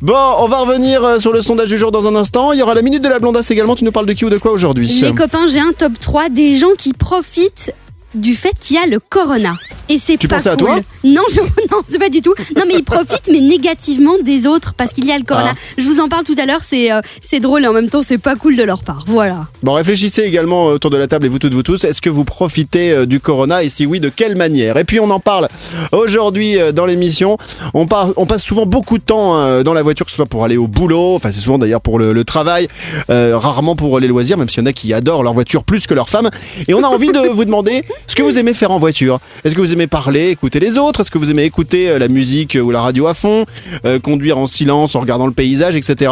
Bon, 0.00 0.34
on 0.38 0.48
va 0.48 0.58
revenir 0.58 1.04
euh, 1.04 1.18
sur 1.20 1.32
le 1.32 1.42
sondage 1.42 1.68
du 1.68 1.78
jour 1.78 1.92
dans 1.92 2.08
un 2.08 2.16
instant. 2.16 2.52
Il 2.52 2.58
y 2.58 2.62
aura 2.62 2.74
la 2.74 2.82
minute 2.82 3.04
de 3.04 3.08
la 3.08 3.20
blondasse 3.20 3.50
également. 3.52 3.76
Tu 3.76 3.84
nous 3.84 3.92
parles 3.92 4.06
de 4.06 4.14
qui 4.14 4.24
ou 4.24 4.30
de 4.30 4.38
quoi 4.38 4.50
aujourd'hui 4.50 4.88
Les 5.02 5.14
copains, 5.14 5.46
j'ai 5.46 5.60
un 5.60 5.72
top 5.72 5.92
3 6.00 6.28
des 6.28 6.56
gens 6.56 6.72
qui 6.76 6.92
profitent 6.92 7.72
du 8.16 8.34
fait 8.34 8.52
qu'il 8.58 8.76
y 8.76 8.78
a 8.80 8.86
le 8.86 8.98
corona. 8.98 9.54
Et 9.92 9.98
c'est 9.98 10.16
Tu 10.16 10.26
pas 10.28 10.36
pensais 10.36 10.48
à 10.48 10.56
toi 10.56 10.76
Non, 11.04 11.20
je, 11.30 11.40
non, 11.70 11.82
c'est 11.90 11.98
pas 11.98 12.08
du 12.08 12.20
tout. 12.22 12.32
Non, 12.56 12.62
mais 12.66 12.74
ils 12.74 12.84
profitent, 12.84 13.28
mais 13.30 13.40
négativement 13.40 14.14
des 14.24 14.46
autres 14.46 14.72
parce 14.74 14.92
qu'il 14.92 15.04
y 15.04 15.12
a 15.12 15.18
le 15.18 15.24
corona. 15.24 15.50
Ah. 15.52 15.58
Je 15.76 15.84
vous 15.84 16.00
en 16.00 16.08
parle 16.08 16.24
tout 16.24 16.34
à 16.40 16.46
l'heure, 16.46 16.60
c'est 16.62 16.90
euh, 16.92 17.00
c'est 17.20 17.40
drôle 17.40 17.64
et 17.64 17.66
en 17.66 17.72
même 17.74 17.90
temps, 17.90 18.00
c'est 18.02 18.16
pas 18.18 18.34
cool 18.36 18.56
de 18.56 18.62
leur 18.62 18.82
part. 18.82 19.04
Voilà. 19.06 19.46
Bon, 19.62 19.72
réfléchissez 19.74 20.22
également 20.22 20.66
autour 20.66 20.90
de 20.90 20.96
la 20.96 21.06
table 21.08 21.26
et 21.26 21.28
vous 21.28 21.38
toutes, 21.38 21.52
vous 21.52 21.62
tous. 21.62 21.84
Est-ce 21.84 22.00
que 22.00 22.08
vous 22.08 22.24
profitez 22.24 22.90
euh, 22.90 23.06
du 23.06 23.20
corona 23.20 23.62
et 23.62 23.68
si 23.68 23.84
oui, 23.84 24.00
de 24.00 24.08
quelle 24.08 24.34
manière? 24.36 24.76
Et 24.78 24.84
puis 24.84 24.98
on 24.98 25.10
en 25.10 25.20
parle 25.20 25.48
aujourd'hui 25.92 26.58
euh, 26.58 26.72
dans 26.72 26.86
l'émission. 26.86 27.36
On, 27.74 27.86
par- 27.86 28.08
on 28.16 28.24
passe 28.26 28.42
souvent 28.44 28.64
beaucoup 28.66 28.98
de 28.98 29.02
temps 29.04 29.36
euh, 29.38 29.62
dans 29.62 29.74
la 29.74 29.82
voiture, 29.82 30.06
que 30.06 30.10
ce 30.12 30.16
soit 30.16 30.26
pour 30.26 30.44
aller 30.44 30.56
au 30.56 30.68
boulot, 30.68 31.14
enfin 31.16 31.30
c'est 31.32 31.40
souvent 31.40 31.58
d'ailleurs 31.58 31.80
pour 31.82 31.98
le, 31.98 32.12
le 32.12 32.24
travail, 32.24 32.68
rarement 33.08 33.76
pour 33.76 34.00
les 34.00 34.08
loisirs, 34.08 34.38
même 34.38 34.48
s'il 34.48 34.60
y 34.60 34.62
en 34.62 34.66
a 34.66 34.72
qui 34.72 34.92
adorent 34.94 35.22
leur 35.22 35.34
voiture 35.34 35.64
plus 35.64 35.86
que 35.86 35.94
leur 35.94 36.08
femme. 36.08 36.30
Et 36.68 36.74
on 36.74 36.82
a 36.82 36.86
envie 36.86 37.12
de 37.12 37.28
vous 37.28 37.44
demander 37.44 37.84
ce 38.06 38.14
que 38.14 38.22
vous 38.22 38.38
aimez 38.38 38.54
faire 38.54 38.70
en 38.70 38.78
voiture. 38.78 39.18
Est-ce 39.44 39.54
que 39.54 39.60
vous 39.60 39.72
aimez 39.72 39.81
parler, 39.86 40.30
écouter 40.30 40.60
les 40.60 40.78
autres 40.78 41.00
Est-ce 41.00 41.10
que 41.10 41.18
vous 41.18 41.30
aimez 41.30 41.44
écouter 41.44 41.88
euh, 41.90 41.98
la 41.98 42.08
musique 42.08 42.56
euh, 42.56 42.60
ou 42.60 42.70
la 42.70 42.80
radio 42.82 43.06
à 43.06 43.14
fond 43.14 43.44
Euh, 43.84 43.98
Conduire 43.98 44.38
en 44.38 44.46
silence 44.46 44.94
en 44.94 45.00
regardant 45.00 45.26
le 45.26 45.32
paysage, 45.32 45.76
etc. 45.76 46.10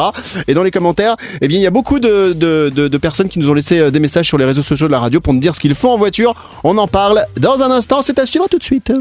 Et 0.48 0.54
dans 0.54 0.62
les 0.62 0.70
commentaires, 0.70 1.16
eh 1.40 1.48
bien 1.48 1.59
il 1.59 1.62
y 1.62 1.66
a 1.66 1.70
beaucoup 1.70 1.98
de, 1.98 2.33
de- 2.33 2.70
de- 2.74 2.88
de 2.88 2.98
personnes 2.98 3.28
qui 3.28 3.38
nous 3.38 3.48
ont 3.50 3.54
laissé 3.54 3.90
des 3.90 4.00
messages 4.00 4.26
sur 4.26 4.38
les 4.38 4.44
réseaux 4.44 4.62
sociaux 4.62 4.87
de 4.87 4.92
la 4.92 4.98
radio 5.00 5.20
pour 5.20 5.33
nous 5.35 5.40
dire 5.40 5.54
ce 5.54 5.61
qu'ils 5.61 5.74
font 5.74 5.90
en 5.92 5.98
voiture. 5.98 6.35
On 6.64 6.76
en 6.78 6.88
parle 6.88 7.24
dans 7.38 7.62
un 7.62 7.70
instant, 7.70 8.02
c'est 8.02 8.18
à 8.18 8.26
suivre 8.26 8.46
tout 8.50 8.59
de 8.59 8.62
suite. 8.64 8.92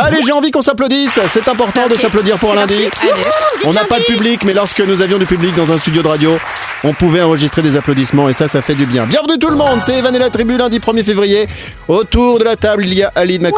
Allez, 0.00 0.18
j'ai 0.26 0.32
envie 0.32 0.50
qu'on 0.50 0.62
s'applaudisse. 0.62 1.18
C'est 1.28 1.48
important 1.48 1.88
de 1.88 1.94
s'applaudir 1.96 2.38
pour 2.38 2.52
un 2.52 2.56
lundi. 2.56 2.88
On 3.64 3.72
n'a 3.72 3.84
pas 3.84 3.98
de 3.98 4.04
public, 4.04 4.40
mais 4.44 4.52
lorsque 4.54 4.80
nous 4.80 5.02
avions 5.02 5.18
du 5.18 5.26
public 5.26 5.54
dans 5.56 5.70
un 5.72 5.78
studio 5.78 6.02
de 6.02 6.08
radio, 6.08 6.38
on 6.84 6.92
pouvait 6.92 7.22
enregistrer 7.22 7.62
des 7.62 7.76
applaudissements 7.76 8.28
et 8.28 8.32
ça, 8.32 8.46
ça 8.48 8.62
fait 8.62 8.74
du 8.74 8.86
bien. 8.86 9.06
Bienvenue 9.06 9.38
tout 9.38 9.48
le 9.48 9.56
monde, 9.56 9.80
c'est 9.84 9.98
Evan 9.98 10.14
et 10.14 10.18
la 10.18 10.30
tribu 10.30 10.56
lundi 10.56 10.78
1er 10.78 11.02
février. 11.02 11.48
Autour 11.88 12.38
de 12.38 12.44
la 12.44 12.56
table, 12.56 12.84
il 12.86 12.94
y 12.94 13.02
a 13.02 13.12
Aline, 13.14 13.42
ma 13.42 13.50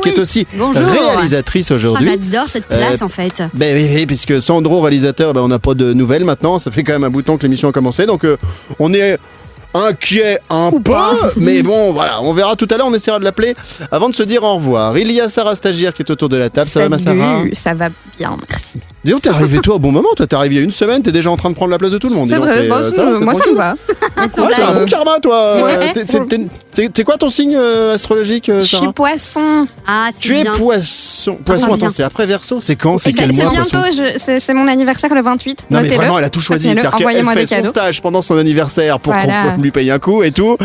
Qui 0.00 0.08
est 0.10 0.18
aussi 0.18 0.46
Bonjour. 0.56 0.86
réalisatrice 0.86 1.70
Oh, 1.70 1.74
aujourd'hui. 1.74 2.08
J'adore 2.10 2.48
cette 2.48 2.66
place 2.66 3.02
Euh, 3.02 3.04
en 3.04 3.08
fait. 3.08 3.42
Ben 3.54 3.76
oui, 3.76 3.90
oui, 3.94 4.06
puisque 4.06 4.40
Sandro, 4.40 4.80
réalisateur, 4.80 5.32
ben, 5.34 5.40
on 5.42 5.48
n'a 5.48 5.58
pas 5.58 5.74
de 5.74 5.92
nouvelles 5.92 6.24
maintenant. 6.24 6.58
Ça 6.58 6.70
fait 6.70 6.82
quand 6.84 6.92
même 6.92 7.04
un 7.04 7.10
bouton 7.10 7.36
que 7.36 7.42
l'émission 7.42 7.68
a 7.68 7.72
commencé. 7.72 8.06
Donc, 8.06 8.24
euh, 8.24 8.36
on 8.78 8.92
est 8.94 9.18
inquiet 9.74 10.38
un 10.50 10.68
Ou 10.72 10.80
peu. 10.80 10.92
pas. 10.92 11.12
Mais 11.36 11.62
bon, 11.62 11.92
voilà, 11.92 12.20
on 12.22 12.32
verra 12.32 12.56
tout 12.56 12.68
à 12.70 12.76
l'heure. 12.76 12.86
On 12.86 12.94
essaiera 12.94 13.18
de 13.18 13.24
l'appeler 13.24 13.54
avant 13.90 14.08
de 14.08 14.14
se 14.14 14.22
dire 14.22 14.42
au 14.42 14.54
revoir. 14.56 14.96
Il 14.98 15.10
y 15.12 15.20
a 15.20 15.28
Sarah 15.28 15.54
Stagiaire 15.56 15.92
qui 15.94 16.02
est 16.02 16.10
autour 16.10 16.28
de 16.28 16.36
la 16.36 16.50
table. 16.50 16.70
Ça 16.70 16.80
va, 16.80 16.88
ma 16.88 16.98
Salut, 16.98 17.18
Sarah 17.20 17.44
Ça 17.54 17.74
va 17.74 17.88
bien, 18.18 18.36
merci. 18.48 18.80
Dis 19.04 19.12
donc, 19.12 19.22
t'es 19.22 19.28
arrivé 19.28 19.60
toi 19.60 19.76
au 19.76 19.78
bon 19.78 19.92
moment. 19.92 20.08
Toi, 20.16 20.26
t'es 20.26 20.34
arrivé 20.34 20.56
il 20.56 20.58
y 20.58 20.60
a 20.60 20.64
une 20.64 20.72
semaine. 20.72 21.02
T'es 21.02 21.12
déjà 21.12 21.30
en 21.30 21.36
train 21.36 21.50
de 21.50 21.54
prendre 21.54 21.70
la 21.70 21.78
place 21.78 21.92
de 21.92 21.98
tout 21.98 22.08
le 22.08 22.16
monde. 22.16 22.28
C'est 22.28 22.34
donc, 22.36 22.46
euh, 22.46 22.92
ça 22.92 23.04
va, 23.04 23.20
moi 23.20 23.34
ça 23.34 23.46
me 23.48 23.54
va. 23.54 23.74
Ouais, 24.18 24.26
t'as 24.56 24.70
un 24.70 24.74
bon 24.80 24.86
karma, 24.86 25.20
toi. 25.22 25.62
Ouais. 25.62 25.92
T'es- 26.74 27.04
quoi 27.04 27.16
ton 27.16 27.30
signe 27.30 27.54
euh, 27.56 27.94
astrologique, 27.94 28.48
euh, 28.48 28.60
Je 28.60 28.76
suis 28.76 28.92
poisson. 28.92 29.66
Ah, 29.86 30.08
c'est 30.12 30.20
Tu 30.20 30.36
es 30.38 30.42
bien. 30.42 30.54
poisson. 30.56 31.32
Poisson, 31.44 31.66
bien. 31.68 31.74
attends, 31.76 31.90
c'est 31.90 32.02
après 32.02 32.26
verso 32.26 32.58
C'est 32.60 32.74
quand 32.74 32.98
C'est 32.98 33.12
quel 33.12 33.32
c'est 33.32 33.44
mois 33.44 33.52
bientôt, 33.52 33.70
poisson 33.78 34.38
c'est 34.40 34.54
mon 34.54 34.66
anniversaire 34.66 35.14
le 35.14 35.22
28. 35.22 35.66
Non 35.70 35.80
mais 35.82 35.88
vraiment, 35.88 36.18
elle 36.18 36.24
a 36.24 36.30
tout 36.30 36.40
choisi. 36.40 36.74
Envoyez-moi 36.92 37.34
fait 37.34 37.40
des 37.40 37.46
son 37.46 37.54
cadeaux. 37.56 37.68
stage 37.70 38.02
pendant 38.02 38.22
son 38.22 38.36
anniversaire 38.38 38.98
pour 38.98 39.14
qu'on 39.16 39.57
lui 39.62 39.70
paye 39.70 39.90
un 39.90 39.98
coup 39.98 40.22
et 40.22 40.32
tout. 40.32 40.56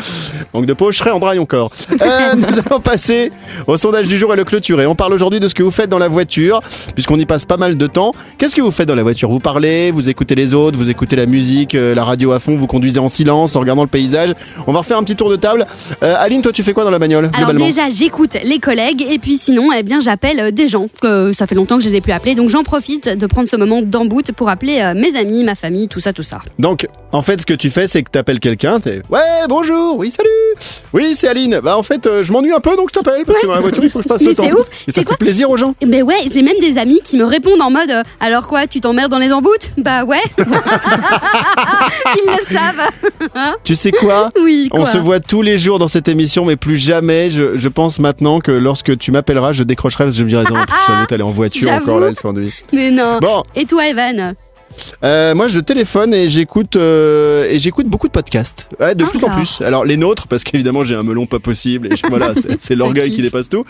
Donc 0.53 0.65
de 0.65 0.73
poche, 0.73 0.95
je 0.95 0.99
serai 0.99 1.11
en 1.11 1.19
braille 1.19 1.39
encore. 1.39 1.71
Euh, 2.01 2.35
nous 2.35 2.59
allons 2.59 2.79
passer 2.79 3.31
au 3.67 3.77
sondage 3.77 4.07
du 4.07 4.17
jour 4.17 4.33
et 4.33 4.37
le 4.37 4.43
clôturer. 4.43 4.85
On 4.85 4.95
parle 4.95 5.13
aujourd'hui 5.13 5.39
de 5.39 5.47
ce 5.47 5.55
que 5.55 5.63
vous 5.63 5.71
faites 5.71 5.89
dans 5.89 5.97
la 5.97 6.07
voiture, 6.07 6.59
puisqu'on 6.93 7.19
y 7.19 7.25
passe 7.25 7.45
pas 7.45 7.57
mal 7.57 7.77
de 7.77 7.87
temps. 7.87 8.11
Qu'est-ce 8.37 8.55
que 8.55 8.61
vous 8.61 8.71
faites 8.71 8.87
dans 8.87 8.95
la 8.95 9.03
voiture? 9.03 9.29
Vous 9.29 9.39
parlez, 9.39 9.91
vous 9.91 10.09
écoutez 10.09 10.35
les 10.35 10.53
autres, 10.53 10.77
vous 10.77 10.89
écoutez 10.89 11.15
la 11.15 11.25
musique, 11.25 11.75
euh, 11.75 11.95
la 11.95 12.03
radio 12.03 12.31
à 12.31 12.39
fond, 12.39 12.55
vous 12.55 12.67
conduisez 12.67 12.99
en 12.99 13.09
silence, 13.09 13.55
en 13.55 13.59
regardant 13.59 13.83
le 13.83 13.87
paysage. 13.87 14.33
On 14.67 14.73
va 14.73 14.79
refaire 14.79 14.97
un 14.97 15.03
petit 15.03 15.15
tour 15.15 15.29
de 15.29 15.35
table. 15.35 15.65
Euh, 16.03 16.15
Aline, 16.17 16.41
toi, 16.41 16.51
tu 16.51 16.63
fais 16.63 16.73
quoi 16.73 16.83
dans 16.83 16.91
la 16.91 16.99
bagnole 16.99 17.29
Alors 17.35 17.53
déjà, 17.53 17.89
j'écoute 17.89 18.37
les 18.43 18.59
collègues 18.59 19.05
et 19.09 19.19
puis 19.19 19.37
sinon, 19.39 19.69
eh 19.77 19.83
bien, 19.83 19.99
j'appelle 19.99 20.39
euh, 20.39 20.51
des 20.51 20.67
gens 20.67 20.87
que 21.01 21.31
ça 21.33 21.47
fait 21.47 21.55
longtemps 21.55 21.77
que 21.77 21.83
je 21.83 21.89
les 21.89 21.95
ai 21.95 22.01
plus 22.01 22.13
appelés. 22.13 22.35
Donc 22.35 22.49
j'en 22.49 22.63
profite 22.63 23.17
de 23.17 23.25
prendre 23.27 23.49
ce 23.49 23.55
moment 23.55 23.81
d'embout 23.81 24.31
pour 24.33 24.49
appeler 24.49 24.93
mes 24.95 25.17
amis, 25.17 25.43
ma 25.43 25.55
famille, 25.55 25.87
tout 25.87 25.99
ça, 25.99 26.13
tout 26.13 26.23
ça. 26.23 26.41
Donc, 26.59 26.87
en 27.11 27.21
fait, 27.21 27.41
ce 27.41 27.45
que 27.45 27.53
tu 27.53 27.69
fais, 27.69 27.87
c'est 27.87 28.03
que 28.03 28.09
tu 28.11 28.17
appelles 28.17 28.39
quelqu'un, 28.39 28.79
t'es 28.83 29.01
Ouais, 29.09 29.19
bonjour, 29.47 29.97
oui, 29.97 30.11
salut 30.11 30.29
Oui, 30.91 31.15
c'est 31.15 31.27
Aline. 31.29 31.59
Bah, 31.63 31.77
en 31.77 31.83
fait, 31.83 32.05
euh, 32.05 32.23
je 32.23 32.31
m'ennuie 32.31 32.51
un 32.53 32.59
peu, 32.59 32.75
donc 32.75 32.89
je 32.93 32.99
t'appelle, 32.99 33.23
parce 33.25 33.39
que 33.39 33.47
dans 33.47 33.55
la 33.55 33.61
voiture, 33.61 33.83
il 33.83 33.89
faut 33.89 33.99
que 33.99 34.03
je 34.03 34.09
passe 34.09 34.21
Mais 34.21 34.29
le 34.29 34.35
temps. 34.35 34.43
c'est 34.43 34.53
ouf, 34.53 34.67
Et 34.87 34.91
ça 34.91 35.01
fait 35.01 35.17
plaisir 35.17 35.49
aux 35.49 35.57
gens. 35.57 35.73
Ben 35.85 36.03
ouais, 36.03 36.15
j'ai 36.31 36.41
même 36.41 36.59
des 36.59 36.77
amis 36.77 36.99
qui 37.03 37.17
me 37.17 37.23
répondent 37.23 37.61
en 37.61 37.71
mode 37.71 37.89
euh, 37.89 38.03
Alors 38.19 38.47
quoi, 38.47 38.67
tu 38.67 38.81
t'emmerdes 38.81 39.11
dans 39.11 39.19
les 39.19 39.31
emboutes 39.31 39.71
Bah 39.77 40.03
ouais. 40.03 40.17
Ils 40.37 42.31
le 42.31 42.55
savent. 42.55 42.89
Tu 43.63 43.75
sais 43.75 43.91
quoi? 43.91 44.31
Oui, 44.41 44.67
quoi. 44.69 44.81
On 44.81 44.85
se 44.85 44.97
voit 44.97 45.19
tous 45.19 45.41
les 45.41 45.57
jours 45.57 45.79
dans 45.79 45.87
cette 45.87 46.07
émission, 46.07 46.45
mais 46.45 46.55
plus 46.55 46.77
jamais. 46.77 47.31
Je, 47.31 47.57
je 47.57 47.67
pense 47.69 47.99
maintenant 47.99 48.39
que 48.39 48.51
lorsque 48.51 48.97
tu 48.97 49.11
m'appelleras, 49.11 49.53
je 49.53 49.63
décrocherai 49.63 50.05
parce 50.05 50.15
que 50.15 50.19
je 50.19 50.23
me 50.25 50.29
dirai, 50.29 50.43
non, 50.49 50.59
être 50.59 51.13
aller 51.13 51.23
en 51.23 51.29
voiture 51.29 51.71
encore 51.71 51.99
là, 51.99 52.07
elle 52.07 52.17
s'ennuie. 52.19 52.53
Mais 52.73 52.91
non. 52.91 53.19
Bon, 53.21 53.43
Et 53.55 53.65
toi, 53.65 53.87
Evan? 53.87 54.35
Euh, 55.03 55.33
moi 55.35 55.47
je 55.47 55.59
téléphone 55.59 56.13
et 56.13 56.29
j'écoute 56.29 56.75
euh, 56.75 57.47
et 57.49 57.59
j'écoute 57.59 57.87
beaucoup 57.87 58.07
de 58.07 58.11
podcasts. 58.11 58.67
Ouais, 58.79 58.95
de 58.95 59.03
plus 59.05 59.23
en 59.23 59.29
plus. 59.37 59.61
Alors 59.61 59.85
les 59.85 59.97
nôtres, 59.97 60.27
parce 60.27 60.43
qu'évidemment 60.43 60.83
j'ai 60.83 60.95
un 60.95 61.03
melon 61.03 61.25
pas 61.25 61.39
possible 61.39 61.91
et 61.91 61.95
je- 61.95 62.03
voilà, 62.07 62.33
c'est- 62.59 62.75
l'orgueil 62.75 63.09
qui 63.11 63.21
dépasse 63.21 63.49
tout. 63.49 63.65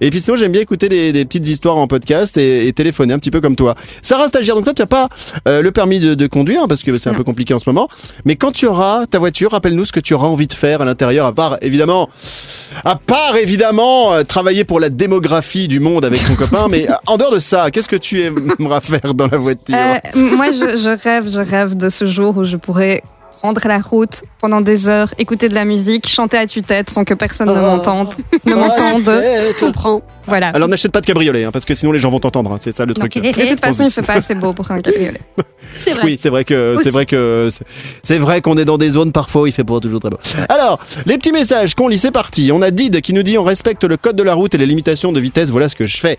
Et 0.00 0.10
puis 0.10 0.20
sinon 0.20 0.36
j'aime 0.36 0.52
bien 0.52 0.60
écouter 0.60 0.88
des, 0.88 1.12
des 1.12 1.24
petites 1.24 1.46
histoires 1.48 1.76
en 1.76 1.86
podcast 1.86 2.36
et, 2.36 2.66
et 2.66 2.72
téléphoner 2.72 3.14
un 3.14 3.18
petit 3.18 3.30
peu 3.30 3.40
comme 3.40 3.56
toi. 3.56 3.74
Sarah 4.02 4.28
stagiaire, 4.28 4.54
donc 4.54 4.64
toi 4.64 4.74
tu 4.74 4.82
n'as 4.82 4.86
pas 4.86 5.08
euh, 5.48 5.62
le 5.62 5.70
permis 5.72 6.00
de, 6.00 6.14
de 6.14 6.26
conduire 6.26 6.66
parce 6.68 6.82
que 6.82 6.96
c'est 6.98 7.10
un 7.10 7.14
peu 7.14 7.24
compliqué 7.24 7.54
en 7.54 7.58
ce 7.58 7.68
moment. 7.68 7.88
Mais 8.24 8.36
quand 8.36 8.52
tu 8.52 8.66
auras 8.66 9.06
ta 9.06 9.18
voiture, 9.18 9.52
rappelle-nous 9.52 9.84
ce 9.84 9.92
que 9.92 10.00
tu 10.00 10.14
auras 10.14 10.26
envie 10.28 10.46
de 10.46 10.52
faire 10.52 10.80
à 10.82 10.84
l'intérieur, 10.84 11.26
à 11.26 11.32
part 11.34 11.58
évidemment, 11.62 12.08
à 12.84 12.96
part 12.96 13.36
évidemment 13.36 14.12
euh, 14.12 14.22
travailler 14.24 14.64
pour 14.64 14.80
la 14.80 14.88
démographie 14.88 15.68
du 15.68 15.80
monde 15.80 16.04
avec 16.04 16.24
ton 16.26 16.34
copain. 16.34 16.68
Mais 16.68 16.88
euh, 16.90 16.94
en 17.06 17.16
dehors 17.16 17.32
de 17.32 17.40
ça, 17.40 17.70
qu'est-ce 17.70 17.88
que 17.88 17.96
tu 17.96 18.22
aimeras 18.22 18.80
faire 18.82 19.14
dans 19.14 19.26
la 19.28 19.38
voiture? 19.38 19.74
Moi, 20.42 20.52
je, 20.52 20.76
je 20.76 20.90
rêve, 20.90 21.30
je 21.30 21.40
rêve 21.40 21.76
de 21.76 21.88
ce 21.88 22.06
jour 22.06 22.36
où 22.36 22.44
je 22.44 22.56
pourrais 22.56 23.02
prendre 23.40 23.60
la 23.66 23.78
route 23.78 24.22
pendant 24.40 24.60
des 24.60 24.88
heures, 24.88 25.12
écouter 25.18 25.48
de 25.48 25.54
la 25.54 25.64
musique, 25.64 26.08
chanter 26.08 26.36
à 26.38 26.46
tue-tête 26.46 26.90
sans 26.90 27.04
que 27.04 27.14
personne 27.14 27.48
ne 27.48 27.52
Oh. 27.58 27.60
m'entende. 27.60 28.14
Ne 28.46 28.54
m'entende. 28.54 29.04
Je 29.06 29.58
comprends. 29.58 30.00
Voilà. 30.26 30.48
Alors 30.48 30.68
n'achète 30.68 30.92
pas 30.92 31.00
de 31.00 31.06
cabriolet, 31.06 31.44
hein, 31.44 31.50
parce 31.52 31.64
que 31.64 31.74
sinon 31.74 31.92
les 31.92 31.98
gens 31.98 32.10
vont 32.10 32.20
t'entendre. 32.20 32.52
hein, 32.52 32.58
c'est 32.60 32.74
ça 32.74 32.84
le 32.86 32.94
truc. 32.94 33.14
De 33.16 33.20
toute 33.48 33.60
façon, 33.60 33.84
il 33.84 33.90
fait 33.90 34.02
pas 34.02 34.14
assez 34.14 34.34
beau 34.34 34.52
pour 34.52 34.70
un 34.70 34.80
cabriolet. 34.80 35.20
C'est 35.74 35.92
vrai. 35.92 36.02
Oui, 36.04 36.16
c'est 36.18 36.28
vrai 36.28 36.44
que 36.44 36.76
c'est 36.82 36.90
vrai 36.90 37.06
que 37.06 37.48
c'est- 37.50 37.64
c'est 38.02 38.18
vrai 38.18 38.42
qu'on 38.42 38.58
est 38.58 38.66
dans 38.66 38.76
des 38.76 38.90
zones 38.90 39.10
parfois 39.10 39.42
où 39.42 39.46
il 39.46 39.54
fait 39.54 39.64
pas 39.64 39.80
toujours 39.80 40.00
très 40.00 40.10
beau. 40.10 40.18
Alors, 40.50 40.78
les 41.06 41.16
petits 41.16 41.32
messages 41.32 41.74
qu'on 41.74 41.88
lit, 41.88 41.98
c'est 41.98 42.10
parti. 42.10 42.50
On 42.52 42.60
a 42.60 42.70
Did 42.70 43.00
qui 43.00 43.14
nous 43.14 43.22
dit 43.22 43.38
on 43.38 43.42
respecte 43.42 43.82
le 43.84 43.96
code 43.96 44.14
de 44.16 44.22
la 44.22 44.34
route 44.34 44.54
et 44.54 44.58
les 44.58 44.66
limitations 44.66 45.12
de 45.12 45.20
vitesse. 45.20 45.48
Voilà 45.48 45.70
ce 45.70 45.74
que 45.76 45.86
je 45.86 45.96
fais. 45.96 46.18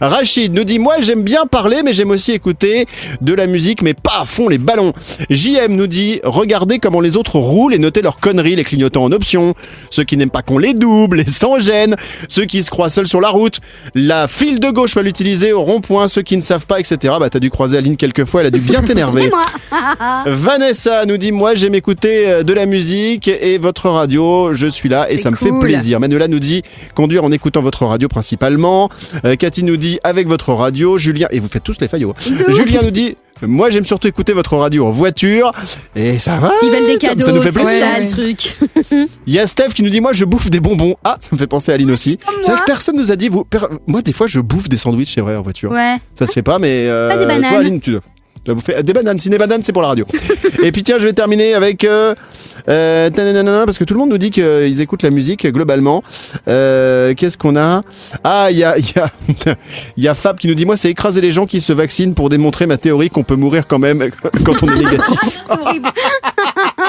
Rachid 0.00 0.54
nous 0.54 0.64
dit 0.64 0.78
moi 0.78 0.94
j'aime 1.02 1.22
bien 1.22 1.44
parler, 1.44 1.82
mais 1.84 1.92
j'aime 1.92 2.10
aussi 2.12 2.32
écouter 2.32 2.86
de 3.20 3.34
la 3.34 3.46
musique, 3.46 3.82
mais 3.82 3.92
pas 3.92 4.20
à 4.22 4.24
fond 4.24 4.48
les 4.48 4.56
ballons. 4.58 4.94
JM 5.28 5.74
nous 5.74 5.86
dit 5.86 6.20
regardez 6.24 6.78
comment 6.78 7.00
les 7.00 7.18
autres 7.18 7.38
roulent 7.38 7.74
et 7.74 7.78
notez 7.78 8.00
leurs 8.00 8.18
conneries, 8.20 8.56
les 8.56 8.64
clignotants 8.64 9.04
en 9.04 9.12
option. 9.12 9.54
Ceux 9.90 10.04
qui 10.04 10.16
n'aiment 10.16 10.30
pas 10.30 10.42
qu'on 10.42 10.56
les 10.58 10.72
double, 10.72 11.18
les 11.18 11.26
sans 11.26 11.58
gêne. 11.60 11.94
Ceux 12.28 12.46
qui 12.46 12.62
se 12.62 12.70
croient 12.70 12.88
seuls 12.88 13.06
sur 13.06 13.20
la 13.20 13.28
route. 13.28 13.43
La 13.94 14.28
file 14.28 14.60
de 14.60 14.70
gauche 14.70 14.94
va 14.94 15.02
l'utiliser 15.02 15.52
au 15.52 15.62
rond-point. 15.62 16.08
Ceux 16.08 16.22
qui 16.22 16.36
ne 16.36 16.42
savent 16.42 16.66
pas, 16.66 16.80
etc. 16.80 17.14
Bah 17.20 17.30
t'as 17.30 17.38
dû 17.38 17.50
croiser 17.50 17.76
Aline 17.78 17.96
quelques 17.96 18.24
fois, 18.24 18.40
elle 18.42 18.48
a 18.48 18.50
dû 18.50 18.60
bien 18.60 18.82
t'énerver. 18.86 19.30
Vanessa 20.26 21.04
nous 21.06 21.16
dit 21.16 21.32
moi 21.32 21.54
j'aime 21.54 21.74
écouter 21.74 22.28
euh, 22.28 22.42
de 22.42 22.52
la 22.52 22.66
musique 22.66 23.28
et 23.28 23.58
votre 23.58 23.88
radio, 23.88 24.52
je 24.52 24.66
suis 24.66 24.88
là 24.88 25.10
et 25.10 25.18
ça 25.18 25.30
me 25.30 25.36
fait 25.36 25.50
plaisir. 25.60 26.00
Manuela 26.00 26.28
nous 26.28 26.38
dit 26.40 26.62
conduire 26.94 27.24
en 27.24 27.32
écoutant 27.32 27.62
votre 27.62 27.84
radio 27.86 28.08
principalement. 28.08 28.88
Euh, 29.24 29.36
Cathy 29.36 29.62
nous 29.62 29.76
dit 29.76 29.98
avec 30.04 30.28
votre 30.28 30.52
radio. 30.52 30.98
Julien 30.98 31.26
et 31.30 31.40
vous 31.40 31.48
faites 31.48 31.62
tous 31.64 31.80
les 31.80 31.88
faillots. 31.88 32.14
hein. 32.18 32.52
Julien 32.54 32.82
nous 32.82 32.90
dit 32.90 33.16
moi 33.46 33.70
j'aime 33.70 33.84
surtout 33.84 34.08
écouter 34.08 34.32
votre 34.32 34.56
radio 34.56 34.86
en 34.86 34.90
voiture 34.90 35.52
et 35.96 36.18
ça 36.18 36.36
va. 36.36 36.52
Ils 36.62 36.70
veulent 36.70 36.86
des 36.86 36.98
cadeaux, 36.98 37.24
Ça 37.24 37.32
nous 37.32 37.42
fait 37.42 37.52
c'est 37.52 37.60
plaisir. 37.64 37.84
ça 37.86 38.00
le 38.00 38.06
truc. 38.06 38.56
Il 39.26 39.32
y 39.34 39.38
a 39.38 39.46
Steph 39.46 39.68
qui 39.74 39.82
nous 39.82 39.90
dit 39.90 40.00
moi 40.00 40.12
je 40.12 40.24
bouffe 40.24 40.50
des 40.50 40.60
bonbons. 40.60 40.96
Ah 41.04 41.16
ça 41.20 41.28
me 41.32 41.38
fait 41.38 41.46
penser 41.46 41.72
à 41.72 41.74
Aline 41.74 41.90
aussi. 41.90 42.18
C'est 42.42 42.50
vrai 42.50 42.52
moi. 42.52 42.60
que 42.60 42.66
personne 42.66 42.96
nous 42.96 43.10
a 43.12 43.16
dit 43.16 43.28
vous. 43.28 43.44
per- 43.44 43.58
Moi 43.86 44.02
des 44.02 44.12
fois 44.12 44.26
je 44.26 44.40
bouffe 44.40 44.68
des 44.68 44.76
sandwichs 44.78 45.14
c'est 45.14 45.20
vrai 45.20 45.36
en 45.36 45.42
voiture. 45.42 45.70
Ouais. 45.70 45.96
Ça 46.18 46.26
se 46.26 46.32
fait 46.32 46.42
pas, 46.42 46.58
mais. 46.58 46.86
Euh, 46.88 47.08
Pas 47.08 47.16
des 47.16 47.26
bananes. 47.26 47.50
Toi, 47.50 47.58
Aline, 47.60 47.80
tu 47.80 47.96
dois 48.44 48.54
bouffer- 48.54 48.82
Des 48.82 48.92
bananes, 48.92 49.18
si 49.18 49.28
des 49.30 49.38
bananes, 49.38 49.62
c'est 49.62 49.72
pour 49.72 49.82
la 49.82 49.88
radio. 49.88 50.06
Et 50.62 50.72
puis 50.72 50.82
tiens, 50.82 50.98
je 50.98 51.04
vais 51.04 51.12
terminer 51.12 51.54
avec. 51.54 51.84
Euh, 51.84 52.14
euh, 52.68 53.10
parce 53.66 53.78
que 53.78 53.84
tout 53.84 53.94
le 53.94 54.00
monde 54.00 54.10
nous 54.10 54.18
dit 54.18 54.30
qu'ils 54.30 54.80
écoutent 54.80 55.02
la 55.02 55.10
musique 55.10 55.46
globalement. 55.46 56.02
Euh, 56.48 57.12
Qu'est-ce 57.14 57.36
qu'on 57.36 57.56
a? 57.56 57.82
Ah, 58.22 58.48
il 58.50 58.56
y 58.56 58.64
a, 58.64 58.78
y, 58.78 58.84
a, 58.98 59.10
y 59.96 60.08
a 60.08 60.14
Fab 60.14 60.38
qui 60.38 60.48
nous 60.48 60.54
dit 60.54 60.64
Moi, 60.64 60.76
c'est 60.76 60.88
écraser 60.90 61.20
les 61.20 61.32
gens 61.32 61.46
qui 61.46 61.60
se 61.60 61.72
vaccinent 61.72 62.14
pour 62.14 62.28
démontrer 62.28 62.66
ma 62.66 62.76
théorie 62.76 63.10
qu'on 63.10 63.24
peut 63.24 63.36
mourir 63.36 63.66
quand 63.66 63.78
même 63.78 64.08
quand 64.44 64.62
on 64.62 64.68
est 64.68 64.76
négatif. 64.76 65.18
C'est 65.46 65.52
horrible. 65.60 65.88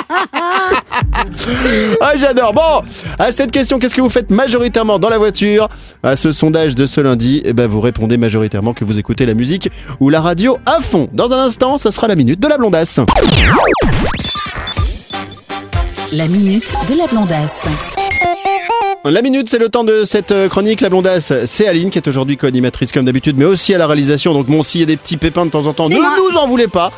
Ah, 2.02 2.14
j'adore. 2.18 2.54
Bon, 2.54 2.82
à 3.20 3.32
cette 3.32 3.52
question, 3.52 3.80
qu'est-ce 3.80 3.96
que 3.96 4.02
vous 4.02 4.10
faites 4.10 4.30
majoritairement 4.30 5.00
dans 5.00 5.10
la 5.10 5.18
voiture 5.18 5.70
À 6.04 6.16
ce 6.16 6.32
sondage 6.32 6.76
de 6.76 6.88
ce 6.88 7.02
lundi, 7.02 7.42
eh 7.46 7.54
ben, 7.54 7.68
vous 7.68 7.82
répondez 7.82 8.18
majoritairement 8.18 8.74
que 8.74 8.86
vous 8.86 9.00
écoutez 9.00 9.26
la 9.26 9.34
musique 9.34 9.70
ou 10.00 10.10
la 10.10 10.22
radio 10.22 10.58
à 10.66 10.82
fond. 10.82 11.08
Dans 11.14 11.32
un 11.34 11.40
instant, 11.40 11.78
ce 11.78 11.92
sera 11.92 12.08
la 12.08 12.16
minute 12.16 12.40
de 12.40 12.48
la 12.48 12.58
blondasse. 12.58 13.00
La 16.12 16.28
minute 16.28 16.74
de 16.90 16.98
la 16.98 17.08
blondasse. 17.08 17.95
La 19.12 19.22
minute, 19.22 19.48
c'est 19.48 19.60
le 19.60 19.70
temps 19.70 19.84
de 19.84 20.04
cette 20.04 20.32
euh, 20.32 20.50
chronique. 20.50 20.82
La 20.82 20.90
blondasse, 20.90 21.32
c'est 21.46 21.68
Aline 21.68 21.92
qui 21.92 22.00
est 22.00 22.08
aujourd'hui 22.08 22.38
co-animatrice 22.38 22.92
comme 22.92 23.06
d'habitude, 23.06 23.38
mais 23.38 23.46
aussi 23.46 23.72
à 23.76 23.78
la 23.78 23.86
réalisation. 23.86 24.34
Donc 24.34 24.48
bon, 24.48 24.64
s'il 24.64 24.82
y 24.82 24.84
a 24.84 24.88
des 24.88 24.98
petits 24.98 25.18
pépins 25.18 25.46
de 25.46 25.52
temps 25.52 25.68
en 25.68 25.74
temps, 25.74 25.88
ne 25.88 25.96
moi. 25.96 26.16
nous 26.18 26.36
en 26.36 26.48
voulez 26.48 26.68
pas. 26.68 26.92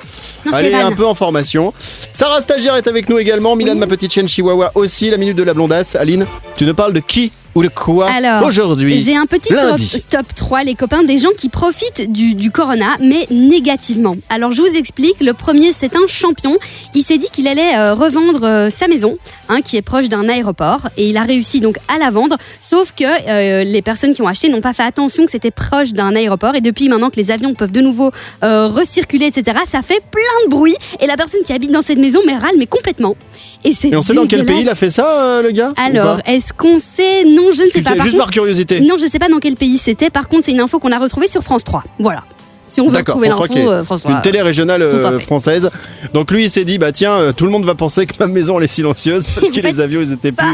Non, 0.45 0.53
Allez, 0.53 0.73
un 0.73 0.93
peu 0.93 1.05
en 1.05 1.15
formation. 1.15 1.73
Sarah 2.13 2.39
Stagiaire 2.39 2.77
est 2.77 2.87
avec 2.87 3.09
nous 3.09 3.17
également. 3.17 3.57
Milan, 3.57 3.75
ma 3.75 3.87
petite 3.87 4.13
chienne 4.13 4.29
chihuahua 4.29 4.71
aussi. 4.75 5.09
La 5.09 5.17
minute 5.17 5.35
de 5.35 5.43
la 5.43 5.53
blondasse. 5.53 5.95
Aline, 5.95 6.25
tu 6.55 6.65
ne 6.65 6.71
parles 6.71 6.93
de 6.93 7.01
qui? 7.01 7.33
Ou 7.57 7.69
quoi 7.69 8.09
Alors, 8.11 8.45
aujourd'hui 8.45 8.99
J'ai 8.99 9.15
un 9.15 9.25
petit 9.25 9.49
top, 9.49 9.79
top 10.09 10.35
3, 10.35 10.63
les 10.63 10.75
copains, 10.75 11.03
des 11.03 11.17
gens 11.17 11.31
qui 11.35 11.49
profitent 11.49 12.11
du, 12.11 12.35
du 12.35 12.51
corona, 12.51 12.85
mais 12.99 13.25
négativement. 13.31 14.15
Alors, 14.29 14.51
je 14.53 14.61
vous 14.61 14.75
explique. 14.75 15.19
Le 15.21 15.33
premier, 15.33 15.71
c'est 15.73 15.95
un 15.95 16.07
champion. 16.07 16.55
Il 16.93 17.03
s'est 17.03 17.17
dit 17.17 17.27
qu'il 17.31 17.47
allait 17.47 17.75
euh, 17.75 17.93
revendre 17.93 18.43
euh, 18.43 18.69
sa 18.69 18.87
maison, 18.87 19.17
hein, 19.49 19.61
qui 19.61 19.77
est 19.77 19.81
proche 19.81 20.09
d'un 20.09 20.29
aéroport, 20.29 20.81
et 20.97 21.09
il 21.09 21.17
a 21.17 21.23
réussi 21.23 21.59
donc 21.59 21.77
à 21.93 21.97
la 21.97 22.11
vendre. 22.11 22.37
Sauf 22.61 22.93
que 22.95 23.03
euh, 23.03 23.63
les 23.63 23.81
personnes 23.81 24.13
qui 24.13 24.21
ont 24.21 24.27
acheté 24.27 24.49
n'ont 24.49 24.61
pas 24.61 24.73
fait 24.73 24.83
attention 24.83 25.25
que 25.25 25.31
c'était 25.31 25.51
proche 25.51 25.93
d'un 25.93 26.15
aéroport, 26.15 26.55
et 26.55 26.61
depuis 26.61 26.89
maintenant 26.89 27.09
que 27.09 27.17
les 27.17 27.31
avions 27.31 27.53
peuvent 27.53 27.71
de 27.71 27.81
nouveau 27.81 28.11
recirculer, 28.41 29.27
etc., 29.27 29.57
ça 29.69 29.81
fait 29.81 30.01
plein 30.11 30.45
de 30.45 30.49
bruit. 30.49 30.75
Et 30.99 31.07
la 31.07 31.15
personne 31.15 31.41
qui 31.43 31.53
habite 31.53 31.71
dans 31.71 31.81
cette 31.81 31.97
maison, 31.97 32.19
mais 32.25 32.35
râle, 32.35 32.55
mais 32.57 32.67
complètement. 32.67 33.15
Et 33.63 33.71
c'est 33.71 33.89
Et 33.89 33.95
on 33.95 34.03
sait 34.03 34.13
dans 34.13 34.27
quel 34.27 34.45
pays 34.45 34.61
il 34.61 34.69
a 34.69 34.75
fait 34.75 34.91
ça, 34.91 35.41
le 35.41 35.51
gars 35.51 35.73
Alors, 35.77 36.19
est-ce 36.25 36.53
qu'on 36.53 36.79
sait? 36.79 37.23
Non, 37.25 37.46
je 37.53 37.63
ne 37.63 37.69
sais 37.69 37.81
pas. 37.81 37.95
Par 37.95 38.05
Juste 38.05 38.11
contre, 38.15 38.25
par 38.25 38.31
curiosité. 38.33 38.79
non, 38.81 38.97
je 38.97 39.05
sais 39.05 39.19
pas 39.19 39.29
dans 39.29 39.39
quel 39.39 39.55
pays 39.55 39.77
c'était. 39.77 40.09
Par 40.09 40.27
contre, 40.27 40.45
c'est 40.45 40.51
une 40.51 40.59
info 40.59 40.79
qu'on 40.79 40.91
a 40.91 40.99
retrouvée 40.99 41.27
sur 41.27 41.43
France 41.43 41.63
3. 41.63 41.83
Voilà. 41.99 42.23
Si 42.67 42.81
on 42.81 42.89
veut 42.89 43.01
France 43.05 43.21
l'info, 43.21 43.35
3 43.35 43.47
qui 43.47 43.59
est 43.59 43.67
euh, 43.67 43.83
France 43.83 44.01
3. 44.01 44.15
Une 44.15 44.21
télé 44.21 44.41
régionale 44.41 44.87
Tout 44.89 45.05
à 45.07 45.11
euh, 45.11 45.19
française. 45.19 45.69
Donc 46.13 46.31
lui, 46.31 46.45
il 46.45 46.49
s'est 46.49 46.65
dit, 46.65 46.77
bah 46.77 46.91
tiens, 46.91 47.13
euh, 47.13 47.31
tout 47.31 47.45
le 47.45 47.51
monde 47.51 47.65
va 47.65 47.75
penser 47.75 48.05
que 48.05 48.13
ma 48.19 48.27
maison 48.27 48.57
elle 48.57 48.65
est 48.65 48.67
silencieuse 48.67 49.27
parce 49.35 49.49
que 49.49 49.59
les 49.61 49.79
avions 49.79 50.01
ils 50.01 50.13
étaient 50.13 50.31
plus 50.31 50.47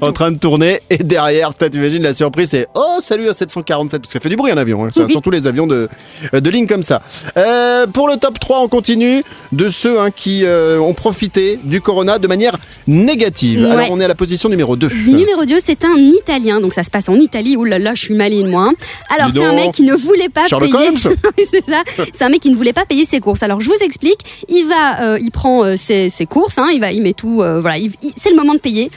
en 0.00 0.12
train 0.12 0.30
de 0.30 0.38
tourner. 0.38 0.80
Et 0.90 0.98
derrière, 0.98 1.52
peut-être 1.54 1.74
imagine 1.74 2.02
la 2.02 2.14
surprise, 2.14 2.50
c'est 2.50 2.66
oh 2.74 2.98
salut 3.00 3.28
à 3.28 3.34
747 3.34 4.00
parce 4.00 4.12
que 4.12 4.18
ça 4.18 4.22
fait 4.22 4.28
du 4.28 4.36
bruit 4.36 4.50
un 4.50 4.56
avion, 4.56 4.84
hein, 4.84 4.90
Oui. 4.96 5.10
surtout 5.10 5.30
les 5.30 5.46
avions 5.46 5.66
de 5.66 5.88
euh, 6.34 6.40
de 6.40 6.50
ligne 6.50 6.66
comme 6.66 6.82
ça. 6.82 7.02
Euh, 7.36 7.86
pour 7.86 8.08
le 8.08 8.16
top 8.16 8.38
3, 8.38 8.60
on 8.60 8.68
continue 8.68 9.22
de 9.52 9.68
ceux 9.68 10.00
hein, 10.00 10.10
qui 10.10 10.44
euh, 10.44 10.78
ont 10.78 10.94
profité 10.94 11.58
du 11.62 11.80
corona 11.80 12.18
de 12.18 12.26
manière 12.26 12.56
négative. 12.86 13.60
Ouais. 13.60 13.70
Alors 13.70 13.86
on 13.90 14.00
est 14.00 14.04
à 14.04 14.08
la 14.08 14.14
position 14.14 14.48
numéro 14.48 14.76
2. 14.76 14.88
Numéro 15.06 15.44
2, 15.44 15.56
c'est 15.62 15.84
un 15.84 15.96
Italien, 15.96 16.60
donc 16.60 16.74
ça 16.74 16.82
se 16.84 16.90
passe 16.90 17.08
en 17.08 17.14
Italie. 17.16 17.56
Ouh 17.56 17.64
là 17.64 17.78
là, 17.78 17.94
je 17.94 18.02
suis 18.02 18.14
maline 18.14 18.48
moi. 18.48 18.68
hein. 18.70 18.72
Alors 19.16 19.30
c'est 19.32 19.44
un 19.44 19.52
mec 19.52 19.72
qui 19.72 19.82
ne 19.82 19.94
voulait 19.94 20.28
pas 20.28 20.46
Sherlock 20.46 20.70
payer. 20.72 20.90
C'est 21.64 21.72
ça. 21.72 21.82
C'est 21.96 22.22
un 22.24 22.28
mec 22.28 22.40
qui 22.40 22.50
ne 22.50 22.56
voulait 22.56 22.72
pas 22.72 22.84
payer 22.84 23.04
ses 23.04 23.20
courses. 23.20 23.42
Alors 23.42 23.60
je 23.60 23.66
vous 23.68 23.76
explique. 23.82 24.44
Il 24.48 24.64
va, 24.66 25.02
euh, 25.14 25.18
il 25.20 25.30
prend 25.30 25.64
euh, 25.64 25.76
ses, 25.76 26.10
ses 26.10 26.26
courses, 26.26 26.58
hein, 26.58 26.68
il 26.72 26.80
va, 26.80 26.92
il 26.92 27.02
met 27.02 27.12
tout. 27.12 27.42
euh, 27.42 27.60
voilà, 27.60 27.78
il- 27.78 27.92
il- 28.02 28.12
c'est 28.20 28.30
le 28.30 28.36
moment 28.36 28.54
de 28.54 28.58
payer. 28.60 28.90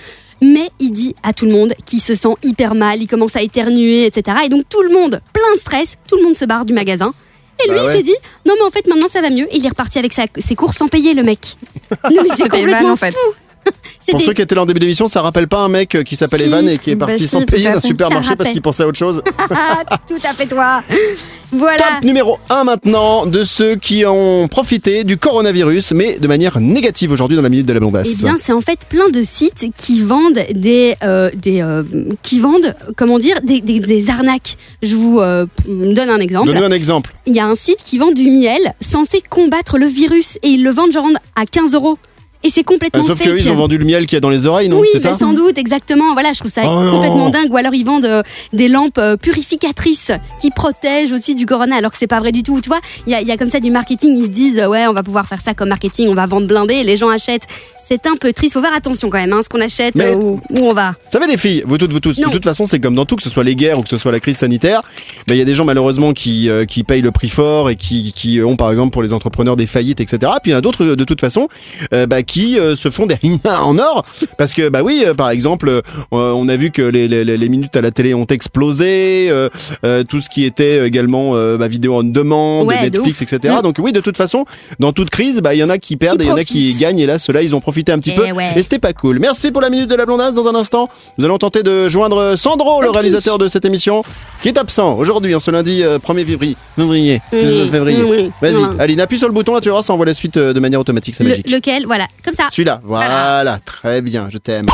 Mais 0.44 0.70
il 0.80 0.92
dit 0.92 1.14
à 1.22 1.34
tout 1.34 1.46
le 1.46 1.52
monde 1.52 1.74
qu'il 1.86 2.02
se 2.02 2.16
sent 2.16 2.34
hyper 2.44 2.74
mal, 2.74 3.02
il 3.02 3.08
commence 3.08 3.36
à 3.36 3.44
éternuer, 3.44 4.06
etc. 4.06 4.38
Et 4.46 4.50
donc 4.50 4.64
tout 4.70 4.82
le 4.82 4.90
monde, 4.90 5.22
plein 5.34 5.54
de 5.56 5.60
stress, 5.60 5.98
tout 6.08 6.16
le 6.18 6.24
monde 6.24 6.36
se 6.36 6.46
barre 6.46 6.66
du 6.66 6.74
magasin. 6.74 7.14
Et 7.64 7.70
lui, 7.70 7.78
ouais. 7.80 7.86
il 7.86 7.92
s'est 7.92 8.02
dit, 8.04 8.16
non 8.48 8.56
mais 8.58 8.64
en 8.66 8.72
fait 8.72 8.88
maintenant 8.88 9.08
ça 9.08 9.22
va 9.22 9.30
mieux. 9.30 9.46
Et 9.54 9.58
il 9.58 9.66
est 9.66 9.70
reparti 9.70 10.00
avec 10.00 10.14
sa- 10.14 10.24
ses 10.40 10.56
courses 10.56 10.78
sans 10.78 10.88
payer 10.88 11.14
le 11.14 11.22
mec. 11.22 11.58
Non 12.10 12.24
mais 12.24 12.30
c'est 12.36 12.44
complètement 12.44 12.78
Evan, 12.80 12.92
en 12.92 12.96
fait. 12.96 13.12
fou. 13.12 13.18
Pour 14.12 14.20
ceux 14.22 14.34
qui 14.34 14.42
étaient 14.42 14.56
là 14.56 14.64
en 14.64 14.66
début 14.66 14.80
d'émission, 14.80 15.08
ça 15.08 15.22
rappelle 15.22 15.48
pas 15.48 15.60
un 15.60 15.70
mec 15.70 15.94
euh, 15.96 16.04
qui 16.04 16.16
s'appelle 16.16 16.42
Si. 16.42 16.48
Evan 16.48 16.68
et 16.68 16.78
qui 16.80 16.92
est 16.92 16.96
Bah 16.96 17.06
parti 17.06 17.22
si, 17.24 17.28
sans 17.28 17.46
payer 17.46 17.72
d'un 17.72 17.80
supermarché 17.82 18.36
parce 18.36 18.52
qu'il 18.52 18.62
pensait 18.62 18.84
à 18.84 18.88
autre 18.88 18.98
chose. 18.98 19.22
tout 20.08 20.16
à 20.24 20.34
fait 20.34 20.48
toi. 20.48 20.82
Voilà. 21.52 21.78
Top 21.78 22.04
numéro 22.04 22.40
1 22.50 22.64
maintenant 22.64 23.26
de 23.28 23.44
ceux 23.44 23.76
qui 23.76 24.04
ont 24.06 24.48
profité 24.48 25.04
du 25.04 25.18
coronavirus, 25.18 25.92
mais 25.92 26.18
de 26.18 26.28
manière 26.28 26.60
négative 26.60 27.12
aujourd'hui 27.12 27.38
dans 27.38 27.44
la 27.44 27.50
minute 27.50 27.66
de 27.68 27.74
la 27.74 27.80
blondasse. 27.80 28.10
Eh 28.20 28.24
bien, 28.24 28.38
c'est 28.42 28.54
en 28.54 28.62
fait 28.62 28.80
plein 28.90 29.10
de 29.10 29.22
sites 29.22 29.68
qui 29.78 30.02
vendent 30.02 30.40
des, 30.54 30.96
euh, 31.04 31.30
des 31.36 31.62
euh, 31.62 31.84
qui 32.24 32.40
vendent, 32.40 32.76
comment 32.98 33.20
dire, 33.20 33.40
des, 33.44 33.62
des- 33.62 33.80
des 33.80 34.10
arnaques. 34.10 34.58
Je 34.82 34.96
vous 34.96 35.20
euh, 35.20 35.46
donne 35.68 36.10
un 36.10 36.20
exemple. 36.20 36.48
Donne-nous 36.48 36.64
un 36.66 36.72
exemple. 36.72 37.14
Il 37.28 37.36
y 37.36 37.40
a 37.40 37.46
un 37.46 37.56
site 37.56 37.80
qui 37.86 37.98
vend 38.00 38.12
du 38.12 38.32
miel 38.32 38.74
censé 38.82 39.22
combattre 39.30 39.78
le 39.78 39.86
virus 39.86 40.38
et 40.42 40.50
ils 40.50 40.64
le 40.64 40.72
vendent 40.72 40.92
genre 40.92 41.06
à 41.36 41.46
15 41.46 41.74
euros. 41.76 41.98
Et 42.44 42.50
c'est 42.50 42.64
complètement 42.64 43.04
sauf 43.04 43.18
fake. 43.18 43.28
qu'eux, 43.28 43.40
ils 43.40 43.50
ont 43.50 43.56
vendu 43.56 43.78
le 43.78 43.86
miel 43.86 44.06
qu'il 44.06 44.16
y 44.16 44.18
a 44.18 44.20
dans 44.20 44.30
les 44.30 44.46
oreilles, 44.46 44.70
non 44.70 44.80
oui, 44.80 44.88
bah, 44.94 45.00
ça 45.00 45.18
sans 45.18 45.34
doute, 45.34 45.58
exactement. 45.58 46.14
Voilà, 46.14 46.34
je 46.34 46.40
trouve 46.40 46.52
ça 46.52 46.62
Oh 46.66 46.82
non. 46.84 46.92
complètement 46.94 47.30
dingue. 47.30 47.52
Ou 47.52 47.58
alors 47.58 47.74
ils 47.74 47.86
vendent 47.86 48.06
euh, 48.06 48.24
des 48.54 48.68
lampes 48.68 48.98
euh, 48.98 49.18
purificatrices 49.18 50.12
qui 50.40 50.52
protègent 50.52 51.12
aussi 51.12 51.36
du 51.36 51.46
corona, 51.46 51.76
alors 51.76 51.92
que 51.92 51.98
c'est 51.98 52.08
pas 52.08 52.20
vrai 52.20 52.32
du 52.32 52.44
tout. 52.44 52.60
Tu 52.62 52.70
vois, 52.70 52.80
il 53.06 53.12
y 53.12 53.16
a, 53.16 53.22
il 53.22 53.28
y 53.28 53.32
a 53.32 53.38
comme 53.38 53.50
ça 53.50 53.60
du 53.60 53.70
marketing. 53.72 54.16
Ils 54.18 54.26
se 54.26 54.30
disent, 54.30 54.60
euh, 54.60 54.68
ouais, 54.68 54.88
on 54.88 54.94
va 54.94 55.04
pouvoir 55.04 55.28
faire 55.28 55.40
ça 55.40 55.54
comme 55.54 55.70
marketing, 55.70 56.10
on 56.10 56.16
va 56.16 56.26
vendre 56.26 56.48
blindé, 56.48 56.84
les 56.84 56.98
gens 56.98 57.10
achètent. 57.10 57.48
C'est 57.78 58.08
un 58.08 58.16
peu 58.16 58.32
triste. 58.34 58.54
Faut 58.54 58.62
faire 58.62 58.74
attention 58.74 59.10
quand 59.10 59.20
même, 59.20 59.34
hein, 59.34 59.42
ce 59.44 59.50
qu'on 59.50 59.62
achète, 59.62 59.98
euh, 60.00 60.16
où, 60.16 60.40
où 60.50 60.60
on 60.60 60.74
va. 60.74 60.92
Vous 60.92 61.12
savez 61.12 61.28
les 61.28 61.38
filles, 61.38 61.64
vous 61.66 61.78
toutes, 61.78 61.92
vous 61.92 62.00
tous, 62.00 62.18
de 62.18 62.24
toute 62.24 62.44
façon 62.44 62.66
c'est 62.66 62.80
comme 62.80 62.96
dans 62.96 63.06
tout, 63.06 63.16
que 63.16 63.24
ce 63.24 63.30
soit 63.30 63.44
les 63.44 63.56
guerres 63.56 63.80
ou 63.80 63.84
que 63.84 63.90
ce 63.90 63.98
soit 63.98 64.12
la 64.12 64.20
crise 64.20 64.38
sanitaire, 64.38 64.82
il 65.30 65.36
y 65.36 65.42
a 65.42 65.46
des 65.46 65.54
gens 65.54 65.66
malheureusement 65.66 66.14
qui, 66.14 66.50
qui 66.68 66.84
payent 66.84 67.02
le 67.02 67.12
prix 67.12 67.30
fort 67.30 67.70
et 67.70 67.76
qui, 67.76 68.14
qui 68.14 68.42
ont 68.42 68.56
par 68.56 68.72
exemple 68.72 68.92
pour 68.92 69.04
les 69.04 69.14
entrepreneurs 69.14 69.56
des 69.56 69.68
faillites, 69.68 70.00
etc. 70.00 70.32
Puis 70.42 70.52
il 70.52 70.54
y 70.54 70.56
en 70.56 70.60
a 70.60 70.62
d'autres 70.62 70.86
de 70.86 71.04
toute 71.04 71.20
façon 71.20 71.48
bah, 71.92 72.24
qui 72.32 72.58
euh, 72.58 72.76
se 72.78 72.90
font 72.90 73.08
des 73.08 73.16
riens 73.16 73.40
en 73.62 73.78
or 73.78 74.06
parce 74.38 74.54
que 74.54 74.70
bah 74.70 74.82
oui, 74.84 75.04
euh, 75.06 75.14
par 75.14 75.30
exemple, 75.32 75.70
euh, 75.70 75.82
on 76.12 76.48
a 76.48 76.56
vu 76.56 76.72
que 76.72 76.82
les, 76.82 77.08
les, 77.10 77.26
les 77.26 77.50
minutes 77.50 77.76
à 77.76 77.82
la 77.82 77.92
télé 77.92 78.14
ont 78.14 78.26
explosé, 78.26 79.28
euh, 79.30 79.50
euh, 79.86 80.04
tout 80.10 80.22
ce 80.22 80.30
qui 80.30 80.46
était 80.46 80.86
également 80.88 81.32
euh, 81.36 81.58
bah, 81.58 81.68
vidéo 81.68 81.96
en 81.96 82.04
demande, 82.04 82.68
Ouais, 82.68 82.82
Netflix, 82.90 83.22
etc. 83.22 83.56
Mm. 83.60 83.64
Donc 83.64 83.76
oui, 83.80 83.92
de 83.92 84.00
toute 84.00 84.16
façon, 84.16 84.46
dans 84.80 84.94
toute 84.94 85.10
crise, 85.10 85.42
bah, 85.42 85.54
il 85.54 85.58
y 85.58 85.64
en 85.64 85.70
a 85.70 85.78
qui 85.78 85.98
perdent 85.98 86.22
et 86.22 86.26
il 86.26 86.30
y 86.30 86.32
en 86.32 86.38
a 86.38 86.44
qui 86.44 86.74
gagnent 86.76 87.00
et 87.00 87.06
là 87.06 87.20
ceux-là 87.20 87.42
ils 87.42 87.54
ont 87.56 87.60
profité 87.60 87.92
un 87.92 88.00
petit 88.00 88.12
Eh 88.14 88.20
peu 88.20 88.32
ouais. 88.32 88.52
et 88.56 88.64
c'était 88.64 88.80
pas 88.80 88.94
cool. 88.94 89.20
Merci 89.20 89.52
pour 89.52 89.62
la 89.62 89.70
minute 89.70 89.90
de 89.90 89.96
la 89.96 90.06
blondasse. 90.06 90.36
Dans 90.36 90.48
un 90.48 90.56
instant, 90.56 90.88
nous 91.18 91.26
allons 91.26 91.38
tenter 91.38 91.64
de 91.64 91.90
joindre 91.90 92.36
Sandro, 92.38 92.82
le 92.82 92.90
réalisateur 92.92 93.38
de 93.40 93.50
cette 93.50 93.66
émission, 93.66 94.04
qui 94.42 94.48
est 94.48 94.58
absent 94.58 94.96
aujourd'hui, 94.98 95.36
en 95.36 95.40
ce 95.42 95.52
lundi 95.52 95.84
euh, 95.84 96.00
1er 96.00 96.26
février. 96.26 96.56
Février. 96.78 97.22
Oui, 97.34 97.70
février. 97.70 98.04
oui. 98.04 98.32
Vas-y. 98.42 98.80
Aline, 98.80 99.02
appuie 99.02 99.18
sur 99.18 99.28
le 99.28 99.34
bouton 99.34 99.54
là, 99.54 99.62
tu 99.62 99.70
verras, 99.70 99.82
ça 99.82 99.92
envoie 99.94 100.06
la 100.06 100.14
suite 100.14 100.38
de 100.38 100.60
manière 100.60 100.80
automatique, 100.80 101.16
c'est 101.16 101.24
magique. 101.24 101.50
lequel? 101.50 101.86
Voilà, 101.86 102.06
comme 102.24 102.34
ça. 102.34 102.48
Celui-là, 102.50 102.80
voilà, 102.84 103.60
très 103.66 104.02
bien, 104.02 104.28
je 104.30 104.38
t'aime. 104.38 104.66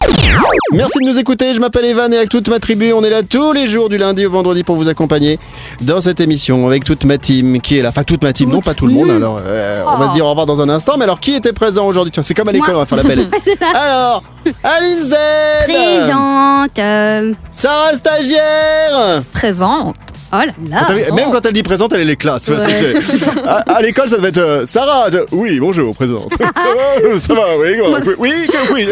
Merci 0.73 0.99
de 0.99 1.05
nous 1.05 1.17
écouter, 1.17 1.53
je 1.53 1.59
m'appelle 1.59 1.85
Evan 1.85 2.13
et 2.13 2.17
avec 2.17 2.29
toute 2.29 2.49
ma 2.49 2.59
tribu, 2.59 2.91
on 2.93 3.03
est 3.03 3.09
là 3.09 3.23
tous 3.23 3.53
les 3.53 3.67
jours 3.67 3.87
du 3.89 3.97
lundi 3.97 4.25
au 4.25 4.31
vendredi 4.31 4.63
pour 4.63 4.75
vous 4.75 4.89
accompagner 4.89 5.39
dans 5.81 6.01
cette 6.01 6.19
émission 6.19 6.67
avec 6.67 6.83
toute 6.83 7.05
ma 7.05 7.17
team 7.17 7.61
qui 7.61 7.77
est 7.77 7.81
là. 7.81 7.89
Enfin, 7.89 8.03
toute 8.03 8.23
ma 8.23 8.33
team, 8.33 8.49
non 8.49 8.61
pas 8.61 8.73
tout 8.73 8.85
le 8.87 8.93
monde, 8.93 9.09
alors 9.09 9.39
euh, 9.45 9.83
on 9.87 9.97
va 9.97 10.09
se 10.09 10.13
dire 10.13 10.25
au 10.25 10.29
revoir 10.29 10.45
dans 10.45 10.61
un 10.61 10.69
instant, 10.69 10.97
mais 10.97 11.03
alors 11.03 11.19
qui 11.19 11.33
était 11.35 11.53
présent 11.53 11.87
aujourd'hui? 11.87 12.11
C'est 12.21 12.33
comme 12.33 12.49
à 12.49 12.51
l'école, 12.51 12.75
on 12.75 12.79
va 12.79 12.85
faire 12.85 12.97
l'appel. 12.97 13.27
Alors, 13.75 14.23
Aline 14.63 15.03
Z 15.05 15.15
Présente. 15.65 16.79
euh, 16.79 17.33
Sarah 17.51 17.93
Stagiaire 17.93 19.23
Présente. 19.33 19.95
Oh 20.33 20.35
là 20.35 20.45
là. 20.69 21.13
Même 21.15 21.31
quand 21.31 21.45
elle 21.45 21.53
dit 21.53 21.63
présente, 21.63 21.93
elle 21.93 22.01
est 22.01 22.05
les 22.05 22.15
classes. 22.17 22.47
Ouais, 22.49 22.57
à 23.45 23.75
à 23.75 23.81
l'école, 23.81 24.09
ça 24.09 24.17
devait 24.17 24.29
être 24.29 24.37
euh, 24.39 24.65
Sarah. 24.67 25.07
Oui, 25.31 25.59
bonjour, 25.59 25.95
présente. 25.95 26.33
Ça 27.21 27.33
va, 27.33 27.57
oui, 27.57 27.79
oui, 27.81 28.15
oui, 28.17 28.47
que- 28.47 28.73
oui. 28.73 28.87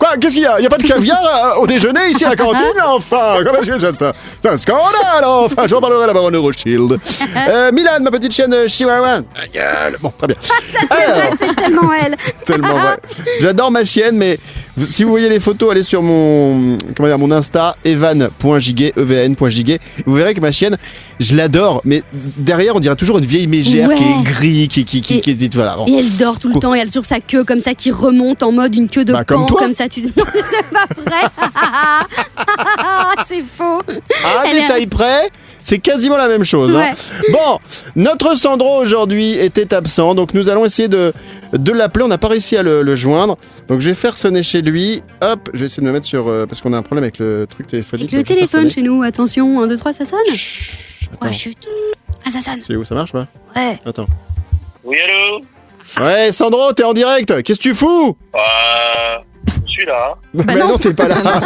Quoi 0.00 0.16
Qu'est-ce 0.18 0.32
qu'il 0.34 0.42
y 0.42 0.46
a? 0.46 0.56
Il 0.58 0.62
n'y 0.62 0.66
a 0.66 0.70
pas 0.70 0.78
de 0.78 0.82
caviar 0.86 1.20
euh, 1.22 1.60
au 1.60 1.66
déjeuner 1.66 2.08
ici 2.08 2.24
à 2.24 2.30
la 2.30 2.36
cantine? 2.44 2.62
Enfin, 2.86 3.34
comment 3.44 3.58
est-ce 3.60 3.66
que 3.68 3.78
c'est 3.78 3.94
ça 3.96 4.12
C'est 4.14 4.48
un 4.48 4.56
scandale 4.56 5.24
Enfin, 5.24 5.66
j'en 5.66 5.78
parlerai 5.78 6.04
à 6.04 6.06
la 6.06 6.14
baronne 6.14 6.36
Rothschild. 6.36 6.98
Euh, 7.48 7.70
Milan, 7.72 8.00
ma 8.00 8.10
petite 8.10 8.32
chienne 8.32 8.52
euh, 8.52 8.68
chihuahua. 8.68 9.22
Ta 9.22 9.46
gueule. 9.46 9.96
Bon, 10.00 10.10
très 10.16 10.26
bien. 10.28 10.36
Alors, 10.90 11.34
c'est 11.40 11.54
tellement 11.54 11.90
elle. 11.92 12.16
tellement 12.44 12.74
vrai. 12.74 12.96
J'adore 13.40 13.70
ma 13.70 13.84
chienne, 13.84 14.16
mais 14.16 14.38
si 14.84 15.04
vous 15.04 15.10
voyez 15.10 15.28
les 15.28 15.40
photos, 15.40 15.70
allez 15.70 15.82
sur 15.82 16.02
mon 16.02 16.76
comment 16.96 17.08
dire 17.08 17.18
mon 17.18 17.30
Insta 17.30 17.76
evan.jiguet, 17.84 18.92
evn.jiguet. 18.96 19.80
Vous 20.06 20.14
verrez 20.14 20.34
que 20.34 20.40
ma 20.40 20.52
chienne, 20.52 20.76
je 21.20 21.36
l'adore, 21.36 21.80
mais 21.84 22.02
derrière 22.36 22.74
on 22.74 22.80
dirait 22.80 22.96
toujours 22.96 23.18
une 23.18 23.26
vieille 23.26 23.46
mégère 23.46 23.88
Ouais. 23.88 23.94
qui 23.96 24.02
est 24.02 24.22
gris, 24.24 24.68
qui 24.68 24.84
qui 24.84 25.00
qui, 25.02 25.18
Et- 25.18 25.20
qui 25.20 25.34
dit 25.34 25.48
voilà. 25.52 25.76
bon. 25.76 25.86
Et 25.86 25.98
elle 25.98 26.16
dort 26.16 26.38
tout 26.38 26.48
le 26.48 26.58
temps 26.58 26.74
et 26.74 26.78
elle 26.78 26.88
a 26.88 26.90
toujours 26.90 27.04
sa 27.04 27.20
queue 27.20 27.44
comme 27.44 27.60
ça 27.60 27.74
qui 27.74 27.90
remonte 27.92 28.42
en 28.42 28.50
mode 28.52 28.74
une 28.74 28.88
queue 28.88 29.04
de 29.04 29.12
Bah, 29.12 29.24
comme 29.24 29.42
pan 29.42 29.46
toi. 29.46 29.60
comme 29.60 29.72
ça. 29.72 29.88
Tu... 29.88 30.00
Non, 30.16 30.24
c'est 30.26 30.70
pas 30.70 30.86
vrai. 30.96 31.54
c'est 33.28 33.42
faux. 33.56 33.80
À 34.24 34.44
Elle 34.46 34.56
est- 34.56 34.60
détail 34.62 34.86
près, 34.86 35.30
c'est 35.62 35.78
quasiment 35.78 36.16
la 36.16 36.28
même 36.28 36.44
chose. 36.44 36.74
hein. 36.74 36.78
Ouais. 36.92 37.32
Bon, 37.32 37.58
notre 37.96 38.36
Sandro 38.36 38.78
aujourd'hui 38.80 39.32
était 39.38 39.72
absent, 39.74 40.14
donc 40.14 40.34
nous 40.34 40.48
allons 40.48 40.64
essayer 40.64 40.88
de, 40.88 41.12
de 41.52 41.72
l'appeler. 41.72 42.04
On 42.04 42.08
n'a 42.08 42.18
pas 42.18 42.28
réussi 42.28 42.56
à 42.56 42.62
le, 42.62 42.82
le 42.82 42.96
joindre, 42.96 43.36
donc 43.68 43.80
je 43.80 43.88
vais 43.90 43.94
faire 43.94 44.16
sonner 44.16 44.42
chez 44.42 44.62
lui. 44.62 45.02
Hop, 45.22 45.50
je 45.52 45.60
vais 45.60 45.66
essayer 45.66 45.82
de 45.82 45.86
me 45.88 45.92
mettre 45.92 46.06
sur. 46.06 46.28
euh, 46.28 46.46
parce 46.46 46.60
qu'on 46.62 46.72
a 46.72 46.78
un 46.78 46.82
problème 46.82 47.04
avec 47.04 47.18
le 47.18 47.46
truc 47.48 47.66
téléphonique. 47.66 48.12
Avec 48.12 48.12
le 48.12 48.18
donc 48.18 48.26
je 48.26 48.32
vais 48.32 48.40
faire 48.40 48.48
téléphone 48.48 48.70
sonner. 48.70 48.74
chez 48.74 48.82
nous, 48.96 49.02
attention, 49.02 49.60
1, 49.62 49.66
2, 49.66 49.76
3, 49.76 49.92
ça 49.92 50.04
sonne? 50.04 50.18
Attends, 51.12 51.26
Ouais, 51.26 51.32
chut. 51.32 51.68
Ah, 52.26 52.30
ça 52.30 52.40
sonne. 52.40 52.60
c'est 52.62 52.76
où 52.76 52.84
Ça 52.84 52.94
marche 52.94 53.12
pas? 53.12 53.26
Ouais. 53.56 53.78
Attends. 53.84 54.06
Oui, 54.84 54.96
allô? 55.00 55.44
Ouais, 56.06 56.30
Sandro, 56.32 56.72
t'es 56.72 56.84
en 56.84 56.92
direct. 56.94 57.42
Qu'est-ce 57.42 57.58
que 57.58 57.62
tu 57.64 57.74
fous? 57.74 58.16
Euh. 58.34 59.18
Je 59.70 59.74
suis 59.74 59.86
là. 59.86 60.14
Bah 60.34 60.44
Mais 60.48 60.56
non. 60.56 60.68
non, 60.70 60.78
t'es 60.78 60.92
pas 60.92 61.06
là. 61.06 61.14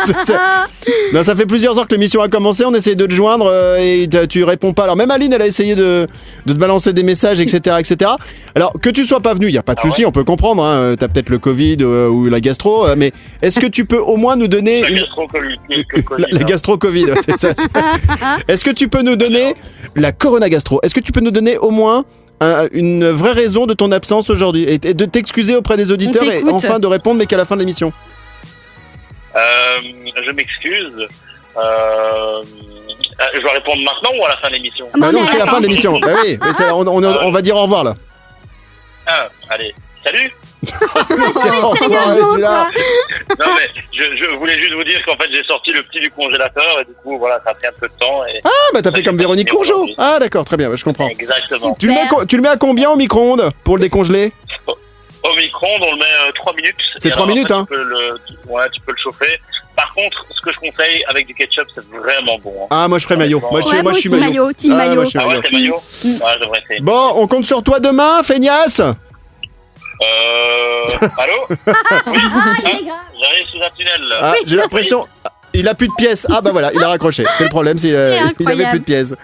Non, 1.12 1.22
ça 1.22 1.35
fait 1.35 1.47
plusieurs 1.47 1.79
heures 1.79 1.87
que 1.87 1.95
l'émission 1.95 2.20
a 2.22 2.29
commencé. 2.29 2.64
On 2.64 2.75
essaie 2.75 2.95
de 2.95 3.07
te 3.07 3.12
joindre 3.12 3.47
euh, 3.51 3.77
et 3.79 4.09
tu 4.29 4.43
réponds 4.45 4.72
pas. 4.72 4.85
Alors 4.85 4.97
même 4.97 5.11
Aline, 5.11 5.33
elle 5.33 5.43
a 5.43 5.47
essayé 5.47 5.75
de, 5.75 6.07
de 6.47 6.53
te 6.53 6.59
balancer 6.59 6.93
des 6.93 7.03
messages, 7.03 7.41
etc., 7.41 7.77
etc. 7.79 8.11
Alors 8.55 8.72
que 8.81 8.91
tu 8.91 9.05
sois 9.05 9.20
pas 9.20 9.35
venu, 9.35 9.47
il 9.49 9.55
y 9.55 9.59
a 9.59 9.62
pas 9.62 9.75
de 9.75 9.81
Ah 9.83 9.87
souci, 9.89 10.05
on 10.07 10.12
peut 10.12 10.25
comprendre. 10.25 10.64
Hein, 10.64 10.95
T'as 10.99 11.09
peut-être 11.09 11.29
le 11.31 11.39
Covid 11.39 11.77
euh, 11.83 12.09
ou 12.09 12.29
la 12.29 12.41
gastro, 12.41 12.87
euh, 12.87 12.95
mais 12.97 13.12
est-ce 13.43 13.61
que 13.61 13.66
tu 13.66 13.85
peux 13.85 13.99
au 13.99 14.16
moins 14.16 14.37
nous 14.37 14.49
donner 14.49 14.81
La 14.83 14.89
une- 14.91 14.97
gastro-covid. 14.99 15.59
la, 16.18 16.27
la 16.39 16.45
gastro-Covid, 16.45 17.07
c'est 17.25 17.39
ça. 17.39 17.49
Est-ce 18.49 18.64
que 18.64 18.70
tu 18.70 18.89
peux 18.89 19.03
nous 19.03 19.16
donner 19.16 19.55
la 19.97 20.12
corona 20.12 20.49
gastro? 20.49 20.81
Est-ce 20.83 20.95
que 20.95 21.01
tu 21.01 21.12
peux 21.12 21.20
nous 21.20 21.31
donner 21.31 21.59
au 21.59 21.70
moins 21.70 22.05
un- 22.41 22.66
une 22.72 23.09
vraie 23.11 23.33
raison 23.33 23.66
de 23.66 23.75
ton 23.75 23.93
absence 23.93 24.31
aujourd'hui? 24.31 24.64
Et, 24.68 24.79
de 24.79 25.05
t'excuser 25.05 25.55
auprès 25.57 25.77
des 25.77 25.91
auditeurs 25.91 26.25
et 26.25 26.43
enfin 26.51 26.79
de 26.79 26.87
répondre, 26.87 27.18
mais 27.18 27.27
qu'à 27.27 27.37
la 27.37 27.45
fin 27.45 27.55
de 27.57 27.61
l'émission 27.61 27.93
Euh, 29.37 29.76
je 30.24 30.30
m'excuse. 30.30 30.93
Euh, 31.57 31.61
euh, 31.61 32.43
je 33.35 33.41
dois 33.41 33.53
répondre 33.53 33.82
maintenant 33.82 34.11
ou 34.18 34.24
à 34.24 34.28
la 34.30 34.37
fin 34.37 34.49
de 34.49 34.55
l'émission 34.55 34.89
Bah 34.99 35.09
on 35.11 35.12
non, 35.12 35.20
c'est 35.30 35.39
la 35.39 35.47
fin 35.47 35.59
de 35.61 35.66
l'émission. 35.66 35.99
Bah 36.01 36.09
oui, 36.24 36.39
on, 36.72 36.87
on- 36.87 37.05
on 37.05 37.30
va 37.32 37.43
dire 37.43 37.57
au 37.57 37.62
revoir 37.62 37.85
là. 37.85 37.95
Ah, 39.07 39.28
allez. 39.51 39.72
Salut 40.05 40.30
Non 43.39 43.47
mais 43.57 43.68
je, 43.93 44.16
je 44.16 44.37
voulais 44.37 44.59
juste 44.59 44.72
vous 44.74 44.85
dire 44.85 45.03
qu'en 45.05 45.16
fait 45.16 45.28
j'ai 45.30 45.43
sorti 45.45 45.72
le 45.72 45.82
petit 45.82 46.01
du 46.01 46.11
congélateur 46.11 46.80
et 46.80 46.85
du 46.85 46.93
coup 47.03 47.18
voilà 47.18 47.41
ça 47.45 47.51
a 47.51 47.55
pris 47.55 47.66
un 47.66 47.72
peu 47.78 47.89
de 47.89 47.93
temps 47.99 48.24
et 48.26 48.41
Ah 48.45 48.49
bah 48.72 48.82
t'as 48.82 48.93
fait 48.93 49.03
comme 49.03 49.16
Véronique 49.18 49.51
Courgeot. 49.51 49.89
Ah 49.99 50.18
d'accord, 50.20 50.45
très 50.45 50.57
bien, 50.57 50.68
bah, 50.68 50.76
je 50.76 50.85
comprends. 50.85 51.09
exactement. 51.09 51.74
Tu 51.78 51.87
le, 51.87 51.93
mets 51.93 52.26
tu 52.28 52.37
le 52.37 52.43
mets 52.43 52.49
à 52.49 52.57
combien 52.57 52.91
au 52.91 52.97
micro-ondes 52.97 53.49
pour 53.64 53.76
le 53.76 53.82
décongeler? 53.82 54.32
Au 55.25 55.35
micro-ondes 55.37 55.83
on 55.83 55.93
le 55.93 55.99
met 55.99 56.33
3 56.35 56.53
minutes. 56.55 56.77
C'est 56.99 57.09
Et 57.09 57.11
trois 57.11 57.25
alors, 57.25 57.35
minutes, 57.35 57.51
après, 57.51 57.62
hein. 57.62 57.66
tu 57.70 57.75
peux 57.77 57.83
le, 57.85 58.18
tu- 58.27 58.49
ouais 58.49 58.66
tu 58.72 58.81
peux 58.83 58.93
le 58.93 58.99
chauffer. 59.03 59.39
Par 59.75 59.93
contre 59.95 60.25
ce 60.31 60.41
que 60.43 60.53
je 60.53 60.59
conseille 60.59 61.03
avec 61.09 61.27
du 61.27 61.35
ketchup 61.35 61.66
c'est 61.75 61.85
vraiment 61.89 62.39
bon. 62.39 62.55
hein. 62.64 62.68
Ah 62.70 62.89
moi 62.89 62.99
je 62.99 63.05
ferai 63.05 63.16
maillot. 63.16 63.41
Moi 63.41 63.61
je, 63.62 63.66
Ouais, 63.68 63.72
moi, 63.75 63.83
moi 63.85 63.93
je 63.95 63.99
suis 64.01 64.09
aussi, 64.11 64.20
maillot. 64.20 64.45
maillot, 64.45 64.53
team 64.53 64.72
Ah, 64.72 64.77
maillot. 64.77 64.95
moi, 64.97 65.05
je 65.05 65.11
suis 65.11 65.18
Ah 65.18 65.27
ouais 65.29 65.41
maillot. 65.51 65.81
Mm. 66.05 66.18
Devrais 66.43 66.61
essayer. 66.64 66.81
Bon, 66.81 67.12
on 67.16 67.27
compte 67.27 67.47
sur 67.47 67.62
toi 67.62 67.81
demain, 67.81 68.22
feignasse? 68.22 68.81
Euh... 68.81 68.93
Allô? 71.18 71.47
Oui 71.49 71.57
Ah, 71.66 72.55
il 72.62 72.70
est 72.70 72.85
grave. 72.85 72.99
J'arrive 73.18 73.47
sous 73.51 73.62
un 73.62 73.70
tunnel. 73.77 74.03
Ah, 74.20 74.35
J'ai 74.47 74.57
l'impression... 74.57 75.07
Il 75.55 75.68
a 75.68 75.74
plus 75.74 75.86
de 75.88 75.92
pièces. 75.96 76.26
Ah 76.30 76.40
bah 76.40 76.50
voilà, 76.52 76.70
il 76.74 76.82
a 76.82 76.88
raccroché. 76.88 77.24
C'est 77.38 77.44
le 77.44 77.48
problème, 77.50 77.78
c'est, 77.78 77.92
euh, 77.94 78.12
il 78.40 78.48
avait 78.48 78.70
plus 78.70 78.80
de 78.80 78.84
pièces. 78.84 79.14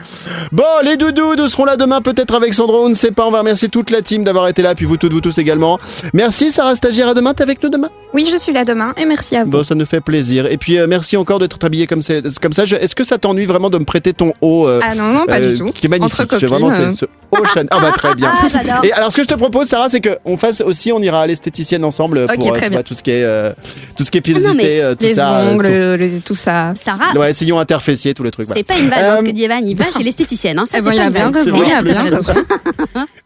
Bon, 0.53 0.65
les 0.85 0.97
doudous, 0.97 1.35
nous 1.37 1.49
serons 1.49 1.65
là 1.65 1.77
demain 1.77 2.01
peut-être 2.01 2.35
avec 2.35 2.55
Sandro, 2.55 2.85
on 2.85 2.89
ne 2.89 2.95
sait 2.95 3.11
pas. 3.11 3.27
On 3.27 3.31
va 3.31 3.41
remercier 3.41 3.69
toute 3.69 3.91
la 3.91 4.01
team 4.03 4.25
d'avoir 4.25 4.49
été 4.49 4.63
là, 4.63 4.75
puis 4.75 4.85
vous 4.87 4.97
toutes, 4.97 5.13
vous 5.13 5.21
tous 5.21 5.39
également. 5.39 5.79
Merci 6.15 6.53
Sarah 6.53 6.77
Stagiaire, 6.77 7.09
à 7.09 7.15
demain, 7.15 7.35
t'es 7.35 7.43
avec 7.43 7.63
nous 7.63 7.69
demain? 7.69 7.91
Oui, 8.15 8.29
je 8.31 8.37
suis 8.37 8.53
là 8.53 8.65
demain 8.65 8.93
et 8.97 9.05
merci 9.05 9.37
à 9.37 9.45
vous. 9.45 9.51
Bon, 9.51 9.65
ça 9.65 9.75
nous 9.75 9.87
fait 9.87 10.01
plaisir. 10.01 10.47
Et 10.47 10.57
puis 10.57 10.79
euh, 10.79 10.87
merci 10.89 11.17
encore 11.17 11.39
de 11.39 11.47
t'être 11.47 11.65
habillé 11.65 11.87
comme, 11.87 12.03
comme 12.41 12.53
ça. 12.53 12.65
Est-ce 12.65 12.95
que 12.95 13.05
ça 13.05 13.19
t'ennuie 13.19 13.47
vraiment 13.47 13.71
de 13.71 13.79
me 13.79 13.85
prêter 13.85 14.13
ton 14.13 14.33
haut 14.41 14.67
euh, 14.69 14.81
Ah 14.83 14.95
non, 14.95 15.13
non, 15.13 15.27
pas 15.27 15.41
euh, 15.41 15.53
du 15.53 15.59
tout. 15.59 15.71
Qui 15.73 15.87
est 15.87 15.89
magnifique. 15.89 16.21
Entre 16.33 16.47
vraiment 16.47 16.71
c'est- 16.71 16.83
euh, 16.83 16.91
ce 16.99 17.05
haut 17.05 17.45
Chanel. 17.45 17.69
Ah 17.71 17.79
bah 17.81 17.93
très 17.93 18.15
bien. 18.15 18.33
Ah. 18.73 18.81
Et 18.85 18.93
alors, 18.93 19.11
ce 19.11 19.17
que 19.17 19.23
je 19.23 19.29
te 19.29 19.35
propose, 19.35 19.67
Sarah, 19.69 19.89
c'est 19.89 20.01
qu'on 20.01 20.37
fasse 20.37 20.61
aussi, 20.61 20.93
on 20.93 21.01
ira 21.01 21.23
à 21.23 21.27
l'esthéticienne 21.27 21.85
ensemble 21.85 22.27
pour 22.27 22.47
euh, 22.47 22.51
très 22.53 22.61
pour, 22.63 22.71
bien. 22.71 22.79
euh, 22.81 22.83
tout 22.83 22.95
ce 22.95 23.03
qui 23.03 23.11
est, 23.11 23.23
euh, 23.25 23.51
tout 23.97 24.05
ce 24.05 24.11
qui 24.11 24.19
est 24.19 24.21
Ah 24.21 24.25
pilosité, 24.25 24.83
euh, 24.83 24.95
tout 24.95 25.07
les 25.07 25.15
ça. 25.15 25.39
euh, 25.39 25.53
ongles, 25.55 26.20
tout 26.25 26.35
ça. 26.35 26.73
Sarah, 26.75 27.13
Ouais, 27.19 27.33
sillon 27.33 27.59
interfessier, 27.59 28.15
tous 28.15 28.23
les 28.23 28.31
trucs. 28.31 28.49
c'est 28.55 28.63
pas 28.63 28.79
une 28.79 28.89
vanne 28.91 29.05
hein, 29.05 29.17
ce 29.19 29.23
Euh, 29.23 29.27
que 29.27 29.31
dit 29.33 29.45
Evan, 29.45 29.67
il 29.67 29.77
va 29.77 29.91
chez 29.91 30.03
l'esthéticienne. 30.03 30.59
Hein. 30.59 30.65
Ça, 30.71 30.79
Eh 30.79 30.83
ben, 30.83 30.91
c'est 30.91 30.97
il 30.97 31.01
a 31.01 31.11
bien 31.11 31.31
raison, 31.31 31.45
C'est 31.45 31.51
il 31.67 31.73
a 31.73 31.81
vrai, 31.81 31.83
bien 31.83 31.95
c'est 32.03 32.15
raison. 32.15 32.41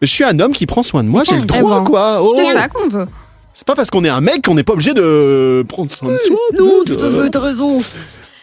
Je 0.00 0.06
suis 0.06 0.24
un 0.24 0.38
homme 0.40 0.52
qui 0.52 0.66
prend 0.66 0.82
soin 0.82 1.02
de 1.04 1.08
moi, 1.08 1.22
j'ai 1.24 1.36
le 1.36 1.42
Eh 1.42 1.46
droit, 1.46 1.78
ben, 1.80 1.84
quoi. 1.84 2.20
Oh. 2.22 2.32
C'est 2.36 2.52
ça 2.52 2.68
qu'on 2.68 2.88
veut. 2.88 3.06
C'est 3.54 3.66
pas 3.66 3.74
parce 3.76 3.88
qu'on 3.90 4.04
est 4.04 4.08
un 4.08 4.20
mec 4.20 4.42
qu'on 4.44 4.54
n'est 4.54 4.64
pas 4.64 4.72
obligé 4.72 4.94
de 4.94 5.64
prendre 5.68 5.92
soin 5.92 6.10
de 6.12 6.18
soi. 6.18 6.36
Non, 6.58 6.82
tout 6.84 6.96
à 7.00 7.10
fait, 7.10 7.30
t'as 7.30 7.40
raison. 7.40 7.80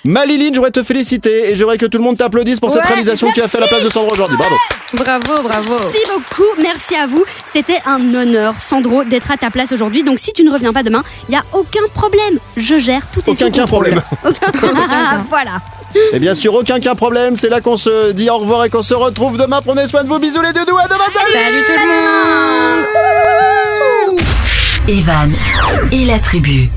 Maliline, 0.04 0.52
je 0.54 0.58
voudrais 0.60 0.72
te 0.72 0.82
féliciter 0.82 1.52
et 1.52 1.56
j'aimerais 1.56 1.78
que 1.78 1.86
tout 1.86 2.00
le 2.00 2.04
monde 2.04 2.18
t'applaudisse 2.18 2.60
pour 2.60 2.72
cette 2.72 2.82
réalisation 2.86 3.28
tu 3.34 3.42
as 3.42 3.48
fait 3.48 3.60
à 3.60 3.62
la 3.62 3.68
place 3.68 3.84
de 3.84 3.90
Sandro 3.92 4.12
aujourd'hui. 4.14 4.36
Bravo. 4.36 4.56
Bravo, 4.94 5.44
bravo. 5.44 5.74
Merci 5.80 6.00
beaucoup, 6.12 6.50
merci 6.62 6.96
à 6.96 7.06
vous. 7.06 7.24
C'était 7.46 7.78
un 7.86 8.14
honneur, 8.16 8.56
Sandro, 8.60 9.04
d'être 9.04 9.30
à 9.32 9.38
ta 9.38 9.52
place 9.52 9.72
aujourd'hui. 9.72 10.02
Donc 10.04 10.18
si 10.18 10.34
tu 10.34 10.44
ne 10.44 10.52
reviens 10.52 10.74
pas 10.74 10.82
demain, 10.82 11.04
il 11.30 11.32
n'y 11.32 11.38
a 11.38 11.44
aucun 11.54 11.88
problème. 11.94 12.40
Je 12.58 12.80
gère 12.80 13.04
tout 13.14 13.22
est 13.28 13.32
Aucun 13.44 13.46
contrôle. 13.66 13.66
problème. 13.68 14.02
Aucun- 14.26 15.24
voilà. 15.30 15.62
Et 16.14 16.20
bien 16.20 16.34
sûr, 16.34 16.54
aucun 16.56 16.80
qu'un 16.80 16.96
problème. 16.96 17.36
C'est 17.38 17.50
là 17.50 17.62
qu'on 17.62 17.78
se 17.78 18.12
dit 18.14 18.30
au 18.30 18.38
revoir 18.40 18.66
et 18.66 18.70
qu'on 18.72 18.82
se 18.84 18.94
retrouve 18.96 19.38
demain. 19.38 19.62
Prenez 19.62 19.86
soin 19.86 20.04
de 20.04 20.10
vous. 20.10 20.18
Bisous 20.20 20.42
les 20.42 20.54
doudous. 20.54 20.78
À 20.78 20.88
demain. 20.88 21.00
salut 21.14 21.32
Salut 21.32 21.64
tout 21.68 21.74
le 21.74 21.88
monde. 24.08 24.20
Evan 24.88 25.32
et 25.92 26.06
la 26.06 26.18
tribu. 26.20 26.70